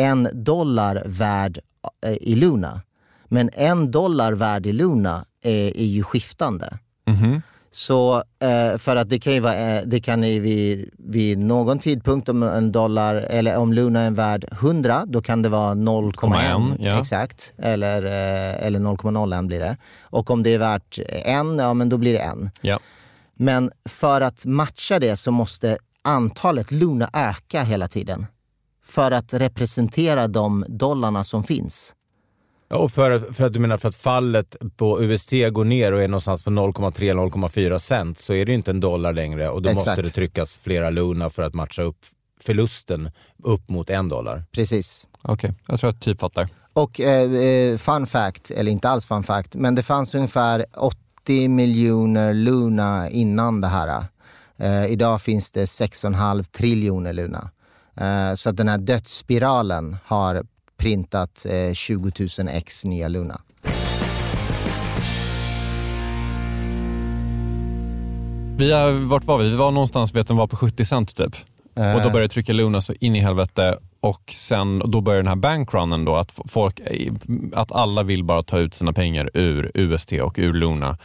en 0.00 0.28
dollar 0.32 1.02
värd 1.06 1.58
eh, 2.06 2.12
i 2.20 2.34
Luna. 2.34 2.80
Men 3.28 3.50
en 3.52 3.90
dollar 3.90 4.32
värd 4.32 4.66
i 4.66 4.72
Luna 4.72 5.24
är, 5.42 5.76
är 5.76 5.84
ju 5.84 6.02
skiftande. 6.02 6.78
Mm-hmm. 7.06 7.42
Så 7.72 8.22
eh, 8.38 8.78
för 8.78 8.96
att 8.96 9.08
det 9.08 9.18
kan 9.18 9.32
ju 9.32 9.40
vara, 9.40 9.56
eh, 9.56 9.82
det 9.86 10.00
kan 10.00 10.22
ju 10.22 10.40
vid, 10.40 10.90
vid 10.98 11.38
någon 11.38 11.78
tidpunkt 11.78 12.28
om 12.28 12.42
en 12.42 12.72
dollar, 12.72 13.14
eller 13.14 13.56
om 13.56 13.72
Luna 13.72 14.00
är 14.00 14.10
värd 14.10 14.44
100, 14.52 15.04
då 15.06 15.22
kan 15.22 15.42
det 15.42 15.48
vara 15.48 15.74
0,1 15.74 16.76
ja. 16.78 17.00
exakt. 17.00 17.52
Eller, 17.58 18.04
eh, 18.04 18.66
eller 18.66 18.78
0,01 18.78 19.46
blir 19.46 19.60
det. 19.60 19.76
Och 20.00 20.30
om 20.30 20.42
det 20.42 20.54
är 20.54 20.58
värt 20.58 20.98
en, 21.08 21.58
ja 21.58 21.74
men 21.74 21.88
då 21.88 21.98
blir 21.98 22.12
det 22.12 22.18
en. 22.18 22.50
Ja. 22.60 22.78
Men 23.34 23.70
för 23.88 24.20
att 24.20 24.44
matcha 24.44 24.98
det 24.98 25.16
så 25.16 25.30
måste 25.30 25.78
antalet 26.02 26.70
Luna 26.70 27.10
öka 27.12 27.62
hela 27.62 27.88
tiden 27.88 28.26
för 28.90 29.10
att 29.10 29.34
representera 29.34 30.28
de 30.28 30.64
dollarna 30.68 31.24
som 31.24 31.44
finns. 31.44 31.94
Och 32.70 32.92
för, 32.92 33.32
för 33.32 33.44
att 33.44 33.52
du 33.52 33.58
menar 33.58 33.78
för 33.78 33.88
att 33.88 33.94
fallet 33.94 34.56
på 34.76 35.02
UST 35.02 35.30
går 35.30 35.64
ner 35.64 35.92
och 35.92 36.02
är 36.02 36.08
någonstans 36.08 36.42
på 36.42 36.50
0,3-0,4 36.50 37.78
cent 37.78 38.18
så 38.18 38.34
är 38.34 38.46
det 38.46 38.52
ju 38.52 38.56
inte 38.56 38.70
en 38.70 38.80
dollar 38.80 39.12
längre 39.12 39.48
och 39.48 39.62
då 39.62 39.70
Exakt. 39.70 39.86
måste 39.86 40.02
det 40.02 40.10
tryckas 40.10 40.56
flera 40.56 40.90
Luna 40.90 41.30
för 41.30 41.42
att 41.42 41.54
matcha 41.54 41.82
upp 41.82 41.96
förlusten 42.40 43.10
upp 43.42 43.68
mot 43.68 43.90
en 43.90 44.08
dollar. 44.08 44.44
Precis. 44.52 45.08
Okej, 45.22 45.34
okay. 45.34 45.62
jag 45.66 45.80
tror 45.80 45.90
att 45.90 46.00
typ 46.00 46.20
fattar. 46.20 46.48
Och 46.72 47.00
eh, 47.00 47.76
fun 47.76 48.06
fact, 48.06 48.50
eller 48.50 48.72
inte 48.72 48.88
alls 48.88 49.06
fun 49.06 49.22
fact, 49.22 49.54
men 49.54 49.74
det 49.74 49.82
fanns 49.82 50.14
ungefär 50.14 50.66
80 50.76 51.48
miljoner 51.48 52.34
Luna 52.34 53.10
innan 53.10 53.60
det 53.60 53.68
här. 53.68 54.04
Eh, 54.56 54.86
idag 54.86 55.22
finns 55.22 55.50
det 55.50 55.64
6,5 55.64 56.42
triljoner 56.42 57.12
Luna. 57.12 57.50
Eh, 58.00 58.34
så 58.34 58.50
att 58.50 58.56
den 58.56 58.68
här 58.68 58.78
dödsspiralen 58.78 59.96
har 60.04 60.42
printat 60.76 61.46
20 61.74 62.12
000 62.38 62.48
ex 62.48 62.84
nya 62.84 63.08
Luna. 63.08 63.40
Vi 68.56 68.72
har, 68.72 68.90
vart 68.90 69.24
var 69.24 69.38
vi? 69.38 69.50
Vi 69.50 69.56
var 69.56 69.70
någonstans, 69.70 70.14
vet 70.14 70.28
den 70.28 70.36
var 70.36 70.46
på 70.46 70.56
70 70.56 70.84
cent 70.84 71.16
typ. 71.16 71.36
Uh. 71.78 71.96
Och 71.96 72.02
då 72.02 72.10
började 72.10 72.28
trycka 72.28 72.52
Luna 72.52 72.80
så 72.80 72.92
in 73.00 73.16
i 73.16 73.20
helvete 73.20 73.78
och 74.00 74.32
sen 74.36 74.82
då 74.84 75.00
börjar 75.00 75.22
den 75.22 75.28
här 75.28 75.36
bankrunnen 75.36 76.04
då, 76.04 76.16
att 76.16 76.32
folk, 76.48 76.80
att 77.52 77.72
alla 77.72 78.02
vill 78.02 78.24
bara 78.24 78.42
ta 78.42 78.58
ut 78.58 78.74
sina 78.74 78.92
pengar 78.92 79.30
ur 79.34 79.70
UST 79.74 80.12
och 80.12 80.34
ur 80.38 80.52
Luna 80.52 80.98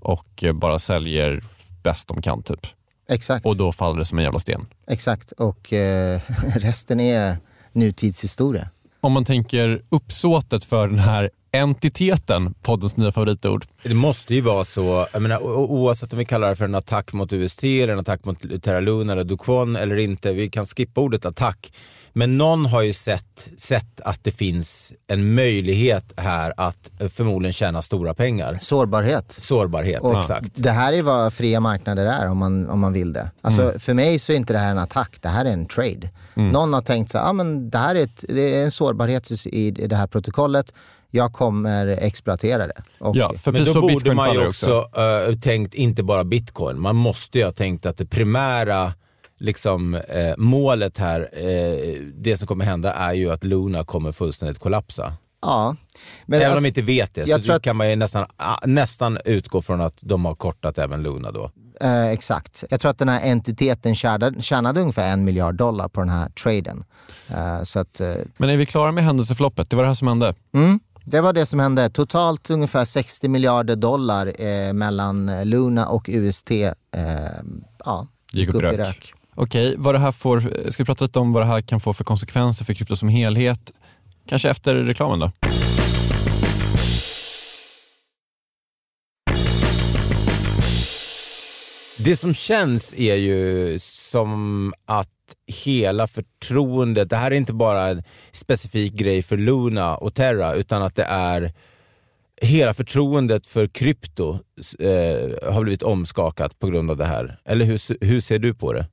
och 0.00 0.44
bara 0.54 0.78
säljer 0.78 1.42
bäst 1.82 2.08
de 2.08 2.22
kan 2.22 2.42
typ. 2.42 2.66
Exakt. 3.08 3.46
Och 3.46 3.56
då 3.56 3.72
faller 3.72 3.98
det 3.98 4.04
som 4.04 4.18
en 4.18 4.24
jävla 4.24 4.40
sten. 4.40 4.66
Exakt, 4.86 5.32
och 5.32 5.72
eh, 5.72 6.20
resten 6.56 7.00
är 7.00 7.36
nutidshistoria. 7.72 8.68
Om 9.00 9.12
man 9.12 9.24
tänker 9.24 9.82
uppsåtet 9.88 10.64
för 10.64 10.88
den 10.88 10.98
här 10.98 11.30
entiteten, 11.52 12.54
poddens 12.62 12.96
nya 12.96 13.12
favoritord. 13.12 13.64
Det 13.82 13.94
måste 13.94 14.34
ju 14.34 14.40
vara 14.40 14.64
så, 14.64 15.06
jag 15.12 15.22
menar, 15.22 15.42
oavsett 15.42 16.12
om 16.12 16.18
vi 16.18 16.24
kallar 16.24 16.48
det 16.48 16.56
för 16.56 16.64
en 16.64 16.74
attack 16.74 17.12
mot 17.12 17.32
UST, 17.32 17.64
eller 17.64 17.92
en 17.92 17.98
attack 17.98 18.24
mot 18.24 18.62
Terra 18.62 18.80
Luna 18.80 19.12
eller 19.12 19.24
Duquon 19.24 19.76
eller 19.76 19.96
inte, 19.96 20.32
vi 20.32 20.50
kan 20.50 20.66
skippa 20.66 21.00
ordet 21.00 21.26
attack. 21.26 21.72
Men 22.12 22.38
någon 22.38 22.66
har 22.66 22.82
ju 22.82 22.92
sett, 22.92 23.48
sett 23.58 24.00
att 24.00 24.24
det 24.24 24.30
finns 24.30 24.92
en 25.06 25.34
möjlighet 25.34 26.12
här 26.16 26.52
att 26.56 26.90
förmodligen 27.08 27.52
tjäna 27.52 27.82
stora 27.82 28.14
pengar. 28.14 28.58
Sårbarhet. 28.60 29.36
Sårbarhet, 29.38 30.00
och 30.00 30.18
exakt. 30.18 30.50
Det 30.54 30.70
här 30.70 30.92
är 30.92 31.02
vad 31.02 31.32
fria 31.32 31.60
marknader 31.60 32.06
är 32.06 32.28
om 32.28 32.38
man, 32.38 32.68
om 32.68 32.80
man 32.80 32.92
vill 32.92 33.12
det. 33.12 33.30
Alltså, 33.40 33.62
mm. 33.62 33.80
För 33.80 33.94
mig 33.94 34.18
så 34.18 34.32
är 34.32 34.36
inte 34.36 34.52
det 34.52 34.58
här 34.58 34.70
en 34.70 34.78
attack, 34.78 35.16
det 35.20 35.28
här 35.28 35.44
är 35.44 35.50
en 35.50 35.66
trade. 35.66 36.10
Mm. 36.34 36.50
Någon 36.50 36.72
har 36.72 36.82
tänkt 36.82 37.10
så 37.10 37.18
ah, 37.18 37.32
men 37.32 37.70
det 37.70 37.78
här 37.78 37.94
är, 37.94 38.00
ett, 38.00 38.24
det 38.28 38.54
är 38.54 38.64
en 38.64 38.70
sårbarhet 38.70 39.46
i 39.46 39.70
det 39.70 39.96
här 39.96 40.06
protokollet 40.06 40.72
jag 41.14 41.32
kommer 41.32 41.86
exploatera 41.86 42.66
det. 42.66 42.82
Och, 42.98 43.16
ja, 43.16 43.34
för 43.42 43.52
men 43.52 43.64
då 43.64 43.80
borde 43.80 44.14
man 44.14 44.32
ju 44.32 44.46
också, 44.46 44.80
också. 44.80 45.00
Uh, 45.30 45.38
tänkt 45.38 45.74
inte 45.74 46.02
bara 46.02 46.24
bitcoin. 46.24 46.80
Man 46.80 46.96
måste 46.96 47.38
ju 47.38 47.44
ha 47.44 47.52
tänkt 47.52 47.86
att 47.86 47.96
det 47.96 48.06
primära 48.06 48.92
liksom, 49.42 49.94
eh, 49.94 50.34
målet 50.36 50.98
här, 50.98 51.20
eh, 51.32 52.00
det 52.14 52.36
som 52.36 52.48
kommer 52.48 52.64
hända 52.64 52.92
är 52.92 53.12
ju 53.12 53.30
att 53.30 53.44
Luna 53.44 53.84
kommer 53.84 54.12
fullständigt 54.12 54.58
kollapsa. 54.58 55.12
Ja. 55.42 55.76
Men 56.26 56.40
även 56.40 56.50
alltså, 56.50 56.58
om 56.58 56.62
de 56.62 56.68
inte 56.68 56.82
vet 56.82 57.14
det, 57.14 57.44
så 57.44 57.52
att, 57.52 57.62
kan 57.62 57.76
man 57.76 57.90
ju 57.90 57.96
nästan, 57.96 58.26
nästan 58.64 59.18
utgå 59.24 59.62
från 59.62 59.80
att 59.80 59.98
de 60.00 60.24
har 60.24 60.34
kortat 60.34 60.78
även 60.78 61.02
Luna 61.02 61.30
då. 61.30 61.50
Eh, 61.80 62.06
exakt. 62.06 62.64
Jag 62.70 62.80
tror 62.80 62.90
att 62.90 62.98
den 62.98 63.08
här 63.08 63.30
entiteten 63.30 63.94
tjänade, 63.94 64.42
tjänade 64.42 64.80
ungefär 64.80 65.12
en 65.12 65.24
miljard 65.24 65.54
dollar 65.54 65.88
på 65.88 66.00
den 66.00 66.08
här 66.08 66.28
traden. 66.28 66.84
Eh, 67.28 67.62
så 67.62 67.78
att, 67.78 68.00
eh, 68.00 68.14
Men 68.36 68.50
är 68.50 68.56
vi 68.56 68.66
klara 68.66 68.92
med 68.92 69.04
händelseförloppet? 69.04 69.70
Det 69.70 69.76
var 69.76 69.82
det 69.82 69.88
här 69.88 69.94
som 69.94 70.08
hände? 70.08 70.34
Mm. 70.54 70.80
Det 71.04 71.20
var 71.20 71.32
det 71.32 71.46
som 71.46 71.60
hände. 71.60 71.90
Totalt 71.90 72.50
ungefär 72.50 72.84
60 72.84 73.28
miljarder 73.28 73.76
dollar 73.76 74.42
eh, 74.42 74.72
mellan 74.72 75.44
Luna 75.44 75.88
och 75.88 76.08
UST 76.08 76.50
eh, 76.50 76.72
ja, 77.84 78.06
gick 78.32 78.48
upp, 78.48 78.54
upp 78.54 78.62
rök. 78.62 78.74
i 78.74 78.76
rök. 78.76 79.14
Okej, 79.34 79.74
vad 79.78 79.94
det 79.94 79.98
här 79.98 80.12
får, 80.12 80.40
ska 80.70 80.82
vi 80.82 80.86
prata 80.86 81.04
lite 81.04 81.18
om 81.18 81.32
vad 81.32 81.42
det 81.42 81.46
här 81.46 81.60
kan 81.60 81.80
få 81.80 81.92
för 81.92 82.04
konsekvenser 82.04 82.64
för 82.64 82.74
krypto 82.74 82.96
som 82.96 83.08
helhet? 83.08 83.72
Kanske 84.26 84.50
efter 84.50 84.74
reklamen 84.74 85.18
då? 85.18 85.30
Det 91.98 92.16
som 92.16 92.34
känns 92.34 92.94
är 92.94 93.14
ju 93.14 93.78
som 93.78 94.74
att 94.86 95.08
hela 95.46 96.06
förtroendet, 96.06 97.10
det 97.10 97.16
här 97.16 97.30
är 97.30 97.34
inte 97.34 97.52
bara 97.52 97.88
en 97.88 98.02
specifik 98.32 98.92
grej 98.92 99.22
för 99.22 99.36
Luna 99.36 99.96
och 99.96 100.14
Terra, 100.14 100.54
utan 100.54 100.82
att 100.82 100.96
det 100.96 101.04
är 101.04 101.52
hela 102.40 102.74
förtroendet 102.74 103.46
för 103.46 103.66
krypto 103.66 104.38
eh, 104.78 105.52
har 105.52 105.62
blivit 105.62 105.82
omskakat 105.82 106.58
på 106.58 106.66
grund 106.66 106.90
av 106.90 106.96
det 106.96 107.04
här. 107.04 107.38
Eller 107.44 107.64
hur, 107.64 108.04
hur 108.04 108.20
ser 108.20 108.38
du 108.38 108.54
på 108.54 108.72
det? 108.72 108.86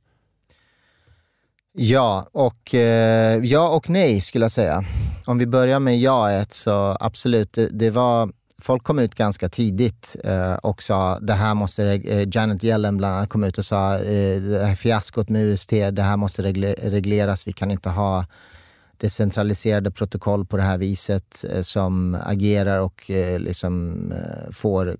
Ja 1.81 2.27
och, 2.31 2.75
eh, 2.75 3.45
ja 3.45 3.75
och 3.75 3.89
nej 3.89 4.21
skulle 4.21 4.43
jag 4.45 4.51
säga. 4.51 4.83
Om 5.25 5.37
vi 5.37 5.45
börjar 5.45 5.79
med 5.79 5.99
jaet 5.99 6.53
så 6.53 6.97
absolut, 6.99 7.53
det, 7.53 7.67
det 7.67 7.89
var 7.89 8.31
folk 8.61 8.83
kom 8.83 8.99
ut 8.99 9.15
ganska 9.15 9.49
tidigt 9.49 10.15
eh, 10.23 10.53
och 10.53 10.83
sa 10.83 11.19
det 11.19 11.33
här 11.33 11.53
måste, 11.53 11.83
eh, 11.83 12.27
Janet 12.31 12.63
Yellen 12.63 12.97
bland 12.97 13.15
annat 13.15 13.29
kom 13.29 13.43
ut 13.43 13.57
och 13.57 13.65
sa 13.65 13.95
eh, 13.95 14.41
det 14.41 14.65
här 14.65 14.75
fiaskot 14.75 15.29
med 15.29 15.45
UST, 15.45 15.69
det 15.69 16.01
här 16.01 16.17
måste 16.17 16.43
regleras, 16.43 17.47
vi 17.47 17.51
kan 17.51 17.71
inte 17.71 17.89
ha 17.89 18.25
decentraliserade 18.97 19.91
protokoll 19.91 20.45
på 20.45 20.57
det 20.57 20.63
här 20.63 20.77
viset 20.77 21.45
eh, 21.49 21.61
som 21.61 22.17
agerar 22.25 22.79
och 22.79 23.11
eh, 23.11 23.39
liksom 23.39 24.03
eh, 24.11 24.51
får 24.51 24.87
eh, 24.89 24.95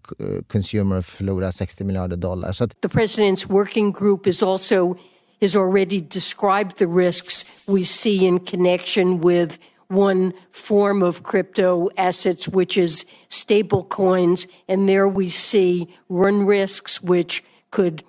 consumer 0.52 0.96
att 0.96 1.06
förlora 1.06 1.52
60 1.52 1.84
miljarder 1.84 2.18
dollar. 2.18 2.52
Så 2.52 2.64
att... 2.64 2.82
The 2.82 2.88
president's 2.88 3.50
working 3.50 3.92
group 3.92 4.28
is 4.28 4.44
also 4.44 4.96
has 5.42 5.56
already 5.56 6.02
described 6.02 6.78
the 6.78 6.88
risks 6.88 7.46
we 7.68 7.84
see 7.84 8.26
in 8.26 8.40
connection 8.40 9.22
with 9.22 9.58
one 9.90 10.34
form 10.52 11.04
of 11.04 11.24
crypto 11.24 11.90
assets, 11.98 12.48
which 12.48 12.78
is 12.78 13.06
stable 13.30 13.84
coins. 13.84 14.48
And 14.68 14.88
there 14.88 15.08
we 15.08 15.30
see 15.30 15.88
run 16.10 16.48
risks 16.48 17.02
which 17.02 17.44
could 17.72 18.04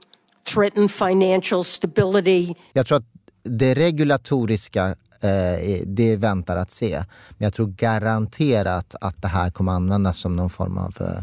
threaten 0.45 0.89
financial 0.89 1.64
stability. 1.64 2.55
Jag 2.72 2.87
tror 2.87 2.99
att 2.99 3.05
det 3.43 3.74
regulatoriska 3.74 4.87
eh, 5.20 5.83
det 5.87 6.16
väntar 6.16 6.57
att 6.57 6.70
se. 6.70 6.97
Men 7.31 7.45
jag 7.45 7.53
tror 7.53 7.66
garanterat 7.66 8.95
att 9.01 9.22
det 9.22 9.28
här 9.28 9.51
kommer 9.51 9.72
användas 9.72 10.18
som 10.18 10.37
någon 10.37 10.51
form 10.51 10.78
av 10.78 10.97
eh, 11.01 11.22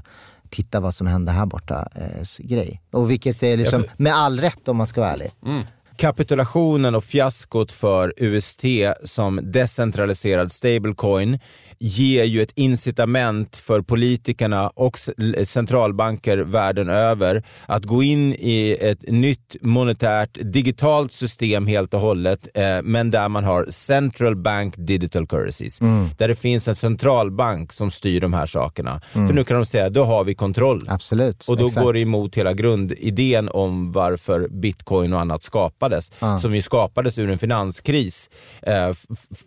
titta 0.49 0.79
vad 0.79 0.95
som 0.95 1.07
händer 1.07 1.33
här 1.33 1.45
borta 1.45 1.89
eh, 1.95 2.27
grej. 2.39 2.81
Och 2.91 3.11
vilket 3.11 3.43
är 3.43 3.57
liksom, 3.57 3.83
med 3.97 4.15
all 4.15 4.39
rätt 4.39 4.67
om 4.67 4.77
man 4.77 4.87
ska 4.87 5.01
vara 5.01 5.11
ärlig. 5.11 5.31
Mm 5.45 5.63
kapitulationen 5.97 6.95
och 6.95 7.03
fiaskot 7.03 7.71
för 7.71 8.13
UST 8.17 8.63
som 9.03 9.39
decentraliserad 9.43 10.51
stablecoin 10.51 11.39
ger 11.79 12.23
ju 12.23 12.41
ett 12.41 12.51
incitament 12.55 13.55
för 13.55 13.81
politikerna 13.81 14.69
och 14.69 14.99
centralbanker 15.45 16.37
världen 16.37 16.89
över 16.89 17.43
att 17.65 17.83
gå 17.83 18.03
in 18.03 18.33
i 18.33 18.77
ett 18.81 19.01
nytt 19.01 19.55
monetärt 19.61 20.37
digitalt 20.41 21.13
system 21.13 21.67
helt 21.67 21.93
och 21.93 21.99
hållet, 21.99 22.47
eh, 22.53 22.63
men 22.83 23.11
där 23.11 23.29
man 23.29 23.43
har 23.43 23.65
central 23.69 24.35
bank 24.35 24.73
digital 24.77 25.27
currencies. 25.27 25.81
Mm. 25.81 26.09
Där 26.17 26.27
det 26.27 26.35
finns 26.35 26.67
en 26.67 26.75
centralbank 26.75 27.73
som 27.73 27.91
styr 27.91 28.21
de 28.21 28.33
här 28.33 28.45
sakerna. 28.45 29.01
Mm. 29.13 29.27
För 29.27 29.35
nu 29.35 29.43
kan 29.43 29.57
de 29.57 29.65
säga, 29.65 29.89
då 29.89 30.03
har 30.03 30.23
vi 30.23 30.35
kontroll. 30.35 30.81
Absolut. 30.87 31.45
Och 31.47 31.57
då 31.57 31.65
Exakt. 31.65 31.85
går 31.85 31.93
det 31.93 31.99
emot 31.99 32.35
hela 32.35 32.53
grundidén 32.53 33.49
om 33.49 33.91
varför 33.91 34.47
bitcoin 34.47 35.13
och 35.13 35.21
annat 35.21 35.43
skapades. 35.43 36.11
Ah. 36.19 36.37
Som 36.37 36.55
ju 36.55 36.61
skapades 36.61 37.17
ur 37.17 37.29
en 37.29 37.39
finanskris 37.39 38.29
eh, 38.61 38.93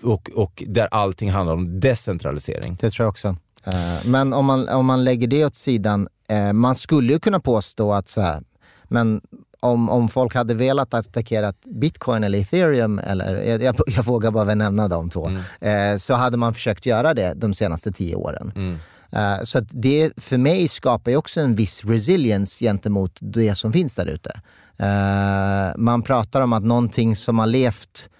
och, 0.02 0.30
och 0.34 0.62
där 0.66 0.88
allting 0.90 1.30
handlar 1.30 1.54
om 1.54 1.80
decentralisering 1.80 2.19
decentralisering. 2.20 2.76
Det 2.80 2.90
tror 2.90 3.04
jag 3.04 3.10
också. 3.10 3.36
Eh, 3.64 4.06
men 4.06 4.32
om 4.32 4.46
man, 4.46 4.68
om 4.68 4.86
man 4.86 5.04
lägger 5.04 5.26
det 5.26 5.44
åt 5.44 5.54
sidan, 5.54 6.08
eh, 6.28 6.52
man 6.52 6.74
skulle 6.74 7.12
ju 7.12 7.18
kunna 7.18 7.40
påstå 7.40 7.92
att 7.92 8.08
så 8.08 8.20
här, 8.20 8.42
men 8.84 9.20
om, 9.60 9.88
om 9.88 10.08
folk 10.08 10.34
hade 10.34 10.54
velat 10.54 10.94
attackera 10.94 11.52
bitcoin 11.66 12.24
eller 12.24 12.38
ethereum, 12.38 12.98
eller, 12.98 13.60
jag, 13.62 13.76
jag, 13.86 14.04
vågar 14.04 14.30
bara 14.30 14.54
nämna 14.54 14.88
de 14.88 15.10
två, 15.10 15.26
mm. 15.26 15.42
Eh, 15.60 15.96
så 15.96 16.14
hade 16.14 16.36
man 16.36 16.54
försökt 16.54 16.86
göra 16.86 17.14
det 17.14 17.34
de 17.34 17.54
senaste 17.54 17.92
tio 17.92 18.14
åren. 18.16 18.52
Mm. 18.56 18.78
Så 19.44 19.60
det 19.60 20.12
för 20.16 20.38
mig 20.38 20.68
skapar 20.68 21.10
ju 21.10 21.16
också 21.16 21.40
en 21.40 21.54
viss 21.54 21.84
resilience 21.84 22.64
gentemot 22.64 23.18
det 23.20 23.54
som 23.54 23.72
finns 23.72 23.94
där 23.94 24.06
ute. 24.06 24.40
Man 25.76 26.02
pratar 26.02 26.40
om 26.40 26.52
att 26.52 26.64
någonting 26.64 27.16
som 27.16 27.38
har 27.38 27.46
levt 27.46 28.10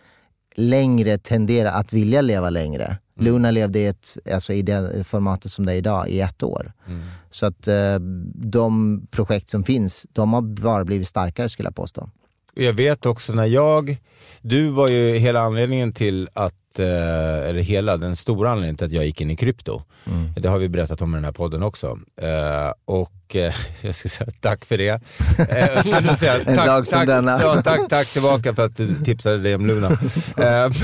längre 0.55 1.19
tenderar 1.19 1.73
att 1.73 1.93
vilja 1.93 2.21
leva 2.21 2.51
längre. 2.51 2.99
Mm. 3.21 3.33
Luna 3.33 3.51
levde 3.51 3.79
i, 3.79 3.87
ett, 3.87 4.19
alltså 4.33 4.53
i 4.53 4.63
det 4.63 5.05
formatet 5.05 5.53
som 5.53 5.67
det 5.67 5.73
är 5.73 5.77
idag 5.77 6.09
i 6.09 6.21
ett 6.21 6.43
år. 6.43 6.73
Mm. 6.87 7.01
Så 7.31 7.47
att 7.47 7.69
eh, 7.69 7.99
de 8.35 9.03
projekt 9.11 9.49
som 9.49 9.65
finns, 9.65 10.07
de 10.13 10.33
har 10.33 10.43
bara 10.43 10.85
blivit 10.85 11.09
starkare 11.09 11.49
skulle 11.49 11.67
jag 11.67 11.77
påstå. 11.77 12.11
Jag 12.55 12.73
vet 12.73 13.07
också 13.07 13.33
när 13.33 13.47
jag, 13.47 13.97
du 14.41 14.69
var 14.69 14.89
ju 14.89 15.17
hela 15.17 15.41
anledningen 15.41 15.93
till 15.93 16.29
att 16.33 16.55
Eh, 16.79 17.49
eller 17.49 17.61
hela, 17.61 17.97
den 17.97 18.17
stora 18.17 18.51
anledningen 18.51 18.77
till 18.77 18.87
att 18.87 18.93
jag 18.93 19.07
gick 19.07 19.21
in 19.21 19.31
i 19.31 19.37
krypto. 19.37 19.83
Mm. 20.07 20.33
Det 20.37 20.49
har 20.49 20.59
vi 20.59 20.69
berättat 20.69 21.03
om 21.03 21.15
i 21.15 21.17
den 21.17 21.25
här 21.25 21.33
podden 21.33 21.63
också. 21.63 21.87
Uh, 21.87 22.73
och 22.85 23.13
uh, 23.35 23.41
jag 23.81 23.95
ska 23.95 24.09
säga 24.09 24.31
tack 24.41 24.65
för 24.65 24.79
det. 24.79 24.93
Uh, 24.93 26.15
säga, 26.15 26.39
en 26.47 26.57
tack, 26.57 26.67
dag 26.67 26.87
som 26.87 26.99
tack, 26.99 27.07
denna. 27.07 27.41
Ja, 27.41 27.63
tack, 27.63 27.89
tack 27.89 28.07
tillbaka 28.07 28.55
för 28.55 28.65
att 28.65 28.77
du 28.77 29.05
tipsade 29.05 29.39
dig 29.39 29.55
om 29.55 29.67
Luna. 29.67 29.89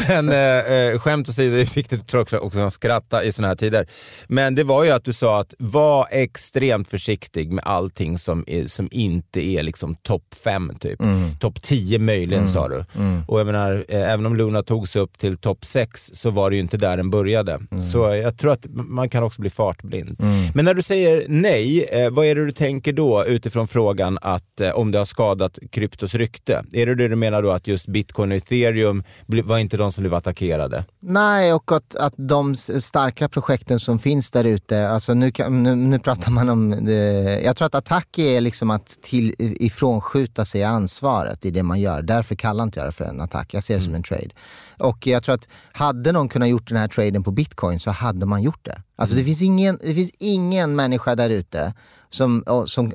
men 0.09 0.29
uh, 0.29 0.99
skämt 0.99 1.29
åsido, 1.29 1.57
det 1.57 1.67
fick 1.67 1.91
du 1.91 2.19
också 2.39 2.61
att 2.61 2.73
skratta 2.73 3.25
i 3.25 3.33
sådana 3.33 3.49
här 3.49 3.57
tider. 3.57 3.87
Men 4.27 4.55
det 4.55 4.65
var 4.65 4.85
ju 4.85 4.91
att 4.91 5.05
du 5.05 5.13
sa 5.13 5.41
att 5.41 5.55
var 5.59 6.09
extremt 6.11 6.89
försiktig 6.89 7.53
med 7.53 7.65
allting 7.65 8.19
som, 8.19 8.45
är, 8.47 8.67
som 8.67 8.89
inte 8.93 9.47
är 9.47 9.63
liksom 9.63 9.95
topp 9.95 10.35
fem 10.45 10.73
typ. 10.81 11.01
Mm. 11.01 11.37
Topp 11.37 11.63
tio 11.63 11.99
möjligen 11.99 12.43
mm. 12.43 12.53
sa 12.53 12.69
du. 12.69 12.85
Mm. 12.95 13.25
Och 13.27 13.41
jag 13.41 13.47
menar, 13.47 13.85
även 13.89 14.27
om 14.27 14.37
Luna 14.37 14.63
tog 14.63 14.89
sig 14.89 15.03
upp 15.03 15.19
till 15.19 15.37
topp 15.37 15.65
sex 15.65 16.11
så 16.15 16.31
var 16.31 16.51
det 16.51 16.57
ju 16.57 16.63
inte 16.63 16.77
där 16.77 16.97
den 16.97 17.11
började. 17.11 17.53
Mm. 17.53 17.83
Så 17.83 17.99
jag 17.99 18.39
tror 18.39 18.53
att 18.53 18.67
man 18.71 19.09
kan 19.09 19.23
också 19.23 19.41
bli 19.41 19.51
fartblind. 19.51 20.21
Mm. 20.21 20.51
Men 20.55 20.65
när 20.65 20.75
du 20.75 20.83
säger 20.83 21.25
nej, 21.29 21.85
eh, 21.85 22.11
vad 22.11 22.27
är 22.27 22.35
det 22.35 22.45
du 22.45 22.53
tänker 22.53 22.93
då 22.93 23.25
utifrån 23.25 23.69
frågan 23.69 24.19
att 24.23 24.61
eh, 24.61 24.71
om 24.71 24.91
det 24.91 24.99
har 24.99 25.05
skadat 25.05 25.59
kryptos 25.71 26.15
rykte? 26.15 26.65
Är 26.73 26.87
det 26.87 26.95
det 26.95 27.09
du 27.09 27.17
menar 27.17 27.43
då 27.43 27.51
att 27.51 27.67
just 27.67 27.87
bitcoin 27.87 28.31
och 28.31 28.37
ethereum 28.37 29.05
var 29.27 29.59
inte 29.59 29.77
de 29.77 29.93
som 29.93 30.03
blev 30.03 30.15
attackerade? 30.15 30.85
Nej, 31.01 31.53
och 31.53 31.73
att, 31.73 31.95
att 31.95 32.15
de 32.17 32.57
starka 32.57 33.29
projekten 33.29 33.81
som 33.81 33.99
finns 33.99 34.31
där 34.31 34.45
ute, 34.45 34.89
alltså 34.89 35.15
nu, 35.15 35.33
nu, 35.49 35.75
nu 35.75 35.99
pratar 35.99 36.31
man 36.31 36.49
om, 36.49 36.85
det, 36.85 37.41
jag 37.45 37.57
tror 37.57 37.67
att 37.67 37.75
attack 37.75 38.19
är 38.19 38.41
liksom 38.41 38.71
att 38.71 38.99
till, 39.03 39.35
ifrånskjuta 39.39 40.45
sig 40.45 40.65
ansvaret 40.65 41.45
i 41.45 41.51
det 41.51 41.63
man 41.63 41.81
gör. 41.81 42.03
Därför 42.03 42.35
kallar 42.35 42.65
inte 42.65 42.81
jag 42.81 42.89
det 42.89 42.93
för 42.93 43.05
en 43.05 43.16
attack, 43.21 43.55
jag 43.55 43.65
ser 43.65 43.75
det 43.75 43.79
mm. 43.79 43.85
som 43.85 43.95
en 43.95 44.03
trade. 44.03 44.31
Och 44.79 45.07
jag 45.07 45.23
tror 45.23 45.35
att 45.35 45.49
hade 45.73 46.13
någon 46.13 46.29
kunnat 46.29 46.49
gjort 46.49 46.69
den 46.69 46.79
här 46.79 46.89
traden 46.89 47.23
på 47.23 47.31
bitcoin 47.31 47.81
så 47.81 47.91
hade 47.91 48.27
man 48.27 48.43
gjort 48.43 48.65
det. 48.65 48.83
Alltså 48.97 49.15
mm. 49.15 49.23
det, 49.23 49.25
finns 49.25 49.43
ingen, 49.43 49.79
det 49.83 49.95
finns 49.95 50.11
ingen 50.19 50.77
människa 50.77 51.15
där 51.15 51.31
ute 51.31 51.75
som, 52.11 52.65
som 52.67 52.93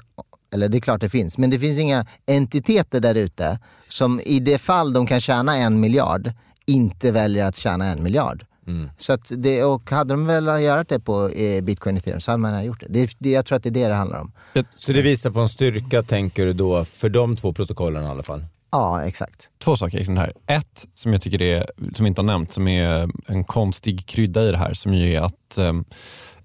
eller 0.53 0.69
det 0.69 0.77
är 0.77 0.81
klart 0.81 1.01
det 1.01 1.09
finns, 1.09 1.37
men 1.37 1.49
det 1.49 1.59
finns 1.59 1.79
inga 1.79 2.05
entiteter 2.25 2.99
där 2.99 3.15
ute 3.15 3.59
som 3.87 4.21
i 4.25 4.39
det 4.39 4.57
fall 4.57 4.93
de 4.93 5.07
kan 5.07 5.21
tjäna 5.21 5.57
en 5.57 5.79
miljard 5.79 6.31
inte 6.65 7.11
väljer 7.11 7.45
att 7.45 7.55
tjäna 7.55 7.85
en 7.85 8.03
miljard. 8.03 8.45
Mm. 8.67 8.89
Så 8.97 9.13
att 9.13 9.31
det, 9.37 9.63
och 9.63 9.91
hade 9.91 10.13
de 10.13 10.27
velat 10.27 10.61
göra 10.61 10.83
det 10.83 10.99
på 10.99 11.29
eh, 11.29 11.63
bitcoin 11.63 11.97
ethereum 11.97 12.21
så 12.21 12.31
hade 12.31 12.41
man 12.41 12.65
gjort 12.65 12.79
det. 12.79 12.87
det, 12.89 13.15
det. 13.19 13.29
Jag 13.29 13.45
tror 13.45 13.55
att 13.55 13.63
det 13.63 13.69
är 13.69 13.71
det 13.71 13.87
det 13.87 13.95
handlar 13.95 14.19
om. 14.19 14.31
Så 14.77 14.91
det 14.91 15.01
visar 15.01 15.31
på 15.31 15.39
en 15.39 15.49
styrka, 15.49 16.03
tänker 16.03 16.45
du 16.45 16.53
då, 16.53 16.85
för 16.85 17.09
de 17.09 17.35
två 17.35 17.53
protokollen 17.53 18.03
i 18.03 18.07
alla 18.07 18.23
fall? 18.23 18.45
Ja, 18.71 19.03
exakt. 19.03 19.49
Två 19.63 19.77
saker 19.77 20.03
kring 20.03 20.15
det 20.15 20.21
här. 20.21 20.33
Ett 20.47 20.85
som 20.93 21.13
jag 21.13 21.21
tycker 21.21 21.41
är, 21.41 21.65
som 21.95 22.05
inte 22.05 22.21
har 22.21 22.25
nämnt, 22.25 22.53
som 22.53 22.67
är 22.67 23.09
en 23.25 23.43
konstig 23.43 24.05
krydda 24.05 24.43
i 24.43 24.51
det 24.51 24.57
här, 24.57 24.73
som 24.73 24.93
ju 24.93 25.13
är 25.13 25.21
att 25.21 25.57
um, 25.57 25.85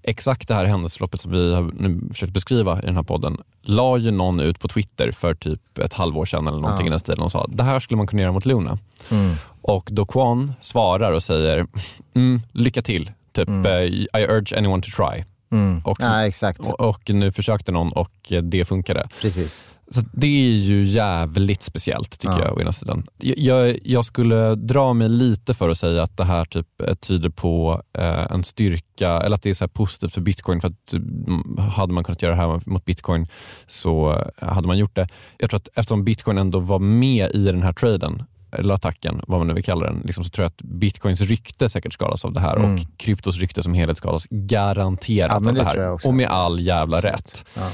exakt 0.03 0.47
det 0.47 0.53
här 0.53 0.65
händelseförloppet 0.65 1.21
som 1.21 1.31
vi 1.31 1.53
har 1.53 1.61
nu 1.61 2.01
försökt 2.11 2.33
beskriva 2.33 2.79
i 2.79 2.85
den 2.85 2.95
här 2.95 3.03
podden, 3.03 3.37
la 3.61 3.97
ju 3.97 4.11
någon 4.11 4.39
ut 4.39 4.59
på 4.59 4.67
Twitter 4.67 5.11
för 5.11 5.35
typ 5.35 5.77
ett 5.77 5.93
halvår 5.93 6.25
sedan 6.25 6.47
eller 6.47 6.59
någonting 6.59 6.85
ja. 6.85 6.89
i 6.89 6.91
den 6.91 6.99
stilen 6.99 7.21
och 7.21 7.31
sa 7.31 7.47
det 7.47 7.63
här 7.63 7.79
skulle 7.79 7.97
man 7.97 8.07
kunna 8.07 8.21
göra 8.21 8.31
mot 8.31 8.45
Luna. 8.45 8.77
Mm. 9.11 9.35
Och 9.61 9.89
då 9.91 10.05
Kwon 10.05 10.53
svarar 10.61 11.11
och 11.11 11.23
säger 11.23 11.67
mm, 12.13 12.41
lycka 12.51 12.81
till, 12.81 13.11
typ 13.31 13.47
mm. 13.47 13.65
uh, 13.65 13.81
I 13.83 14.25
urge 14.29 14.57
anyone 14.57 14.81
to 14.81 14.89
try. 14.95 15.23
Mm. 15.51 15.81
Och, 15.83 15.97
ja, 15.99 16.25
exakt. 16.25 16.59
Och, 16.59 16.79
och, 16.79 17.09
nu 17.09 17.31
försökte 17.31 17.71
någon 17.71 17.91
och 17.91 18.33
det 18.43 18.65
funkade. 18.65 19.09
Precis. 19.21 19.69
Så 19.91 20.01
det 20.13 20.27
är 20.27 20.57
ju 20.57 20.83
jävligt 20.83 21.63
speciellt 21.63 22.19
tycker 22.19 22.39
ja. 22.39 22.45
jag 22.45 22.57
å 22.57 22.61
ena 22.61 22.73
sidan. 22.73 23.07
Jag, 23.17 23.79
jag, 23.83 24.05
skulle 24.05 24.55
dra 24.55 24.93
mig 24.93 25.09
lite 25.09 25.53
för 25.53 25.69
att 25.69 25.77
säga 25.77 26.03
att 26.03 26.17
det 26.17 26.23
här 26.23 26.45
typ 26.45 26.81
eh, 26.81 26.95
tyder 26.95 27.29
på 27.29 27.81
eh, 27.93 28.31
en 28.31 28.43
styrka, 28.43 29.09
eller 29.09 29.35
att 29.35 29.43
det 29.43 29.49
är 29.49 29.53
så 29.53 29.67
positivt 29.67 30.13
för 30.13 30.21
bitcoin. 30.21 30.61
För 30.61 30.67
att 30.67 30.93
mm, 30.93 31.57
hade 31.57 31.93
man 31.93 32.03
kunnat 32.03 32.21
göra 32.21 32.35
det 32.35 32.41
här 32.41 32.61
mot 32.65 32.85
bitcoin 32.85 33.27
så 33.67 34.23
hade 34.37 34.67
man 34.67 34.77
gjort 34.77 34.95
det. 34.95 35.07
Jag 35.37 35.49
tror 35.49 35.57
att 35.57 35.69
eftersom 35.75 36.03
bitcoin 36.03 36.37
ändå 36.37 36.59
var 36.59 36.79
med 36.79 37.31
i 37.31 37.45
den 37.45 37.63
här 37.63 37.73
traden 37.73 38.23
eller 38.57 38.73
attacken, 38.73 39.21
vad 39.27 39.39
man 39.39 39.47
nu 39.47 39.53
vill 39.53 39.63
kalla 39.63 39.85
den, 39.85 40.01
liksom, 40.05 40.23
så 40.23 40.29
tror 40.29 40.43
jag 40.43 40.49
att 40.49 40.61
bitcoins 40.61 41.21
rykte 41.21 41.69
säkert 41.69 41.93
skadas 41.93 42.25
av 42.25 42.33
det 42.33 42.39
här 42.39 42.55
mm. 42.55 42.73
och 42.73 42.79
kryptos 42.97 43.37
rykte 43.37 43.63
som 43.63 43.73
helhet 43.73 43.97
skadas 43.97 44.27
garanterat 44.29 45.29
ja, 45.29 45.35
av 45.35 45.43
det, 45.43 45.51
det 45.51 45.63
här. 45.63 46.07
Och 46.07 46.13
med 46.13 46.27
all 46.27 46.59
jävla 46.59 46.97
Absolut. 46.97 47.15
rätt. 47.15 47.45
Ja. 47.53 47.71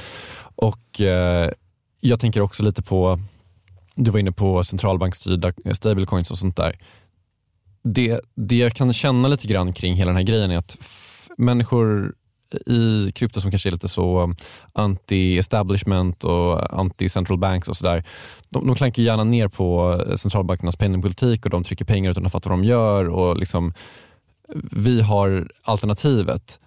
Och 0.55 1.01
eh, 1.01 1.51
jag 1.99 2.19
tänker 2.19 2.41
också 2.41 2.63
lite 2.63 2.81
på, 2.81 3.19
du 3.95 4.11
var 4.11 4.19
inne 4.19 4.31
på 4.31 4.63
centralbankstyrda 4.63 5.53
stablecoins 5.73 6.31
och 6.31 6.37
sånt 6.37 6.57
där. 6.57 6.75
Det, 7.83 8.21
det 8.35 8.55
jag 8.55 8.73
kan 8.73 8.93
känna 8.93 9.27
lite 9.27 9.47
grann 9.47 9.73
kring 9.73 9.95
hela 9.95 10.09
den 10.09 10.17
här 10.17 10.23
grejen 10.23 10.51
är 10.51 10.57
att 10.57 10.77
människor 11.37 12.13
i 12.65 13.11
krypto 13.15 13.41
som 13.41 13.51
kanske 13.51 13.69
är 13.69 13.71
lite 13.71 13.87
så 13.87 14.33
anti-establishment 14.73 16.23
och 16.23 16.79
anti-central 16.79 17.37
banks 17.37 17.67
och 17.67 17.77
sådär. 17.77 18.03
De, 18.49 18.67
de 18.67 18.75
klankar 18.75 19.03
gärna 19.03 19.23
ner 19.23 19.47
på 19.47 19.99
centralbankernas 20.17 20.75
penningpolitik 20.75 21.45
och 21.45 21.49
de 21.49 21.63
trycker 21.63 21.85
pengar 21.85 22.11
utan 22.11 22.25
att 22.25 22.31
fatta 22.31 22.49
vad 22.49 22.59
de 22.59 22.63
gör. 22.63 23.09
Och 23.09 23.37
liksom, 23.37 23.73
vi 24.71 25.01
har 25.01 25.51
alternativet. 25.63 26.59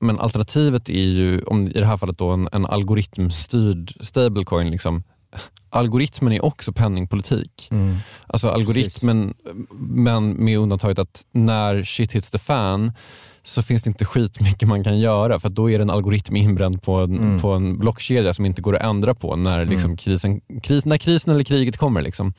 Men 0.00 0.20
alternativet 0.20 0.88
är 0.88 1.08
ju, 1.08 1.42
om, 1.42 1.66
i 1.66 1.80
det 1.80 1.86
här 1.86 1.96
fallet 1.96 2.18
då 2.18 2.28
en, 2.28 2.48
en 2.52 2.66
algoritmstyrd 2.66 3.94
stablecoin, 4.00 4.70
liksom, 4.70 5.02
algoritmen 5.70 6.32
är 6.32 6.44
också 6.44 6.72
penningpolitik. 6.72 7.68
Mm. 7.70 7.96
Alltså 8.26 8.48
algoritmen, 8.48 9.34
Precis. 9.42 9.64
men 9.78 10.32
med 10.32 10.58
undantaget 10.58 10.98
att 10.98 11.26
när 11.32 11.82
shit 11.82 12.12
hits 12.12 12.30
the 12.30 12.38
fan 12.38 12.92
så 13.44 13.62
finns 13.62 13.82
det 13.82 13.88
inte 13.88 14.04
skitmycket 14.04 14.68
man 14.68 14.84
kan 14.84 14.98
göra 14.98 15.40
för 15.40 15.48
då 15.48 15.70
är 15.70 15.78
det 15.78 15.82
en 15.82 15.90
algoritm 15.90 16.36
inbränd 16.36 16.82
på 16.82 16.96
en, 16.96 17.18
mm. 17.18 17.40
på 17.40 17.52
en 17.52 17.78
blockkedja 17.78 18.34
som 18.34 18.46
inte 18.46 18.62
går 18.62 18.76
att 18.76 18.82
ändra 18.82 19.14
på 19.14 19.36
när, 19.36 19.60
mm. 19.60 19.68
liksom, 19.68 19.96
krisen, 19.96 20.40
kris, 20.62 20.84
när 20.84 20.98
krisen 20.98 21.32
eller 21.34 21.44
kriget 21.44 21.76
kommer. 21.76 22.02
Liksom. 22.02 22.34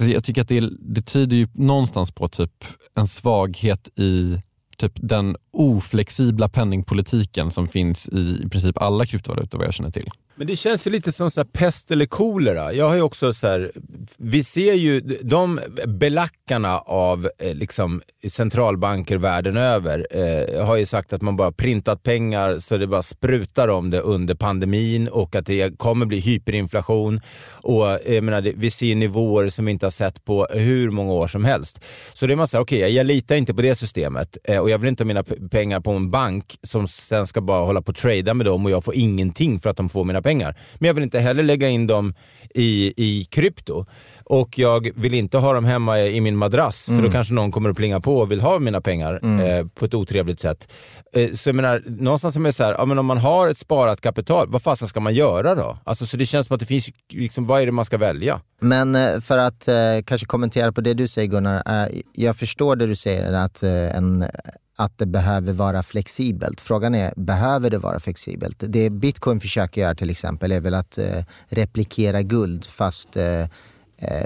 Så 0.00 0.06
jag 0.06 0.24
tycker 0.24 0.42
att 0.42 0.48
det, 0.48 0.70
det 0.80 1.02
tyder 1.02 1.36
ju 1.36 1.48
någonstans 1.52 2.10
på 2.10 2.28
typ 2.28 2.64
en 2.94 3.08
svaghet 3.08 3.98
i 3.98 4.40
typ 4.76 4.92
den 4.94 5.36
oflexibla 5.52 6.48
penningpolitiken 6.48 7.50
som 7.50 7.68
finns 7.68 8.08
i, 8.08 8.42
i 8.44 8.48
princip 8.48 8.82
alla 8.82 9.06
kryptovalutor 9.06 9.58
vad 9.58 9.66
jag 9.66 9.74
känner 9.74 9.90
till. 9.90 10.10
Men 10.36 10.46
det 10.46 10.56
känns 10.56 10.86
ju 10.86 10.90
lite 10.90 11.12
som 11.12 11.30
så 11.30 11.44
pest 11.44 11.90
eller 11.90 12.06
kolera. 12.06 12.72
Jag 12.72 12.88
har 12.88 12.94
ju 12.94 13.02
också 13.02 13.34
så 13.34 13.46
här, 13.46 13.72
vi 14.18 14.44
ser 14.44 14.74
ju 14.74 15.00
de 15.22 15.60
belackarna 15.86 16.78
av 16.78 17.28
eh, 17.38 17.54
liksom, 17.54 18.02
centralbanker 18.28 19.16
världen 19.16 19.56
över 19.56 20.06
eh, 20.10 20.66
har 20.66 20.76
ju 20.76 20.86
sagt 20.86 21.12
att 21.12 21.22
man 21.22 21.36
bara 21.36 21.52
printat 21.52 22.02
pengar 22.02 22.58
så 22.58 22.76
det 22.76 22.86
bara 22.86 23.02
sprutar 23.02 23.68
om 23.68 23.90
det 23.90 24.00
under 24.00 24.34
pandemin 24.34 25.08
och 25.08 25.34
att 25.34 25.46
det 25.46 25.78
kommer 25.78 26.06
bli 26.06 26.20
hyperinflation. 26.20 27.20
Och 27.50 27.90
eh, 27.90 28.14
jag 28.14 28.24
menar, 28.24 28.52
vi 28.56 28.70
ser 28.70 28.94
nivåer 28.94 29.48
som 29.48 29.64
vi 29.64 29.72
inte 29.72 29.86
har 29.86 29.90
sett 29.90 30.24
på 30.24 30.46
hur 30.50 30.90
många 30.90 31.12
år 31.12 31.28
som 31.28 31.44
helst. 31.44 31.80
Så 32.12 32.26
det 32.26 32.34
är 32.34 32.36
man 32.36 32.48
säger, 32.48 32.62
okej, 32.62 32.78
okay, 32.78 32.90
jag 32.90 33.06
litar 33.06 33.34
inte 33.34 33.54
på 33.54 33.62
det 33.62 33.74
systemet 33.74 34.36
eh, 34.44 34.58
och 34.58 34.70
jag 34.70 34.78
vill 34.78 34.88
inte 34.88 35.02
ha 35.02 35.06
mina 35.06 35.22
pengar 35.50 35.80
på 35.80 35.90
en 35.90 36.10
bank 36.10 36.58
som 36.62 36.88
sen 36.88 37.26
ska 37.26 37.40
bara 37.40 37.64
hålla 37.64 37.82
på 37.82 37.90
och 37.90 37.96
trada 37.96 38.34
med 38.34 38.46
dem 38.46 38.64
och 38.64 38.70
jag 38.70 38.84
får 38.84 38.94
ingenting 38.94 39.60
för 39.60 39.70
att 39.70 39.76
de 39.76 39.88
får 39.88 40.04
mina 40.04 40.23
pengar. 40.24 40.54
Men 40.78 40.86
jag 40.86 40.94
vill 40.94 41.04
inte 41.04 41.20
heller 41.20 41.42
lägga 41.42 41.68
in 41.68 41.86
dem 41.86 42.14
i, 42.54 42.94
i 42.96 43.24
krypto. 43.24 43.86
Och 44.24 44.58
jag 44.58 44.90
vill 44.94 45.14
inte 45.14 45.38
ha 45.38 45.52
dem 45.52 45.64
hemma 45.64 46.00
i 46.00 46.20
min 46.20 46.36
madrass, 46.36 46.88
mm. 46.88 46.98
för 46.98 47.02
då 47.02 47.06
mm. 47.06 47.12
kanske 47.12 47.34
någon 47.34 47.52
kommer 47.52 47.70
att 47.70 47.76
plinga 47.76 48.00
på 48.00 48.16
och 48.16 48.30
vill 48.30 48.40
ha 48.40 48.58
mina 48.58 48.80
pengar 48.80 49.20
mm. 49.22 49.40
eh, 49.40 49.66
på 49.74 49.84
ett 49.84 49.94
otrevligt 49.94 50.40
sätt. 50.40 50.68
Eh, 51.12 51.32
så 51.32 51.48
jag 51.48 51.56
menar, 51.56 51.82
någonstans 51.86 52.36
är 52.36 52.40
det 52.40 52.52
så 52.52 52.64
här, 52.64 52.74
ja, 52.78 52.84
men 52.84 52.98
om 52.98 53.06
man 53.06 53.18
har 53.18 53.48
ett 53.48 53.58
sparat 53.58 54.00
kapital, 54.00 54.48
vad 54.50 54.62
fasen 54.62 54.88
ska 54.88 55.00
man 55.00 55.14
göra 55.14 55.54
då? 55.54 55.78
Alltså, 55.84 56.06
så 56.06 56.16
det 56.16 56.26
känns 56.26 56.46
som 56.46 56.54
att 56.54 56.60
det 56.60 56.66
finns, 56.66 56.88
liksom, 57.12 57.46
vad 57.46 57.62
är 57.62 57.66
det 57.66 57.72
man 57.72 57.84
ska 57.84 57.98
välja? 57.98 58.40
Men 58.60 58.94
eh, 58.94 59.20
för 59.20 59.38
att 59.38 59.68
eh, 59.68 59.74
kanske 60.04 60.26
kommentera 60.26 60.72
på 60.72 60.80
det 60.80 60.94
du 60.94 61.08
säger 61.08 61.28
Gunnar, 61.28 61.84
eh, 61.84 62.00
jag 62.12 62.36
förstår 62.36 62.76
det 62.76 62.86
du 62.86 62.96
säger, 62.96 63.32
att 63.32 63.62
eh, 63.62 63.96
en 63.96 64.24
att 64.76 64.98
det 64.98 65.06
behöver 65.06 65.52
vara 65.52 65.82
flexibelt. 65.82 66.60
Frågan 66.60 66.94
är, 66.94 67.12
behöver 67.16 67.70
det 67.70 67.78
vara 67.78 68.00
flexibelt? 68.00 68.56
Det 68.58 68.90
bitcoin 68.90 69.40
försöker 69.40 69.80
göra 69.80 69.94
till 69.94 70.10
exempel 70.10 70.52
är 70.52 70.60
väl 70.60 70.74
att 70.74 70.98
replikera 71.48 72.22
guld 72.22 72.66
fast 72.66 73.16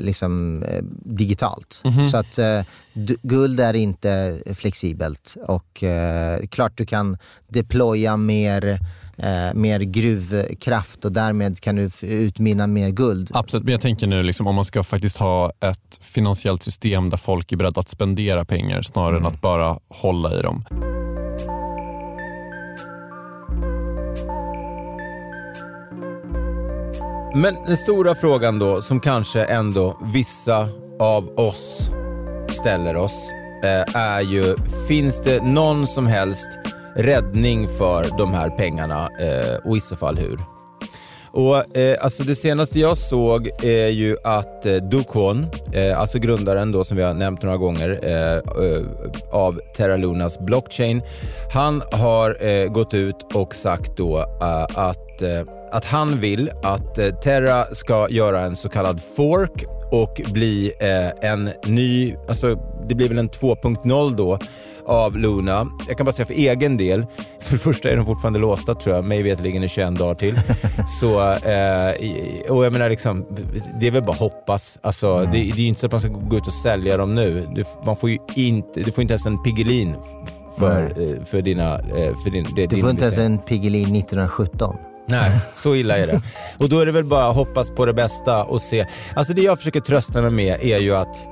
liksom 0.00 0.62
eh, 0.62 0.82
digitalt. 1.04 1.82
Mm 1.84 1.96
-hmm. 1.96 2.04
Så 2.04 2.16
att 2.16 2.38
eh, 2.38 2.60
guld 3.22 3.60
är 3.60 3.74
inte 3.74 4.38
flexibelt 4.54 5.36
och 5.46 5.82
eh, 5.82 6.46
klart 6.46 6.72
du 6.76 6.86
kan 6.86 7.18
deploya 7.48 8.16
mer 8.16 8.78
eh, 9.18 9.54
mer 9.54 9.80
gruvkraft 9.80 11.04
och 11.04 11.12
därmed 11.12 11.60
kan 11.60 11.76
du 11.76 11.90
utminna 12.00 12.66
mer 12.66 12.90
guld. 12.90 13.30
Absolut, 13.34 13.64
men 13.64 13.72
jag 13.72 13.80
tänker 13.80 14.06
nu 14.06 14.22
liksom, 14.22 14.46
om 14.46 14.54
man 14.54 14.64
ska 14.64 14.84
faktiskt 14.84 15.18
ha 15.18 15.52
ett 15.60 15.98
finansiellt 16.00 16.62
system 16.62 17.10
där 17.10 17.16
folk 17.16 17.52
är 17.52 17.56
beredda 17.56 17.80
att 17.80 17.88
spendera 17.88 18.44
pengar 18.44 18.82
snarare 18.82 19.16
mm. 19.16 19.26
än 19.26 19.32
att 19.32 19.40
bara 19.40 19.78
hålla 19.88 20.38
i 20.38 20.42
dem. 20.42 20.62
Men 27.34 27.54
den 27.66 27.76
stora 27.76 28.14
frågan 28.14 28.58
då, 28.58 28.80
som 28.82 29.00
kanske 29.00 29.44
ändå 29.44 29.98
vissa 30.12 30.68
av 31.00 31.28
oss 31.38 31.90
ställer 32.48 32.96
oss, 32.96 33.32
eh, 33.64 33.96
är 33.96 34.20
ju, 34.20 34.56
finns 34.88 35.20
det 35.20 35.42
någon 35.42 35.86
som 35.86 36.06
helst 36.06 36.48
räddning 36.96 37.68
för 37.68 38.18
de 38.18 38.34
här 38.34 38.50
pengarna 38.50 39.08
eh, 39.20 39.56
och 39.70 39.76
i 39.76 39.80
så 39.80 39.96
fall 39.96 40.18
hur. 40.18 40.40
Och, 41.30 41.76
eh, 41.76 42.04
alltså 42.04 42.22
det 42.22 42.34
senaste 42.34 42.80
jag 42.80 42.98
såg 42.98 43.50
är 43.62 43.88
ju 43.88 44.16
att 44.24 44.66
eh, 44.66 44.76
Dukon, 44.76 45.46
eh, 45.72 46.00
alltså 46.00 46.18
grundaren 46.18 46.72
då 46.72 46.84
som 46.84 46.96
vi 46.96 47.02
har 47.02 47.14
nämnt 47.14 47.42
några 47.42 47.56
gånger 47.56 48.00
eh, 48.02 48.34
eh, 48.34 48.84
av 49.32 49.60
Terra 49.76 49.96
Lunas 49.96 50.38
blockchain, 50.38 51.02
han 51.52 51.82
har 51.92 52.46
eh, 52.46 52.68
gått 52.68 52.94
ut 52.94 53.16
och 53.34 53.54
sagt 53.54 53.96
då 53.96 54.18
eh, 54.18 54.62
att, 54.62 55.22
att 55.70 55.84
han 55.84 56.20
vill 56.20 56.50
att 56.62 56.94
Terra 57.22 57.74
ska 57.74 58.08
göra 58.10 58.40
en 58.40 58.56
så 58.56 58.68
kallad 58.68 59.00
fork 59.16 59.64
och 59.90 60.20
bli 60.32 60.72
en 61.20 61.50
ny, 61.66 62.16
alltså 62.28 62.54
det 62.88 62.94
blir 62.94 63.08
väl 63.08 63.18
en 63.18 63.30
2.0 63.30 64.16
då, 64.16 64.38
av 64.88 65.16
Luna. 65.16 65.66
Jag 65.88 65.96
kan 65.96 66.04
bara 66.04 66.12
säga 66.12 66.26
för 66.26 66.34
egen 66.34 66.76
del, 66.76 67.06
för 67.40 67.52
det 67.52 67.58
första 67.58 67.90
är 67.90 67.96
de 67.96 68.06
fortfarande 68.06 68.38
låsta 68.38 68.74
tror 68.74 68.96
jag, 68.96 69.04
mig 69.04 69.22
veterligen 69.22 69.64
i 69.64 69.68
21 69.68 69.98
dagar 69.98 70.14
till. 70.14 70.34
så, 71.00 71.20
eh, 71.32 72.52
och 72.52 72.64
jag 72.64 72.72
menar 72.72 72.90
liksom, 72.90 73.26
det 73.80 73.86
är 73.86 73.90
väl 73.90 74.02
bara 74.02 74.16
hoppas. 74.16 74.78
Alltså, 74.82 75.06
mm. 75.06 75.30
det, 75.30 75.38
det 75.38 75.50
är 75.50 75.62
ju 75.62 75.66
inte 75.66 75.80
så 75.80 75.86
att 75.86 75.92
man 75.92 76.00
ska 76.00 76.10
gå 76.10 76.36
ut 76.36 76.46
och 76.46 76.52
sälja 76.52 76.96
dem 76.96 77.14
nu. 77.14 77.48
Du, 77.54 77.64
man 77.86 77.96
får 77.96 78.10
ju 78.10 78.18
inte, 78.34 78.80
du 78.80 78.92
får 78.92 79.02
inte 79.02 79.12
ens 79.12 79.26
en 79.26 79.42
Piggelin 79.42 79.94
för, 80.58 80.92
mm. 80.96 81.24
för 81.24 81.42
dina... 81.42 81.78
Eh, 81.78 82.16
för 82.24 82.30
din, 82.30 82.46
det, 82.56 82.66
du 82.66 82.80
får 82.80 82.90
inte 82.90 83.04
ens 83.04 83.18
en 83.18 83.38
Piggelin 83.38 83.96
1917. 83.96 84.76
Nej, 85.08 85.30
så 85.54 85.74
illa 85.74 85.96
är 85.96 86.06
det. 86.06 86.20
Och 86.58 86.68
då 86.68 86.80
är 86.80 86.86
det 86.86 86.92
väl 86.92 87.04
bara 87.04 87.28
att 87.30 87.36
hoppas 87.36 87.70
på 87.70 87.86
det 87.86 87.92
bästa 87.92 88.44
och 88.44 88.62
se. 88.62 88.86
Alltså 89.16 89.32
det 89.32 89.42
jag 89.42 89.58
försöker 89.58 89.80
trösta 89.80 90.22
mig 90.22 90.30
med 90.30 90.60
är 90.62 90.78
ju 90.78 90.96
att 90.96 91.26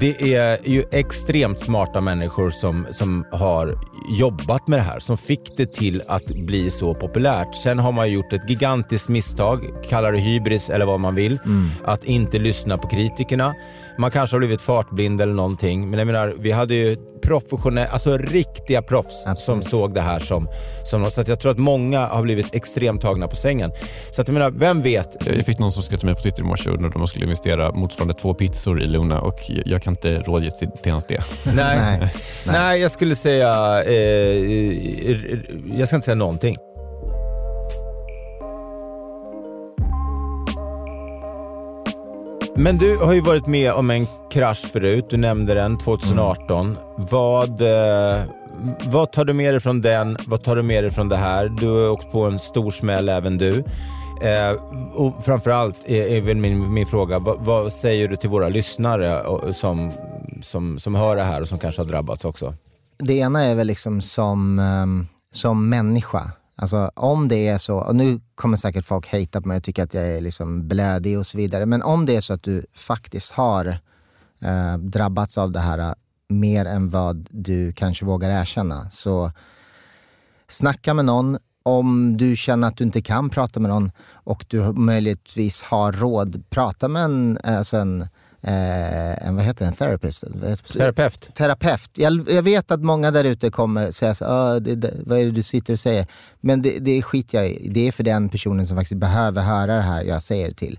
det 0.00 0.34
är 0.34 0.58
ju 0.64 0.84
extremt 0.90 1.60
smarta 1.60 2.00
människor 2.00 2.50
som, 2.50 2.86
som 2.90 3.26
har 3.32 3.78
jobbat 4.18 4.68
med 4.68 4.78
det 4.78 4.82
här, 4.82 5.00
som 5.00 5.18
fick 5.18 5.56
det 5.56 5.72
till 5.72 6.02
att 6.08 6.26
bli 6.26 6.70
så 6.70 6.94
populärt. 6.94 7.54
Sen 7.54 7.78
har 7.78 7.92
man 7.92 8.12
gjort 8.12 8.32
ett 8.32 8.50
gigantiskt 8.50 9.08
misstag, 9.08 9.60
kalla 9.88 10.10
det 10.10 10.18
hybris 10.18 10.70
eller 10.70 10.86
vad 10.86 11.00
man 11.00 11.14
vill, 11.14 11.38
mm. 11.44 11.70
att 11.84 12.04
inte 12.04 12.38
lyssna 12.38 12.78
på 12.78 12.88
kritikerna. 12.88 13.54
Man 13.98 14.10
kanske 14.10 14.34
har 14.34 14.38
blivit 14.38 14.60
fartblind 14.60 15.20
eller 15.20 15.34
någonting, 15.34 15.90
men 15.90 15.98
jag 15.98 16.06
menar, 16.06 16.34
vi 16.38 16.52
hade 16.52 16.74
ju 16.74 16.96
professionella, 17.22 17.86
alltså 17.86 18.18
riktiga 18.18 18.82
proffs 18.82 19.26
Absolut. 19.26 19.64
som 19.64 19.70
såg 19.70 19.94
det 19.94 20.00
här 20.00 20.20
som, 20.20 20.48
som 20.84 21.02
något. 21.02 21.12
Så 21.12 21.20
att 21.20 21.28
jag 21.28 21.40
tror 21.40 21.52
att 21.52 21.58
många 21.58 22.06
har 22.06 22.22
blivit 22.22 22.54
extremt 22.54 23.02
tagna 23.02 23.28
på 23.28 23.36
sängen. 23.36 23.72
Så 24.10 24.22
att 24.22 24.28
jag 24.28 24.32
menar, 24.32 24.50
vem 24.50 24.82
vet? 24.82 25.26
Jag 25.26 25.46
fick 25.46 25.58
någon 25.58 25.72
som 25.72 25.82
skrev 25.82 25.98
till 25.98 26.06
mig 26.06 26.14
på 26.14 26.22
Twitter 26.22 26.42
i 26.42 26.44
morse 26.44 26.70
och 26.70 26.76
undrade 26.76 26.94
om 26.94 27.00
de 27.00 27.08
skulle 27.08 27.24
investera 27.24 27.72
motsvarande 27.72 28.14
två 28.14 28.34
pizzor 28.34 28.82
i 28.82 28.86
Luna 28.86 29.20
och 29.20 29.40
jag 29.64 29.82
kan 29.82 29.92
inte 29.92 30.18
rådge 30.18 30.50
till, 30.50 30.68
till 30.82 30.92
hans 30.92 31.04
det. 31.08 31.24
Nej, 31.44 31.54
nej. 32.00 32.14
nej. 32.46 32.80
jag 32.80 32.90
skulle 32.90 33.16
säga, 33.16 33.82
eh, 33.84 33.94
jag 35.78 35.88
ska 35.88 35.96
inte 35.96 36.04
säga 36.04 36.14
någonting. 36.14 36.56
Men 42.56 42.78
du 42.78 42.96
har 42.96 43.12
ju 43.12 43.20
varit 43.20 43.46
med 43.46 43.72
om 43.72 43.90
en 43.90 44.06
krasch 44.30 44.66
förut. 44.72 45.06
Du 45.10 45.16
nämnde 45.16 45.54
den 45.54 45.78
2018. 45.78 46.66
Mm. 46.66 46.78
Vad, 47.10 47.60
eh, 47.60 48.22
vad 48.86 49.12
tar 49.12 49.24
du 49.24 49.32
med 49.32 49.54
dig 49.54 49.60
från 49.60 49.80
den? 49.80 50.16
Vad 50.26 50.42
tar 50.42 50.56
du 50.56 50.62
med 50.62 50.84
dig 50.84 50.90
från 50.90 51.08
det 51.08 51.16
här? 51.16 51.48
Du 51.48 51.68
har 51.68 51.90
åkt 51.90 52.12
på 52.12 52.24
en 52.24 52.38
stor 52.38 52.70
smäll 52.70 53.08
även 53.08 53.38
du. 53.38 53.64
Eh, 54.22 54.50
och 54.94 55.24
framförallt 55.24 55.76
är, 55.86 56.06
är 56.06 56.20
väl 56.20 56.36
min, 56.36 56.72
min 56.74 56.86
fråga, 56.86 57.18
vad, 57.18 57.44
vad, 57.44 57.72
säger 57.72 58.08
du 58.08 58.16
till 58.16 58.30
våra 58.30 58.48
lyssnare 58.48 59.20
eh, 59.20 59.52
som, 59.52 59.92
som, 60.42 60.78
som 60.78 60.94
hör 60.94 61.16
det 61.16 61.22
här 61.22 61.42
och 61.42 61.48
som 61.48 61.58
kanske 61.58 61.80
har 61.80 61.86
drabbats 61.86 62.24
också? 62.24 62.54
Det 62.98 63.14
ena 63.14 63.44
är 63.44 63.54
väl 63.54 63.66
liksom 63.66 64.00
som, 64.00 64.58
eh, 64.58 64.86
som 65.32 65.68
människa 65.68 66.30
Alltså 66.56 66.90
om 66.94 67.28
det 67.28 67.48
är 67.48 67.58
så, 67.58 67.76
och 67.76 67.96
nu 67.96 68.20
kommer 68.34 68.56
säkert 68.56 68.84
folk 68.84 69.12
hata 69.12 69.40
på 69.40 69.48
mig 69.48 69.56
och 69.56 69.62
tycka 69.62 69.82
att 69.82 69.94
jag 69.94 70.04
är 70.04 70.20
liksom 70.20 70.68
blödig 70.68 71.18
och 71.18 71.26
så 71.26 71.38
vidare. 71.38 71.66
Men 71.66 71.82
om 71.82 72.06
det 72.06 72.16
är 72.16 72.20
så 72.20 72.32
att 72.32 72.42
du 72.42 72.66
faktiskt 72.74 73.32
har 73.32 73.78
eh, 74.40 74.76
drabbats 74.78 75.38
av 75.38 75.52
det 75.52 75.60
här 75.60 75.78
eh, 75.78 75.92
mer 76.28 76.64
än 76.64 76.90
vad 76.90 77.28
du 77.30 77.72
kanske 77.72 78.04
vågar 78.04 78.40
erkänna. 78.40 78.90
Så 78.90 79.32
snacka 80.48 80.94
med 80.94 81.04
någon. 81.04 81.38
Om 81.62 82.16
du 82.16 82.36
känner 82.36 82.68
att 82.68 82.76
du 82.76 82.84
inte 82.84 83.02
kan 83.02 83.30
prata 83.30 83.60
med 83.60 83.70
någon 83.70 83.92
och 84.12 84.44
du 84.48 84.72
möjligtvis 84.72 85.62
har 85.62 85.92
råd, 85.92 86.50
prata 86.50 86.88
med 86.88 87.04
en, 87.04 87.38
alltså 87.44 87.76
en 87.76 88.08
eh, 88.46 89.26
en, 89.26 89.36
vad 89.36 89.44
heter 89.44 89.64
det, 89.64 89.68
en 89.68 89.74
therapist? 89.74 90.24
Terapeut. 90.72 91.34
Terapeut. 91.34 91.90
Jag, 91.94 92.28
jag 92.30 92.42
vet 92.42 92.70
att 92.70 92.80
många 92.80 93.10
där 93.10 93.24
ute 93.24 93.50
kommer 93.50 93.90
säga 93.90 94.14
så, 94.14 94.24
ah, 94.24 94.60
det, 94.60 94.74
det, 94.74 94.94
vad 95.06 95.18
är 95.18 95.24
det 95.24 95.30
du 95.30 95.42
sitter 95.42 95.72
och 95.72 95.78
säger? 95.78 96.06
Men 96.40 96.62
det, 96.62 96.78
det 96.78 97.02
skiter 97.02 97.38
jag 97.38 97.48
i. 97.48 97.68
Det 97.68 97.88
är 97.88 97.92
för 97.92 98.02
den 98.02 98.28
personen 98.28 98.66
som 98.66 98.76
faktiskt 98.76 99.00
behöver 99.00 99.42
höra 99.42 99.76
det 99.76 99.82
här 99.82 100.02
jag 100.02 100.22
säger 100.22 100.52
till. 100.52 100.78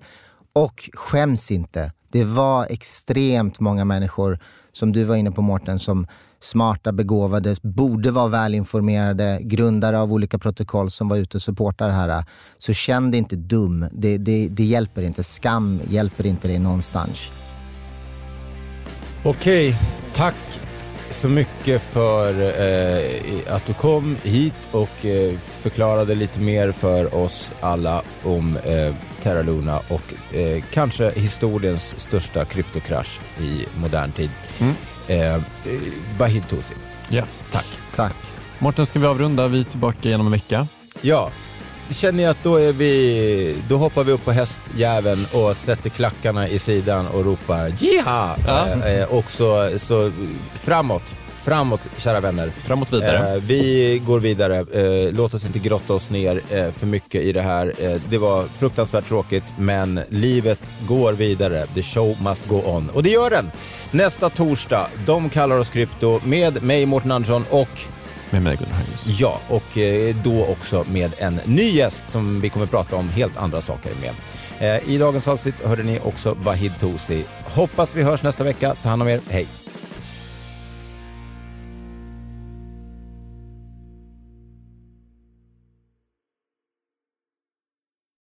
Och 0.54 0.90
skäms 0.94 1.52
inte. 1.52 1.92
Det 2.12 2.24
var 2.24 2.68
extremt 2.70 3.60
många 3.60 3.86
människor, 3.86 4.40
som 4.72 4.92
du 4.92 5.04
var 5.04 5.16
inne 5.16 5.32
på 5.32 5.42
Mårten, 5.42 5.80
som 5.80 6.08
smarta, 6.40 6.92
begåvade, 6.92 7.56
borde 7.62 8.12
vara 8.12 8.28
välinformerade, 8.28 9.40
grundare 9.42 10.00
av 10.00 10.14
olika 10.14 10.40
protokoll 10.40 10.92
som 10.92 11.08
var 11.08 11.18
ute 11.18 11.38
och 11.38 11.42
supportade 11.42 11.90
det 11.90 11.96
här. 11.96 12.26
Så 12.58 12.74
känn 12.74 13.12
dig 13.12 13.18
inte 13.18 13.36
dum. 13.36 13.86
Det, 13.92 14.18
det, 14.18 14.48
det 14.48 14.64
hjälper 14.64 15.02
inte. 15.02 15.24
Skam 15.24 15.82
hjälper 15.88 16.26
inte 16.26 16.48
dig 16.48 16.60
någonstans. 16.60 17.32
Okej, 19.28 19.76
tack 20.14 20.36
så 21.12 21.30
mycket 21.30 21.82
för 21.82 22.42
eh, 22.42 23.56
att 23.56 23.66
du 23.66 23.74
kom 23.74 24.18
hit 24.24 24.54
och 24.72 25.06
eh, 25.06 25.38
förklarade 25.40 26.16
lite 26.16 26.40
mer 26.40 26.72
för 26.72 27.16
oss 27.16 27.52
alla 27.62 28.02
om 28.24 28.58
eh, 28.58 28.96
Terra 29.24 29.42
Luna 29.42 29.80
och 29.88 30.36
eh, 30.36 30.64
kanske 30.74 31.12
historiens 31.12 32.00
största 32.00 32.46
kryptokrasch 32.46 33.20
i 33.42 33.66
modern 33.78 34.12
tid. 34.12 34.30
Mm. 34.60 34.74
Eh, 35.08 35.42
Vahid 36.18 36.44
Tosi. 36.50 36.74
Ja. 37.10 37.24
Tack. 37.52 37.68
Tack. 37.96 38.16
Mårten, 38.60 38.86
ska 38.86 39.00
vi 39.00 39.08
avrunda? 39.08 39.48
Vi 39.48 39.60
är 39.60 39.64
tillbaka 39.64 40.08
igen 40.08 40.20
om 40.20 40.26
en 40.28 40.32
vecka. 40.32 40.68
Ja, 41.02 41.32
känner 41.90 42.24
jag 42.24 42.32
att 42.32 42.44
då, 42.44 42.56
är 42.56 42.74
vi, 42.74 43.56
då 43.70 43.78
hoppar 43.78 44.04
vi 44.04 44.12
upp 44.12 44.26
på 44.26 44.32
hästjäveln 44.32 45.26
och 45.34 45.58
sätter 45.58 45.90
klackarna 45.90 46.48
i 46.48 46.60
sidan 46.60 47.08
och 47.08 47.26
ropar 47.26 47.74
jiha! 47.80 48.36
Ja. 48.48 48.68
Eh, 48.68 49.02
eh, 49.02 49.14
och 49.14 49.32
så, 49.32 49.80
så 49.80 50.12
framåt. 50.60 51.04
Framåt, 51.42 51.82
kära 51.98 52.20
vänner. 52.20 52.50
Framåt 52.50 52.94
vidare. 52.94 53.36
Eh, 53.36 53.42
vi 53.42 54.02
går 54.06 54.20
vidare. 54.20 54.58
Eh, 54.58 55.14
låt 55.14 55.34
oss 55.34 55.46
inte 55.46 55.60
grotta 55.60 55.94
oss 55.94 56.12
ner 56.12 56.42
eh, 56.52 56.72
för 56.72 56.86
mycket 56.86 57.22
i 57.22 57.32
det 57.32 57.42
här. 57.42 57.74
Eh, 57.80 58.02
det 58.10 58.18
var 58.18 58.44
fruktansvärt 58.44 59.08
tråkigt, 59.08 59.44
men 59.58 60.00
livet 60.10 60.60
går 60.88 61.14
vidare. 61.14 61.66
The 61.66 61.84
show 61.84 62.18
must 62.22 62.48
go 62.48 62.62
on. 62.66 62.90
Och 62.90 63.04
det 63.04 63.10
gör 63.10 63.30
den! 63.30 63.52
Nästa 63.92 64.30
torsdag, 64.30 64.88
de 65.06 65.30
kallar 65.30 65.60
oss 65.60 65.70
Krypto, 65.70 66.20
med 66.24 66.64
mig 66.64 66.86
Mårten 66.86 67.12
Andersson 67.12 67.46
och 67.50 67.70
med 68.32 68.42
mig 68.42 68.56
Gunnar 68.56 68.74
Hagnus. 68.74 69.08
Ja, 69.20 69.40
och 69.50 69.78
eh, 69.78 70.16
då 70.24 70.46
också 70.46 70.86
med 70.92 71.12
en 71.18 71.40
ny 71.46 71.70
gäst 71.70 72.10
som 72.10 72.42
vi 72.42 72.50
kommer 72.50 72.66
prata 72.66 72.96
om 72.96 73.10
helt 73.10 73.38
andra 73.38 73.62
saker 73.62 73.92
med. 74.02 74.14
Eh, 74.60 74.90
I 74.90 74.98
dagens 74.98 75.28
avsnitt 75.28 75.56
hörde 75.64 75.84
ni 75.84 76.00
också 76.04 76.34
Vahid 76.34 76.80
Tosi. 76.80 77.26
Hoppas 77.46 77.96
vi 77.96 78.04
hörs 78.04 78.24
nästa 78.24 78.44
vecka. 78.44 78.76
Ta 78.84 78.90
hand 78.90 79.02
om 79.02 79.08
er. 79.08 79.20
Hej! 79.30 79.65